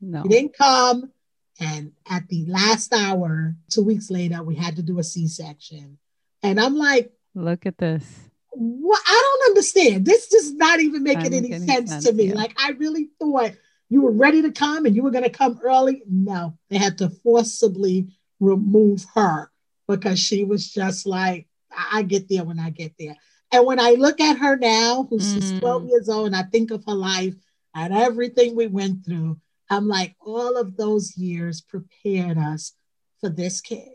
No. 0.00 0.22
He 0.22 0.28
didn't 0.28 0.56
come. 0.56 1.12
And 1.60 1.92
at 2.08 2.28
the 2.28 2.44
last 2.46 2.92
hour, 2.92 3.54
two 3.70 3.82
weeks 3.82 4.10
later, 4.10 4.42
we 4.42 4.54
had 4.54 4.76
to 4.76 4.82
do 4.82 4.98
a 4.98 5.04
C 5.04 5.26
section. 5.26 5.98
And 6.42 6.60
I'm 6.60 6.76
like, 6.76 7.12
Look 7.34 7.66
at 7.66 7.78
this. 7.78 8.25
What? 8.56 9.00
I 9.06 9.20
don't 9.40 9.50
understand. 9.50 10.04
This 10.04 10.28
does 10.28 10.52
not 10.54 10.80
even 10.80 11.02
make 11.02 11.18
Doesn't 11.18 11.34
any 11.34 11.52
sense, 11.52 11.90
sense, 11.90 12.04
to 12.04 12.12
me. 12.12 12.28
yeah. 12.28 12.34
Like, 12.34 12.52
I 12.58 12.70
really 12.70 13.08
thought 13.20 13.52
you 13.88 14.02
were 14.02 14.10
ready 14.12 14.42
to 14.42 14.50
come 14.50 14.86
and 14.86 14.96
you 14.96 15.02
were 15.02 15.10
going 15.10 15.24
to 15.24 15.30
come 15.30 15.60
early. 15.62 16.02
No, 16.10 16.56
they 16.70 16.78
had 16.78 16.98
to 16.98 17.10
forcibly 17.10 18.08
remove 18.40 19.04
her 19.14 19.50
because 19.88 20.18
she 20.18 20.44
was 20.44 20.70
just 20.70 21.06
like, 21.06 21.46
I, 21.70 21.98
I 21.98 22.02
get 22.02 22.28
there 22.28 22.44
when 22.44 22.58
I 22.58 22.70
get 22.70 22.92
there. 22.98 23.16
And 23.52 23.64
when 23.64 23.78
I 23.78 23.92
look 23.92 24.20
at 24.20 24.38
her 24.38 24.56
now, 24.56 25.06
who's 25.08 25.34
Mm. 25.34 25.60
12 25.60 25.86
years 25.88 26.08
old, 26.08 26.26
and 26.28 26.36
I 26.36 26.42
think 26.42 26.70
of 26.70 26.84
her 26.86 26.94
life 26.94 27.34
and 27.74 27.92
everything 27.94 28.56
we 28.56 28.66
went 28.66 29.04
through, 29.04 29.38
I'm 29.70 29.86
like, 29.88 30.14
all 30.20 30.56
of 30.56 30.76
those 30.76 31.16
years 31.16 31.60
prepared 31.60 32.38
us 32.38 32.72
for 33.20 33.28
this 33.28 33.60
kid. 33.60 33.88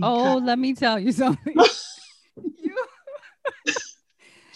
Oh, 0.00 0.40
let 0.42 0.58
me 0.58 0.74
tell 0.74 0.98
you 0.98 1.12
something. 1.12 1.56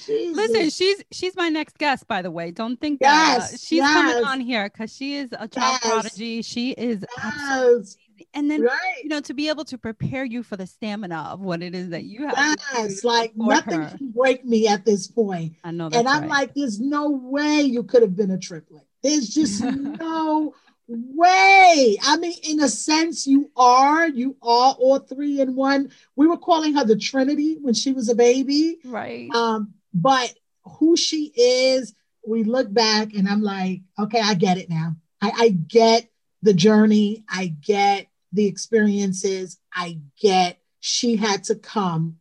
Jesus. 0.07 0.37
Listen, 0.37 0.71
she's 0.71 1.05
she's 1.13 1.37
my 1.37 1.49
next 1.49 1.79
guest, 1.79 2.07
by 2.07 2.23
the 2.23 2.31
way. 2.31 2.51
Don't 2.51 2.81
think 2.81 2.99
Yes, 3.01 3.51
that 3.53 3.61
she's 3.61 3.83
coming 3.83 4.25
on 4.25 4.41
here 4.41 4.69
because 4.69 4.95
she 4.95 5.17
is 5.17 5.31
a 5.33 5.49
child 5.49 5.79
Yes. 5.83 5.91
prodigy. 5.91 6.43
She 6.43 6.71
is 6.73 7.05
yes, 7.25 7.97
and 8.33 8.51
then 8.51 8.63
right. 8.63 9.01
you 9.03 9.09
know 9.09 9.21
to 9.21 9.35
be 9.35 9.49
able 9.49 9.65
to 9.67 9.79
prepare 9.79 10.25
you 10.25 10.43
for 10.43 10.57
the 10.57 10.67
stamina 10.67 11.29
of 11.33 11.41
what 11.41 11.63
it 11.63 11.75
is 11.75 11.91
that 11.91 12.05
you 12.05 12.27
have. 12.29 12.57
Yes, 12.75 13.05
like 13.05 13.33
nothing 13.37 13.83
her. 13.83 13.97
can 13.97 14.11
break 14.11 14.45
me 14.45 14.69
at 14.69 14.85
this 14.85 15.07
point. 15.07 15.55
I 15.65 15.71
know 15.71 15.89
that's 15.89 15.99
and 15.99 16.09
I'm 16.09 16.23
right. 16.23 16.31
like, 16.31 16.55
there's 16.55 16.81
no 16.81 17.11
way 17.11 17.63
you 17.63 17.83
could 17.83 18.03
have 18.03 18.17
been 18.17 18.31
a 18.31 18.39
triplet. 18.39 18.85
There's 19.03 19.29
just 19.29 19.63
no 19.65 20.55
way. 20.89 21.99
I 22.03 22.17
mean, 22.17 22.35
in 22.49 22.61
a 22.61 22.69
sense, 22.69 23.27
you 23.27 23.51
are. 23.57 24.09
You 24.09 24.37
are 24.43 24.75
all 24.79 24.99
three 24.99 25.41
in 25.41 25.55
one. 25.55 25.91
We 26.15 26.27
were 26.27 26.39
calling 26.39 26.75
her 26.75 26.85
the 26.85 26.97
Trinity 26.97 27.57
when 27.61 27.75
she 27.75 27.93
was 27.93 28.09
a 28.09 28.15
baby. 28.15 28.79
right. 28.85 29.31
Um, 29.35 29.75
but 29.97 30.33
who 30.79 30.97
she 30.97 31.33
is, 31.37 31.95
we 32.27 32.45
look 32.45 32.73
back 32.73 33.15
and 33.15 33.29
I'm 33.29 33.43
like, 33.43 33.81
okay, 33.99 34.21
I 34.21 34.35
get 34.35 34.59
it 34.59 34.69
now. 34.69 34.97
I, 35.23 35.33
I 35.37 35.49
get 35.51 36.09
the 36.43 36.53
journey. 36.55 37.25
I 37.31 37.47
get 37.61 38.07
the 38.33 38.47
experiences. 38.47 39.59
I 39.73 39.99
get 40.21 40.59
she 40.81 41.17
had 41.17 41.45
to 41.45 41.55
come 41.55 42.19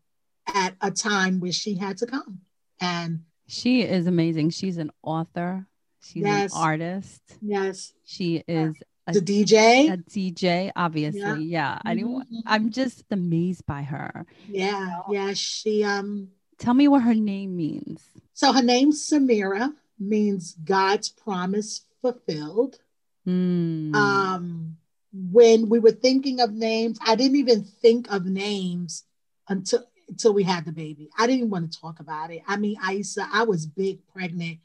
at 0.53 0.75
a 0.81 0.91
time 0.91 1.39
where 1.39 1.51
she 1.51 1.75
had 1.75 1.97
to 1.97 2.05
come. 2.05 2.39
And 2.79 3.23
She 3.47 3.81
is 3.81 4.07
amazing. 4.07 4.51
She's 4.51 4.77
an 4.77 4.91
author. 5.03 5.67
She's 6.01 6.23
Yes. 6.23 6.53
an 6.53 6.61
artist. 6.61 7.21
yes, 7.41 7.93
She 8.05 8.43
is 8.47 8.75
a, 9.07 9.13
the 9.13 9.21
DJ. 9.21 9.91
a 9.93 9.97
DJ, 9.97 10.71
obviously. 10.75 11.19
Yeah. 11.19 11.35
Yeah. 11.37 11.79
I 11.83 11.95
didn't, 11.95 12.11
Mhm. 12.11 12.41
I'm 12.45 12.69
just 12.71 13.03
amazed 13.11 13.65
by 13.65 13.81
her. 13.83 14.25
Yeah, 14.47 15.01
yeah. 15.09 15.33
She 15.33 15.83
um 15.83 16.29
Tell 16.57 16.73
me 16.73 16.87
what 16.87 17.03
her 17.03 17.13
name 17.15 17.55
means. 17.55 18.01
so 18.33 18.51
her 18.53 18.63
name 18.63 18.91
Samira, 18.91 19.73
means 19.99 20.55
God's 20.63 21.09
promise 21.09 21.81
fulfilled. 22.01 22.79
Hmm. 23.25 23.95
um 23.95 24.77
when 25.11 25.67
we 25.69 25.79
were 25.79 25.91
thinking 25.91 26.39
of 26.41 26.51
names 26.53 26.99
i 27.03 27.15
didn't 27.15 27.37
even 27.37 27.63
think 27.63 28.11
of 28.11 28.25
names 28.27 29.03
until 29.49 29.83
until 30.07 30.31
we 30.31 30.43
had 30.43 30.63
the 30.65 30.71
baby 30.71 31.09
i 31.17 31.25
didn't 31.25 31.49
want 31.49 31.71
to 31.71 31.79
talk 31.79 31.99
about 31.99 32.29
it 32.29 32.43
i 32.47 32.55
mean 32.55 32.75
Aisa 32.77 33.27
i 33.33 33.41
was 33.41 33.65
big 33.65 34.05
pregnant 34.13 34.59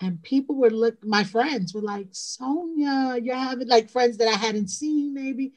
and 0.00 0.22
people 0.22 0.54
were 0.54 0.70
look 0.70 1.04
my 1.04 1.24
friends 1.24 1.74
were 1.74 1.80
like 1.80 2.06
sonia 2.12 3.16
you're 3.20 3.34
having 3.34 3.66
like 3.66 3.90
friends 3.90 4.18
that 4.18 4.28
i 4.28 4.36
hadn't 4.36 4.68
seen 4.68 5.12
maybe 5.12 5.54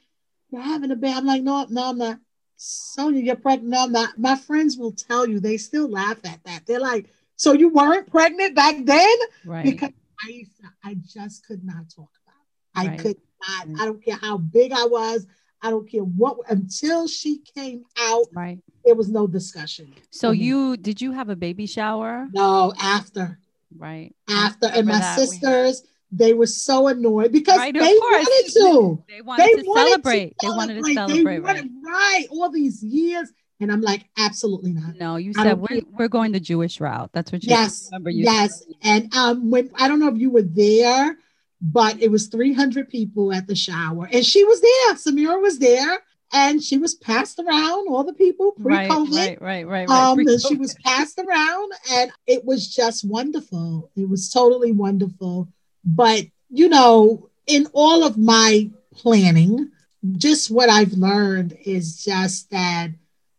you're 0.50 0.60
having 0.60 0.90
a 0.90 0.96
baby 0.96 1.14
i'm 1.16 1.26
like 1.26 1.42
no 1.42 1.64
no 1.70 1.90
i'm 1.90 1.98
not 1.98 2.18
sonia 2.64 3.20
you're 3.20 3.36
pregnant 3.36 3.70
no 3.70 3.86
not 3.86 4.18
my 4.18 4.36
friends 4.36 4.76
will 4.76 4.92
tell 4.92 5.26
you 5.26 5.40
they 5.40 5.56
still 5.56 5.88
laugh 5.90 6.18
at 6.24 6.42
that 6.44 6.64
they're 6.66 6.78
like 6.78 7.08
so 7.36 7.52
you 7.52 7.68
weren't 7.70 8.08
pregnant 8.08 8.54
back 8.54 8.76
then 8.84 9.16
right. 9.44 9.64
because 9.64 9.90
I, 10.22 10.44
I 10.84 10.94
just 11.04 11.44
could 11.44 11.64
not 11.64 11.90
talk 11.90 12.10
about 12.24 12.36
it. 12.38 12.78
I 12.78 12.86
Right. 12.90 12.98
could 13.00 13.16
not. 13.48 13.80
I 13.80 13.84
don't 13.86 14.04
care 14.04 14.14
how 14.14 14.38
big 14.38 14.70
I 14.72 14.86
was. 14.86 15.26
I 15.60 15.70
don't 15.70 15.90
care 15.90 16.02
what. 16.04 16.38
Until 16.48 17.08
she 17.08 17.38
came 17.38 17.84
out, 17.98 18.26
right. 18.32 18.58
there 18.84 18.94
was 18.94 19.08
no 19.08 19.26
discussion. 19.26 19.92
So 20.10 20.30
Mhm. 20.30 20.38
you 20.38 20.76
did 20.76 21.00
you 21.00 21.10
have 21.12 21.28
a 21.28 21.36
baby 21.36 21.66
shower? 21.66 22.28
No, 22.32 22.72
after, 22.80 23.38
Right. 23.76 24.14
after, 24.28 24.66
and 24.66 24.86
my 24.86 25.00
sisters, 25.16 25.82
they 26.12 26.34
were 26.34 26.46
so 26.46 26.88
annoyed 26.88 27.32
because 27.32 27.56
Right, 27.58 27.72
they 27.72 27.80
wanted 27.80 28.52
to. 28.52 29.02
They 29.08 29.22
wanted 29.22 29.44
They 29.46 29.62
to 29.62 29.68
wanted 29.68 29.90
celebrate. 29.90 30.34
They 30.42 30.48
wanted 30.48 30.84
to 30.84 30.94
celebrate. 30.94 31.24
They 31.24 31.40
right. 31.40 31.56
wanted, 31.56 31.70
right. 31.84 32.26
All 32.30 32.50
these 32.50 32.82
years, 32.82 33.32
and 33.60 33.72
I'm 33.72 33.80
like, 33.80 34.04
absolutely 34.18 34.72
not. 34.74 34.96
No, 34.96 35.16
you 35.16 35.32
said 35.32 35.58
we're, 35.58 35.68
care. 35.68 35.80
we're 35.98 36.08
going 36.08 36.32
the 36.32 36.40
Jewish 36.40 36.80
route. 36.80 37.10
That's 37.14 37.32
what 37.32 37.42
you 37.42 37.50
Yes, 37.50 37.88
remember. 37.90 38.10
You 38.10 38.24
yes. 38.24 38.62
And 38.82 39.12
um, 39.14 39.50
when 39.50 39.70
I 39.76 39.88
don't 39.88 40.00
know 40.00 40.08
if 40.08 40.18
you 40.18 40.30
were 40.30 40.42
there, 40.42 41.16
but 41.62 42.00
it 42.02 42.10
was 42.10 42.26
300 42.26 42.90
people 42.90 43.32
at 43.32 43.46
the 43.46 43.54
shower, 43.54 44.08
and 44.12 44.24
she 44.26 44.44
was 44.44 44.60
there. 44.60 44.94
Samira 44.96 45.40
was 45.40 45.58
there, 45.60 45.98
and 46.34 46.62
she 46.62 46.76
was 46.76 46.94
passed 46.96 47.38
around. 47.38 47.88
All 47.88 48.04
the 48.04 48.12
people 48.12 48.52
Right, 48.58 48.86
pre-COVID, 48.88 49.16
right, 49.16 49.40
right, 49.40 49.66
right, 49.66 49.88
right. 49.88 50.08
um, 50.10 50.18
and 50.18 50.40
she 50.42 50.56
was 50.56 50.74
passed 50.84 51.18
around, 51.18 51.72
and 51.92 52.10
it 52.26 52.44
was 52.44 52.68
just 52.68 53.08
wonderful. 53.08 53.90
It 53.96 54.08
was 54.10 54.28
totally 54.28 54.72
wonderful. 54.72 55.48
But 55.84 56.26
you 56.50 56.68
know, 56.68 57.30
in 57.46 57.66
all 57.72 58.04
of 58.04 58.18
my 58.18 58.70
planning, 58.94 59.70
just 60.16 60.50
what 60.50 60.68
I've 60.68 60.92
learned 60.92 61.56
is 61.64 62.04
just 62.04 62.50
that 62.50 62.90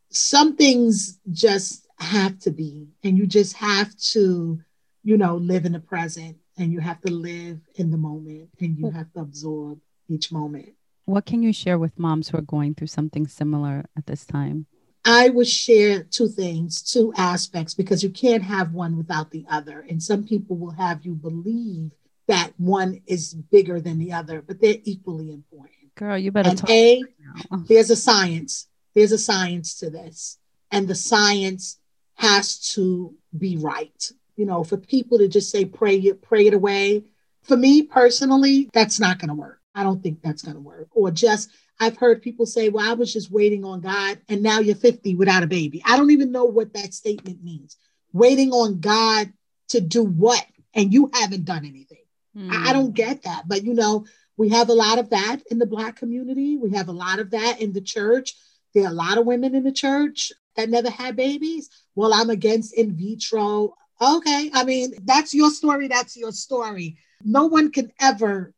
some 0.09 0.55
things 0.55 1.19
just 1.31 1.87
have 1.99 2.39
to 2.39 2.51
be, 2.51 2.87
and 3.03 3.17
you 3.17 3.25
just 3.27 3.55
have 3.57 3.95
to, 4.11 4.59
you 5.03 5.17
know, 5.17 5.37
live 5.37 5.65
in 5.65 5.73
the 5.73 5.79
present, 5.79 6.37
and 6.57 6.71
you 6.71 6.79
have 6.79 7.01
to 7.01 7.11
live 7.11 7.59
in 7.75 7.91
the 7.91 7.97
moment, 7.97 8.49
and 8.59 8.77
you 8.77 8.89
have 8.89 9.11
to 9.13 9.21
absorb 9.21 9.79
each 10.07 10.31
moment. 10.31 10.69
What 11.05 11.25
can 11.25 11.43
you 11.43 11.51
share 11.53 11.77
with 11.77 11.99
moms 11.99 12.29
who 12.29 12.37
are 12.37 12.41
going 12.41 12.75
through 12.75 12.87
something 12.87 13.27
similar 13.27 13.85
at 13.97 14.05
this 14.05 14.25
time? 14.25 14.67
I 15.05 15.29
would 15.29 15.47
share 15.47 16.03
two 16.03 16.29
things, 16.29 16.81
two 16.81 17.13
aspects, 17.17 17.73
because 17.73 18.03
you 18.03 18.09
can't 18.09 18.43
have 18.43 18.73
one 18.73 18.95
without 18.97 19.31
the 19.31 19.45
other. 19.49 19.85
And 19.89 20.01
some 20.01 20.23
people 20.23 20.55
will 20.55 20.71
have 20.71 21.05
you 21.05 21.13
believe 21.13 21.91
that 22.27 22.51
one 22.57 23.01
is 23.05 23.33
bigger 23.33 23.81
than 23.81 23.99
the 23.99 24.13
other, 24.13 24.41
but 24.41 24.61
they're 24.61 24.77
equally 24.83 25.31
important. 25.31 25.95
Girl, 25.95 26.17
you 26.17 26.31
better 26.31 26.49
And 26.49 26.57
talk 26.57 26.69
A, 26.69 27.03
now. 27.19 27.63
there's 27.67 27.89
a 27.89 27.95
science. 27.95 28.67
There's 28.95 29.11
a 29.11 29.17
science 29.17 29.75
to 29.79 29.89
this. 29.89 30.37
And 30.71 30.87
the 30.87 30.95
science 30.95 31.79
has 32.15 32.59
to 32.73 33.13
be 33.37 33.57
right. 33.57 34.11
You 34.35 34.45
know, 34.45 34.63
for 34.63 34.77
people 34.77 35.17
to 35.19 35.27
just 35.27 35.51
say 35.51 35.65
pray 35.65 35.97
it, 35.97 36.21
pray 36.21 36.47
it 36.47 36.53
away. 36.53 37.03
For 37.43 37.57
me 37.57 37.83
personally, 37.83 38.69
that's 38.73 38.99
not 38.99 39.19
gonna 39.19 39.35
work. 39.35 39.59
I 39.75 39.83
don't 39.83 40.01
think 40.01 40.21
that's 40.21 40.41
gonna 40.41 40.59
work. 40.59 40.87
Or 40.91 41.11
just 41.11 41.49
I've 41.79 41.97
heard 41.97 42.21
people 42.21 42.45
say, 42.45 42.69
Well, 42.69 42.89
I 42.89 42.93
was 42.93 43.11
just 43.11 43.31
waiting 43.31 43.65
on 43.65 43.81
God, 43.81 44.19
and 44.29 44.41
now 44.41 44.59
you're 44.59 44.75
50 44.75 45.15
without 45.15 45.43
a 45.43 45.47
baby. 45.47 45.83
I 45.85 45.97
don't 45.97 46.11
even 46.11 46.31
know 46.31 46.45
what 46.45 46.73
that 46.73 46.93
statement 46.93 47.43
means. 47.43 47.77
Waiting 48.13 48.51
on 48.51 48.79
God 48.79 49.31
to 49.69 49.81
do 49.81 50.03
what? 50.03 50.45
And 50.73 50.93
you 50.93 51.11
haven't 51.13 51.45
done 51.45 51.65
anything. 51.65 51.92
I, 52.35 52.69
I 52.69 52.73
don't 52.73 52.93
get 52.93 53.23
that. 53.23 53.47
But 53.47 53.63
you 53.63 53.73
know, 53.73 54.05
we 54.37 54.49
have 54.49 54.69
a 54.69 54.73
lot 54.73 54.99
of 54.99 55.09
that 55.11 55.37
in 55.51 55.59
the 55.59 55.65
Black 55.65 55.95
community. 55.95 56.57
We 56.57 56.71
have 56.71 56.87
a 56.87 56.93
lot 56.93 57.19
of 57.19 57.31
that 57.31 57.61
in 57.61 57.73
the 57.73 57.81
church. 57.81 58.33
There 58.73 58.85
are 58.85 58.91
a 58.91 58.93
lot 58.93 59.17
of 59.17 59.25
women 59.25 59.53
in 59.55 59.63
the 59.63 59.71
church 59.71 60.31
that 60.55 60.69
never 60.69 60.89
had 60.89 61.15
babies. 61.15 61.69
Well, 61.95 62.13
I'm 62.13 62.29
against 62.29 62.73
in 62.73 62.95
vitro. 62.95 63.75
Okay. 64.01 64.49
I 64.53 64.63
mean, 64.63 64.93
that's 65.05 65.33
your 65.33 65.51
story. 65.51 65.87
That's 65.87 66.17
your 66.17 66.31
story. 66.31 66.97
No 67.23 67.45
one 67.45 67.71
can 67.71 67.91
ever 67.99 68.53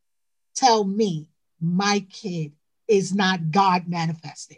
tell 0.56 0.84
me 0.86 1.28
my 1.62 2.06
kid 2.12 2.54
is 2.88 3.14
not 3.14 3.52
God 3.52 3.88
manifested. 3.88 4.58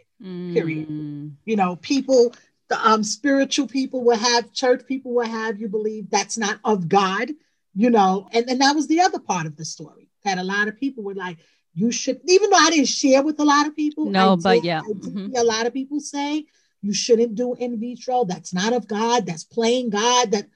period. 0.52 0.88
Mm, 0.88 1.32
You 1.44 1.56
know, 1.56 1.76
people, 1.76 2.34
the 2.68 2.78
um, 2.86 3.02
spiritual 3.02 3.66
people 3.66 4.02
will 4.04 4.16
have, 4.16 4.52
church 4.52 4.86
people 4.86 5.12
will 5.14 5.26
have 5.26 5.60
you 5.60 5.68
believe 5.68 6.10
that's 6.10 6.36
not 6.38 6.58
of 6.64 6.88
God, 6.88 7.30
you 7.78 7.90
know. 7.90 8.28
And, 8.32 8.50
and 8.50 8.60
that 8.60 8.74
was 8.74 8.88
the 8.88 9.00
other 9.00 9.20
part 9.20 9.46
of 9.46 9.56
the 9.56 9.64
story 9.64 10.10
that 10.24 10.36
a 10.36 10.42
lot 10.42 10.66
of 10.66 10.76
people 10.76 11.04
were 11.04 11.14
like, 11.14 11.38
you 11.74 11.92
should, 11.92 12.20
even 12.26 12.50
though 12.50 12.56
I 12.56 12.70
didn't 12.70 12.88
share 12.88 13.22
with 13.22 13.38
a 13.38 13.44
lot 13.44 13.68
of 13.68 13.76
people. 13.76 14.06
No, 14.06 14.36
but 14.36 14.64
yeah. 14.64 14.82
Mhm. 14.82 15.38
a 15.38 15.44
lot 15.44 15.64
of 15.64 15.72
people 15.72 16.00
say 16.00 16.44
you 16.82 16.92
shouldn't 16.92 17.36
do 17.36 17.54
in 17.54 17.78
vitro. 17.78 18.24
That's 18.24 18.52
not 18.52 18.72
of 18.72 18.88
God. 18.88 19.26
That's 19.26 19.44
playing 19.44 19.90
God. 19.90 20.32
That 20.32 20.48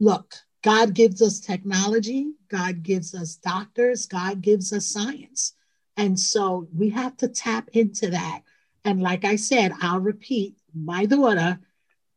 look, 0.00 0.34
God 0.62 0.94
gives 0.94 1.20
us 1.20 1.38
technology. 1.38 2.32
God 2.48 2.82
gives 2.82 3.14
us 3.14 3.34
doctors. 3.36 4.06
God 4.06 4.40
gives 4.40 4.72
us 4.72 4.86
science. 4.86 5.52
And 5.98 6.18
so 6.18 6.66
we 6.74 6.88
have 6.90 7.14
to 7.18 7.28
tap 7.28 7.68
into 7.74 8.08
that. 8.10 8.40
And 8.86 9.02
like 9.02 9.26
I 9.26 9.36
said, 9.36 9.72
I'll 9.82 10.00
repeat 10.00 10.56
my 10.74 11.04
daughter 11.04 11.58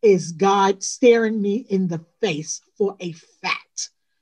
is 0.02 0.32
God 0.32 0.84
staring 0.84 1.42
me 1.42 1.66
in 1.70 1.90
the 1.90 2.00
face 2.22 2.62
for 2.78 2.96
a 3.02 3.12
fact. 3.12 3.67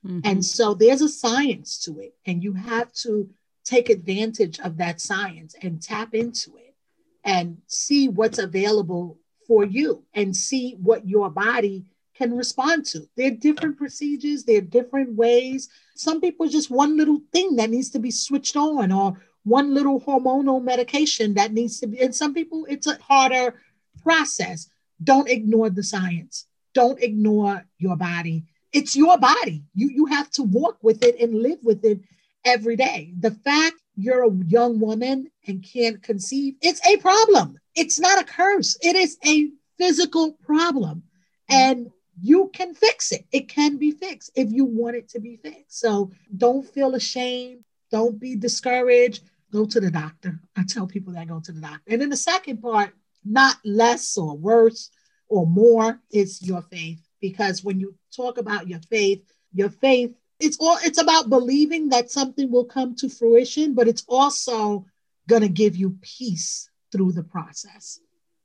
Mhm. 0.05 0.21
And 0.23 0.45
so 0.45 0.73
there's 0.73 1.01
a 1.01 1.09
science 1.09 1.79
to 1.85 1.99
it, 1.99 2.15
and 2.25 2.43
you 2.43 2.53
have 2.53 2.91
to 3.03 3.29
take 3.63 3.89
advantage 3.89 4.59
of 4.59 4.77
that 4.77 5.01
science 5.01 5.55
and 5.61 5.81
tap 5.81 6.13
into 6.13 6.55
it 6.57 6.75
and 7.23 7.57
see 7.67 8.07
what's 8.07 8.37
available 8.37 9.17
for 9.47 9.65
you 9.65 10.03
and 10.13 10.35
see 10.35 10.75
what 10.81 11.07
your 11.07 11.29
body 11.29 11.85
can 12.15 12.35
respond 12.35 12.85
to. 12.85 13.07
There 13.17 13.27
are 13.27 13.35
different 13.35 13.77
procedures, 13.77 14.43
there 14.43 14.59
are 14.59 14.61
different 14.61 15.15
ways. 15.15 15.69
Some 15.95 16.21
people 16.21 16.47
just 16.47 16.71
one 16.71 16.95
little 16.95 17.21
thing 17.33 17.55
that 17.57 17.69
needs 17.69 17.89
to 17.91 17.99
be 17.99 18.11
switched 18.11 18.55
on, 18.55 18.91
or 18.91 19.21
one 19.43 19.73
little 19.73 19.99
hormonal 20.01 20.63
medication 20.63 21.33
that 21.35 21.51
needs 21.51 21.79
to 21.79 21.87
be, 21.87 21.99
and 22.01 22.15
some 22.15 22.33
people 22.33 22.65
it's 22.69 22.87
a 22.87 22.97
harder 23.01 23.61
process. 24.01 24.69
Don't 25.03 25.29
ignore 25.29 25.69
the 25.69 25.83
science. 25.83 26.45
Don't 26.73 27.01
ignore 27.01 27.65
your 27.77 27.97
body 27.97 28.45
it's 28.75 28.95
your 28.95 29.17
body. 29.17 29.63
You 29.73 29.89
you 29.89 30.05
have 30.07 30.29
to 30.31 30.43
walk 30.43 30.77
with 30.81 31.03
it 31.03 31.19
and 31.21 31.41
live 31.41 31.59
with 31.63 31.85
it 31.85 32.01
every 32.43 32.75
day. 32.75 33.13
The 33.17 33.31
fact 33.31 33.77
you're 33.95 34.25
a 34.25 34.35
young 34.47 34.79
woman 34.79 35.31
and 35.47 35.63
can't 35.63 36.03
conceive, 36.03 36.55
it's 36.61 36.85
a 36.85 36.97
problem. 36.97 37.57
It's 37.73 37.99
not 37.99 38.21
a 38.21 38.25
curse. 38.25 38.77
It 38.81 38.97
is 38.97 39.17
a 39.25 39.49
physical 39.77 40.33
problem. 40.45 41.03
Mm-hmm. 41.49 41.55
And 41.55 41.91
you 42.21 42.49
can 42.53 42.73
fix 42.73 43.13
it. 43.13 43.25
It 43.31 43.47
can 43.47 43.77
be 43.77 43.91
fixed 43.91 44.31
if 44.35 44.51
you 44.51 44.65
want 44.65 44.97
it 44.97 45.09
to 45.09 45.19
be 45.19 45.37
fixed. 45.37 45.79
So 45.79 46.11
don't 46.35 46.67
feel 46.67 46.95
ashamed. 46.95 47.63
Don't 47.91 48.19
be 48.19 48.35
discouraged. 48.35 49.23
Go 49.53 49.65
to 49.65 49.79
the 49.79 49.91
doctor. 49.91 50.39
I 50.57 50.63
tell 50.67 50.87
people 50.87 51.13
that 51.13 51.29
go 51.29 51.39
to 51.39 51.51
the 51.51 51.61
doctor. 51.61 51.81
And 51.87 52.01
then 52.01 52.09
the 52.09 52.17
second 52.17 52.61
part, 52.61 52.91
not 53.23 53.55
less 53.63 54.17
or 54.17 54.35
worse 54.35 54.89
or 55.29 55.47
more, 55.47 56.01
it's 56.11 56.41
your 56.41 56.61
faith. 56.61 57.04
Because 57.21 57.63
when 57.63 57.79
you 57.79 57.95
talk 58.15 58.37
about 58.37 58.67
your 58.67 58.79
faith, 58.89 59.23
your 59.53 59.69
faith, 59.69 60.15
it's 60.39 60.57
all 60.59 60.77
it's 60.83 61.01
about 61.01 61.29
believing 61.29 61.89
that 61.89 62.11
something 62.11 62.51
will 62.51 62.65
come 62.65 62.95
to 62.95 63.09
fruition, 63.09 63.73
but 63.73 63.87
it's 63.87 64.03
also 64.07 64.85
gonna 65.27 65.47
give 65.47 65.75
you 65.75 65.97
peace 66.01 66.69
through 66.91 67.13
the 67.13 67.23
process. 67.23 67.99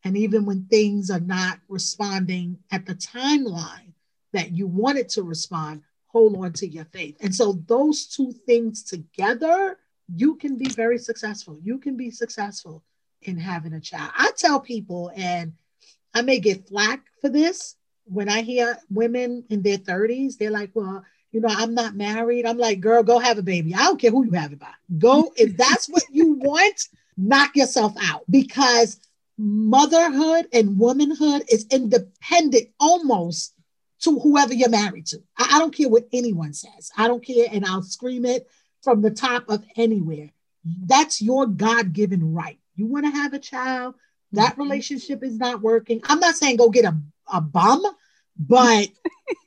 And 0.04 0.16
even 0.16 0.46
when 0.46 0.64
things 0.66 1.10
are 1.10 1.20
not 1.20 1.58
responding 1.68 2.58
at 2.70 2.86
the 2.86 2.94
timeline 2.94 3.92
that 4.32 4.52
you 4.52 4.66
wanted 4.66 5.08
to 5.10 5.22
respond, 5.22 5.82
hold 6.06 6.36
on 6.36 6.52
to 6.54 6.66
your 6.66 6.86
faith. 6.86 7.16
And 7.20 7.34
so 7.34 7.60
those 7.66 8.06
two 8.06 8.32
things 8.32 8.82
together, 8.82 9.78
you 10.14 10.36
can 10.36 10.56
be 10.56 10.68
very 10.68 10.98
successful. 10.98 11.58
You 11.62 11.78
can 11.78 11.96
be 11.96 12.10
successful 12.10 12.82
in 13.22 13.36
having 13.36 13.74
a 13.74 13.80
child. 13.80 14.10
I 14.16 14.30
tell 14.36 14.60
people, 14.60 15.12
and 15.14 15.52
I 16.14 16.22
may 16.22 16.40
get 16.40 16.68
flack 16.68 17.04
for 17.20 17.28
this 17.28 17.76
when 18.10 18.28
I 18.28 18.42
hear 18.42 18.78
women 18.90 19.44
in 19.50 19.62
their 19.62 19.78
30s, 19.78 20.36
they're 20.36 20.50
like, 20.50 20.70
well, 20.74 21.04
you 21.30 21.40
know, 21.40 21.48
I'm 21.48 21.74
not 21.74 21.94
married. 21.94 22.44
I'm 22.44 22.58
like, 22.58 22.80
girl, 22.80 23.04
go 23.04 23.18
have 23.20 23.38
a 23.38 23.42
baby. 23.42 23.74
I 23.74 23.84
don't 23.84 24.00
care 24.00 24.10
who 24.10 24.24
you 24.24 24.32
have 24.32 24.52
it 24.52 24.58
by. 24.58 24.72
Go, 24.98 25.32
if 25.36 25.56
that's 25.56 25.88
what 25.88 26.02
you 26.10 26.32
want, 26.40 26.88
knock 27.16 27.54
yourself 27.54 27.94
out 28.02 28.24
because 28.28 28.98
motherhood 29.38 30.48
and 30.52 30.78
womanhood 30.78 31.44
is 31.48 31.66
independent 31.70 32.68
almost 32.80 33.54
to 34.00 34.18
whoever 34.18 34.54
you're 34.54 34.68
married 34.68 35.06
to. 35.06 35.22
I, 35.38 35.52
I, 35.54 35.58
don't 35.58 35.74
care 35.74 35.88
what 35.88 36.08
anyone 36.12 36.52
says. 36.52 36.90
I 36.96 37.06
don't 37.06 37.24
care, 37.24 37.46
and 37.50 37.64
I'll 37.64 37.82
scream 37.82 38.24
it 38.24 38.48
from 38.82 39.02
the 39.02 39.10
top 39.10 39.48
of 39.48 39.64
anywhere. 39.76 40.30
That's 40.64 41.22
your 41.22 41.46
God 41.46 41.92
given 41.92 42.34
right. 42.34 42.58
You 42.74 42.86
want 42.86 43.04
to 43.04 43.10
have 43.12 43.34
a 43.34 43.38
child, 43.38 43.94
that 44.32 44.52
mm-hmm. 44.52 44.62
relationship 44.62 45.22
is 45.22 45.38
not 45.38 45.60
working. 45.60 46.00
I'm 46.04 46.20
not 46.20 46.36
saying 46.36 46.56
go 46.56 46.70
get 46.70 46.84
a, 46.84 46.96
a 47.32 47.40
bum, 47.40 47.84
but 48.48 48.88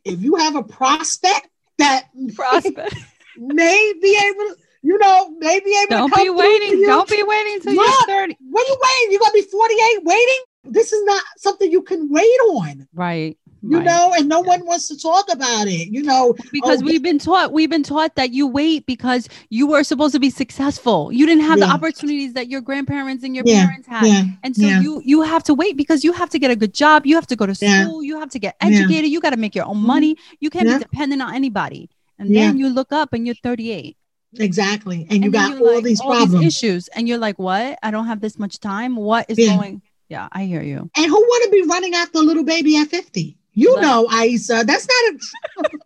if 0.06 0.22
you 0.22 0.36
have 0.36 0.56
a 0.56 0.64
prospect 0.64 1.50
that 1.78 2.08
prospect 2.36 2.96
may 3.38 3.94
be 4.02 4.18
able 4.30 4.56
to 4.56 4.62
you 4.84 4.98
know, 4.98 5.34
maybe 5.40 5.72
able 5.84 5.90
Don't 5.90 6.14
to 6.14 6.24
be 6.24 6.30
waiting. 6.30 6.82
Don't 6.82 7.10
be 7.10 7.24
waiting 7.24 7.54
until 7.54 7.74
you're 7.74 8.06
30. 8.06 8.38
When 8.42 8.66
you 8.68 8.78
waiting, 8.82 9.12
you're 9.12 9.20
gonna 9.20 9.32
be 9.32 9.42
48 9.42 10.04
waiting. 10.04 10.44
This 10.66 10.92
is 10.92 11.04
not 11.06 11.24
something 11.38 11.72
you 11.72 11.82
can 11.82 12.10
wait 12.10 12.24
on. 12.24 12.88
Right. 12.94 13.38
You 13.66 13.78
right. 13.78 13.86
know, 13.86 14.14
and 14.18 14.28
no 14.28 14.44
yeah. 14.44 14.50
one 14.50 14.66
wants 14.66 14.90
to 14.90 15.00
talk 15.00 15.32
about 15.32 15.68
it, 15.68 15.88
you 15.88 16.04
know. 16.04 16.36
Because 16.52 16.82
oh, 16.82 16.86
we've 16.86 17.02
been 17.02 17.18
taught, 17.18 17.54
we've 17.54 17.70
been 17.70 17.84
taught 17.84 18.16
that 18.16 18.32
you 18.32 18.46
wait 18.46 18.86
because 18.86 19.30
you 19.50 19.68
were 19.68 19.84
supposed 19.84 20.14
to 20.14 20.20
be 20.20 20.30
successful. 20.30 21.12
You 21.14 21.26
didn't 21.26 21.46
have 21.46 21.60
yeah. 21.60 21.68
the 21.68 21.72
opportunities 21.72 22.34
that 22.34 22.50
your 22.50 22.60
grandparents 22.60 23.24
and 23.24 23.36
your 23.36 23.46
yeah. 23.48 23.66
parents 23.66 23.88
had. 23.88 24.38
And 24.44 24.56
so 24.56 24.66
you 24.66 25.02
you 25.06 25.22
have 25.22 25.44
to 25.46 25.54
wait 25.54 25.78
because 25.78 26.04
you 26.04 26.12
have 26.12 26.30
to 26.32 26.40
get 26.40 26.52
a 26.52 26.56
good 26.56 26.74
job, 26.74 27.06
you 27.06 27.16
have 27.16 27.28
to 27.28 27.36
go 27.36 27.46
to 27.46 27.56
school, 27.56 28.04
you 28.04 28.20
have 28.20 28.30
to 28.32 28.40
get 28.40 28.56
educated, 28.60 29.10
you 29.10 29.22
got 29.22 29.32
to 29.32 29.38
make 29.38 29.56
your 29.56 29.66
own 29.66 29.78
money. 29.78 30.16
Mm-hmm. 30.16 30.36
You 30.42 30.50
can't 30.50 30.68
be 30.68 30.78
dependent 30.80 31.22
on 31.22 31.34
anybody. 31.34 31.90
And 32.20 32.36
then 32.36 32.58
you 32.58 32.70
look 32.70 32.92
up 32.92 33.14
and 33.14 33.26
you're 33.26 33.36
38 33.36 33.98
Exactly. 34.40 35.06
And 35.10 35.24
you 35.24 35.32
got 35.32 35.60
all 35.60 35.76
like, 35.76 35.84
these 35.84 36.00
all 36.00 36.12
problems. 36.12 36.40
These 36.40 36.64
issues. 36.64 36.88
And 36.90 37.08
you're 37.08 37.18
like, 37.18 37.38
what? 37.38 37.78
I 37.84 37.92
don't 37.92 38.08
have 38.08 38.22
this 38.22 38.40
much 38.40 38.60
time. 38.60 38.96
What 38.96 39.30
is 39.30 39.38
yeah. 39.38 39.56
going? 39.56 39.82
Yeah, 40.10 40.28
I 40.32 40.46
hear 40.46 40.62
you. 40.62 40.90
And 40.96 41.06
who 41.06 41.14
want 41.14 41.44
to 41.46 41.50
be 41.50 41.68
running 41.68 41.96
after 41.96 42.20
a 42.20 42.22
little 42.22 42.44
baby 42.44 42.78
at 42.78 42.88
50? 42.88 43.38
You 43.54 43.74
like, 43.76 43.82
know, 43.82 44.08
Aisa, 44.08 44.66
that's 44.66 44.88
not 44.88 45.14
a 45.14 45.68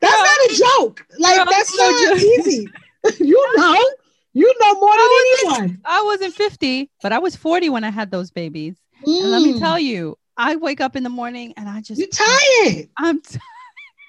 that's 0.00 0.22
not 0.22 0.50
a 0.50 0.54
joke. 0.54 1.06
Like 1.18 1.48
that's 1.48 1.76
not 1.76 2.16
easy. 2.16 2.68
you 3.20 3.56
know, 3.56 3.84
you 4.32 4.54
know 4.60 4.74
more 4.74 4.92
than 4.92 5.60
anyone. 5.60 5.80
I 5.84 6.02
wasn't 6.02 6.34
50, 6.34 6.90
but 7.02 7.12
I 7.12 7.18
was 7.18 7.34
40 7.36 7.70
when 7.70 7.84
I 7.84 7.90
had 7.90 8.10
those 8.10 8.30
babies. 8.30 8.76
Mm. 9.06 9.22
And 9.22 9.30
let 9.30 9.42
me 9.42 9.54
mm. 9.54 9.58
tell 9.58 9.78
you, 9.78 10.18
I 10.36 10.56
wake 10.56 10.80
up 10.80 10.96
in 10.96 11.02
the 11.02 11.10
morning 11.10 11.54
and 11.56 11.68
I 11.68 11.80
just 11.80 11.98
You're 11.98 12.08
tired. 12.08 12.88
I'm 12.96 13.20
tired. 13.20 13.40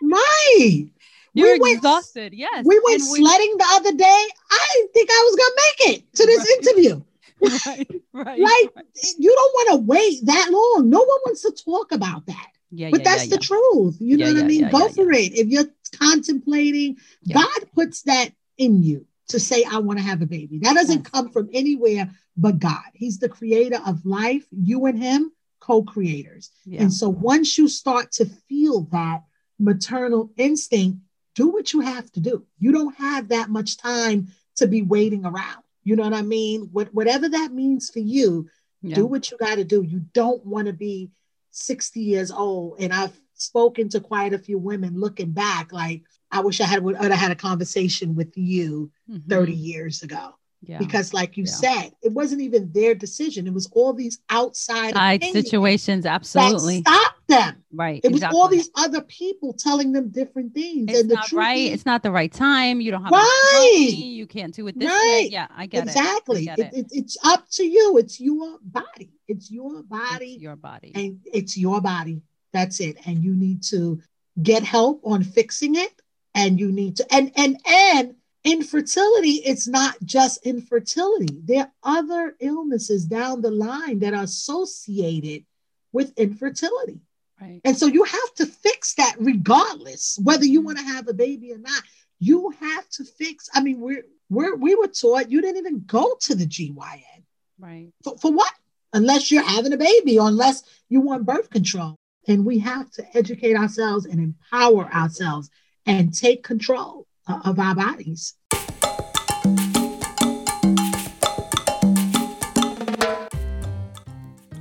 Right. 0.04 0.88
You're 1.34 1.60
we 1.60 1.74
exhausted. 1.74 2.32
Went, 2.32 2.34
yes. 2.34 2.66
We 2.66 2.82
went 2.84 3.04
we, 3.12 3.20
sledding 3.20 3.56
the 3.58 3.66
other 3.70 3.94
day. 3.94 4.24
I 4.52 4.68
didn't 4.74 4.94
think 4.94 5.10
I 5.12 5.24
was 5.30 5.36
gonna 5.36 5.56
make 5.56 5.96
it 5.96 6.14
to 6.16 6.26
this 6.26 6.40
right. 6.40 6.58
interview. 6.58 7.02
Right, 7.68 7.88
right. 8.14 8.40
like 8.40 8.76
right. 8.76 8.86
you 9.20 9.34
don't 9.34 9.54
want 9.54 9.70
to 9.72 9.86
wait 9.86 10.26
that 10.26 10.50
long. 10.52 10.90
No 10.90 11.00
one 11.00 11.20
wants 11.26 11.44
to 11.44 11.52
talk 11.52 11.92
about 11.92 12.26
that. 12.26 12.48
Yeah, 12.72 12.90
but 12.90 13.02
yeah, 13.02 13.04
that's 13.04 13.28
yeah, 13.28 13.36
the 13.36 13.42
yeah. 13.42 13.48
truth. 13.48 13.98
You 14.00 14.18
know 14.18 14.34
what 14.34 14.44
I 14.44 14.48
mean? 14.48 14.70
Go 14.70 14.90
for 14.90 15.12
it. 15.12 15.38
If 15.38 15.48
you're 15.48 15.66
contemplating, 16.00 16.98
God 17.32 17.60
puts 17.76 18.02
that 18.04 18.30
in 18.58 18.82
you 18.82 19.06
to 19.30 19.40
say, 19.40 19.64
I 19.64 19.78
want 19.80 20.00
to 20.00 20.06
have 20.06 20.22
a 20.22 20.26
baby. 20.26 20.60
That 20.60 20.74
doesn't 20.74 21.04
yes. 21.04 21.10
come 21.10 21.30
from 21.30 21.50
anywhere 21.54 22.10
but 22.38 22.60
God. 22.60 22.84
He's 22.94 23.20
the 23.20 23.30
creator 23.30 23.80
of 23.86 24.06
life. 24.06 24.46
You 24.52 24.86
and 24.86 24.98
him, 24.98 25.32
co-creators. 25.60 26.52
And 26.72 26.94
so 26.94 27.10
once 27.10 27.58
you 27.58 27.68
start 27.68 28.12
to 28.14 28.26
feel 28.26 28.82
that 28.92 29.24
maternal 29.60 30.32
instinct, 30.38 31.00
do 31.36 31.50
what 31.50 31.74
you 31.74 31.82
have 31.82 32.12
to 32.14 32.20
do. 32.20 32.46
You 32.60 32.72
don't 32.72 32.96
have 32.96 33.30
that 33.30 33.50
much 33.50 33.78
time 33.78 34.30
to 34.58 34.68
be 34.68 34.82
waiting 34.82 35.26
around. 35.26 35.64
You 35.88 35.96
know 35.96 36.04
what 36.04 36.14
I 36.14 36.22
mean? 36.22 36.68
What, 36.74 36.94
whatever 36.94 37.30
that 37.30 37.54
means 37.54 37.90
for 37.90 38.00
you, 38.00 38.50
yeah. 38.82 38.96
do 38.96 39.06
what 39.06 39.32
you 39.32 39.38
got 39.38 39.56
to 39.56 39.64
do. 39.64 39.84
You 39.84 40.02
don't 40.12 40.46
want 40.46 40.68
to 40.68 40.74
be 40.74 41.12
60 41.52 42.02
years 42.02 42.30
old. 42.30 42.76
And 42.82 42.92
I've 42.92 43.18
spoken 43.36 43.88
to 43.90 44.02
quite 44.02 44.34
a 44.34 44.38
few 44.38 44.58
women 44.58 45.00
looking 45.00 45.32
back, 45.32 45.72
like, 45.72 46.04
I 46.30 46.42
wish 46.42 46.60
I 46.60 46.66
had 46.66 46.84
would 46.84 46.98
have 46.98 47.12
had 47.14 47.32
a 47.32 47.36
conversation 47.36 48.16
with 48.16 48.38
you 48.38 48.92
mm-hmm. 49.10 49.30
30 49.30 49.54
years 49.54 50.04
ago. 50.04 50.36
Yeah. 50.62 50.78
Because, 50.78 51.14
like 51.14 51.38
you 51.38 51.46
yeah. 51.46 51.52
said, 51.52 51.92
it 52.02 52.12
wasn't 52.12 52.42
even 52.42 52.70
their 52.74 52.94
decision. 52.94 53.48
It 53.48 53.54
was 53.54 53.70
all 53.72 53.94
these 53.94 54.20
outside 54.30 55.24
situations. 55.24 56.06
Absolutely. 56.06 56.82
Stop 56.82 57.16
them. 57.28 57.64
Right. 57.72 58.02
It 58.04 58.12
exactly. 58.12 58.36
was 58.38 58.44
all 58.44 58.48
these 58.48 58.70
other 58.76 59.02
people 59.02 59.54
telling 59.54 59.92
them 59.92 60.10
different 60.10 60.54
things. 60.54 60.86
It's 60.90 61.02
and 61.02 61.10
not 61.10 61.32
right. 61.32 61.58
Is, 61.58 61.74
it's 61.74 61.86
not 61.86 62.04
the 62.04 62.12
right 62.12 62.32
time. 62.32 62.82
You 62.82 62.92
don't 62.92 63.04
have 63.04 63.12
right. 63.12 63.92
You 63.94 64.28
can't 64.28 64.54
do 64.54 64.68
it 64.68 64.80
this 64.80 64.90
right. 64.90 65.24
way. 65.24 65.30
Yeah, 65.32 65.48
I 65.56 65.66
get 65.66 65.84
exactly. 65.84 66.48
it. 66.48 66.58
Exactly. 66.58 66.80
It, 66.80 66.86
it, 66.86 66.92
it's 66.92 67.18
up 67.24 67.50
to 67.52 67.64
you. 67.64 67.98
It's 67.98 68.20
your 68.20 68.58
body. 68.62 69.12
It's 69.28 69.52
your 69.52 69.84
body. 69.84 70.34
It's 70.34 70.42
your 70.42 70.56
body. 70.56 70.92
And 70.96 71.20
it's 71.26 71.58
your 71.58 71.82
body. 71.82 72.22
That's 72.54 72.80
it. 72.80 72.98
And 73.06 73.24
you 73.24 73.36
need 73.36 73.64
to 73.66 74.02
get 74.42 74.64
help 74.64 75.02
on 75.04 75.24
fixing 75.24 75.76
it. 75.76 75.94
And 76.34 76.60
you 76.60 76.72
need 76.72 76.98
to 76.98 77.14
and 77.14 77.32
and 77.36 77.58
and 77.66 78.16
infertility, 78.48 79.42
it's 79.46 79.68
not 79.68 79.96
just 80.04 80.46
infertility. 80.46 81.40
There 81.44 81.70
are 81.84 81.98
other 81.98 82.36
illnesses 82.40 83.06
down 83.06 83.42
the 83.42 83.52
line 83.52 84.00
that 84.00 84.14
are 84.14 84.24
associated 84.24 85.46
with 85.92 86.18
infertility. 86.18 87.02
Right. 87.42 87.62
And 87.64 87.78
so 87.78 87.86
you 87.86 88.04
have 88.04 88.34
to 88.36 88.46
fix 88.46 88.96
that 88.96 89.16
regardless 89.20 90.20
whether 90.24 90.46
you 90.46 90.62
want 90.62 90.80
to 90.80 90.84
have 90.84 91.08
a 91.08 91.14
baby 91.14 91.54
or 91.54 91.58
not. 91.58 91.84
You 92.20 92.52
have 92.60 92.90
to 92.90 93.04
fix. 93.06 93.48
I 93.54 93.62
mean, 93.62 93.80
we're, 93.80 94.04
we're 94.30 94.56
we 94.56 94.74
were 94.74 94.88
taught 94.88 95.30
you 95.30 95.42
didn't 95.42 95.58
even 95.58 95.84
go 95.86 96.18
to 96.22 96.36
the 96.36 96.48
GYN. 96.48 97.24
Right. 97.60 97.90
For, 98.04 98.18
for 98.18 98.32
what? 98.32 98.52
Unless 98.94 99.32
you're 99.32 99.44
having 99.44 99.74
a 99.74 99.78
baby 99.78 100.18
or 100.18 100.28
unless 100.28 100.64
you 100.90 101.02
want 101.02 101.26
birth 101.26 101.50
control. 101.50 101.96
And 102.28 102.46
we 102.46 102.60
have 102.60 102.90
to 102.92 103.18
educate 103.18 103.56
ourselves 103.56 104.06
and 104.06 104.20
empower 104.20 104.92
ourselves 104.92 105.50
and 105.86 106.14
take 106.14 106.44
control 106.44 107.06
uh, 107.28 107.40
of 107.46 107.60
our 107.60 107.76
bodies. 107.76 108.34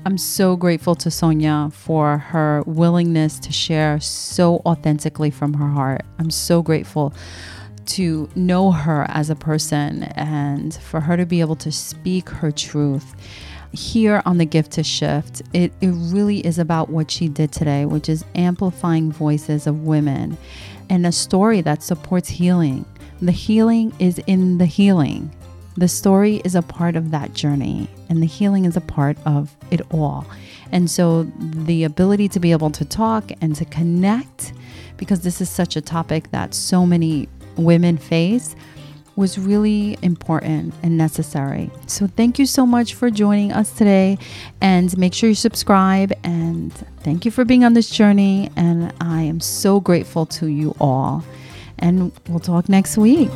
I'm 0.07 0.19
so 0.19 0.55
grateful 0.55 0.95
to 0.95 1.11
Sonia 1.11 1.69
for 1.73 2.19
her 2.19 2.63
willingness 2.65 3.41
to 3.41 3.51
share 3.51 3.99
so 3.99 4.63
authentically 4.65 5.33
from 5.33 5.55
her 5.55 5.67
heart. 5.67 6.03
I'm 6.21 6.31
so 6.31 6.63
grateful 6.63 7.13
to 7.87 8.31
know 8.37 8.71
her 8.71 9.07
as 9.09 9.31
a 9.31 9.35
person 9.35 10.05
and 10.05 10.73
for 10.73 11.01
her 11.01 11.17
to 11.17 11.27
be 11.27 11.41
able 11.41 11.57
to 11.57 11.73
speak 11.73 12.29
her 12.29 12.53
truth. 12.53 13.17
Here 13.73 14.23
on 14.25 14.39
the 14.39 14.45
Gift 14.45 14.71
to 14.75 14.85
Shift, 14.85 15.43
it, 15.53 15.73
it 15.81 15.89
really 15.89 16.39
is 16.39 16.61
about 16.61 16.89
what 16.89 17.11
she 17.11 17.27
did 17.27 17.51
today, 17.51 17.85
which 17.85 18.09
is 18.09 18.25
amplifying 18.37 19.11
voices 19.11 19.67
of 19.67 19.83
women 19.83 20.39
and 20.89 21.05
a 21.05 21.11
story 21.11 21.63
that 21.63 21.83
supports 21.83 22.29
healing. 22.29 22.85
The 23.21 23.33
healing 23.33 23.93
is 23.99 24.21
in 24.29 24.59
the 24.59 24.67
healing. 24.67 25.33
The 25.77 25.89
story 25.89 26.37
is 26.45 26.55
a 26.55 26.63
part 26.63 26.97
of 26.97 27.11
that 27.11 27.35
journey, 27.35 27.89
and 28.09 28.23
the 28.23 28.27
healing 28.27 28.65
is 28.65 28.77
a 28.77 28.81
part 28.81 29.19
of 29.27 29.55
it 29.71 29.83
all. 29.91 30.27
And 30.73 30.91
so, 30.91 31.25
the 31.39 31.85
ability 31.85 32.29
to 32.31 32.41
be 32.41 32.53
able 32.53 32.71
to 32.71 32.85
talk 32.85 33.31
and 33.43 33.55
to 33.57 33.65
connect, 33.67 34.55
because 34.97 35.21
this 35.21 35.41
is 35.41 35.51
such 35.51 35.77
a 35.77 35.83
topic 35.83 36.31
that 36.31 36.55
so 36.55 36.87
many 36.87 37.29
women 37.57 37.99
face, 37.99 38.57
was 39.17 39.39
really 39.39 39.97
important 40.03 40.75
and 40.83 40.97
necessary. 40.97 41.71
So, 41.87 42.07
thank 42.07 42.39
you 42.39 42.47
so 42.47 42.65
much 42.65 42.95
for 42.95 43.11
joining 43.11 43.53
us 43.53 43.73
today. 43.73 44.17
And 44.63 44.97
make 44.97 45.13
sure 45.13 45.29
you 45.29 45.35
subscribe. 45.35 46.13
And 46.25 46.73
thank 47.01 47.27
you 47.27 47.31
for 47.31 47.45
being 47.45 47.65
on 47.65 47.75
this 47.75 47.91
journey. 47.91 48.51
And 48.57 48.95
I 49.01 49.23
am 49.23 49.41
so 49.41 49.81
grateful 49.81 50.25
to 50.27 50.47
you 50.47 50.75
all. 50.81 51.23
And 51.79 52.13
we'll 52.29 52.41
talk 52.41 52.71
next 52.71 52.97
week. 52.97 53.31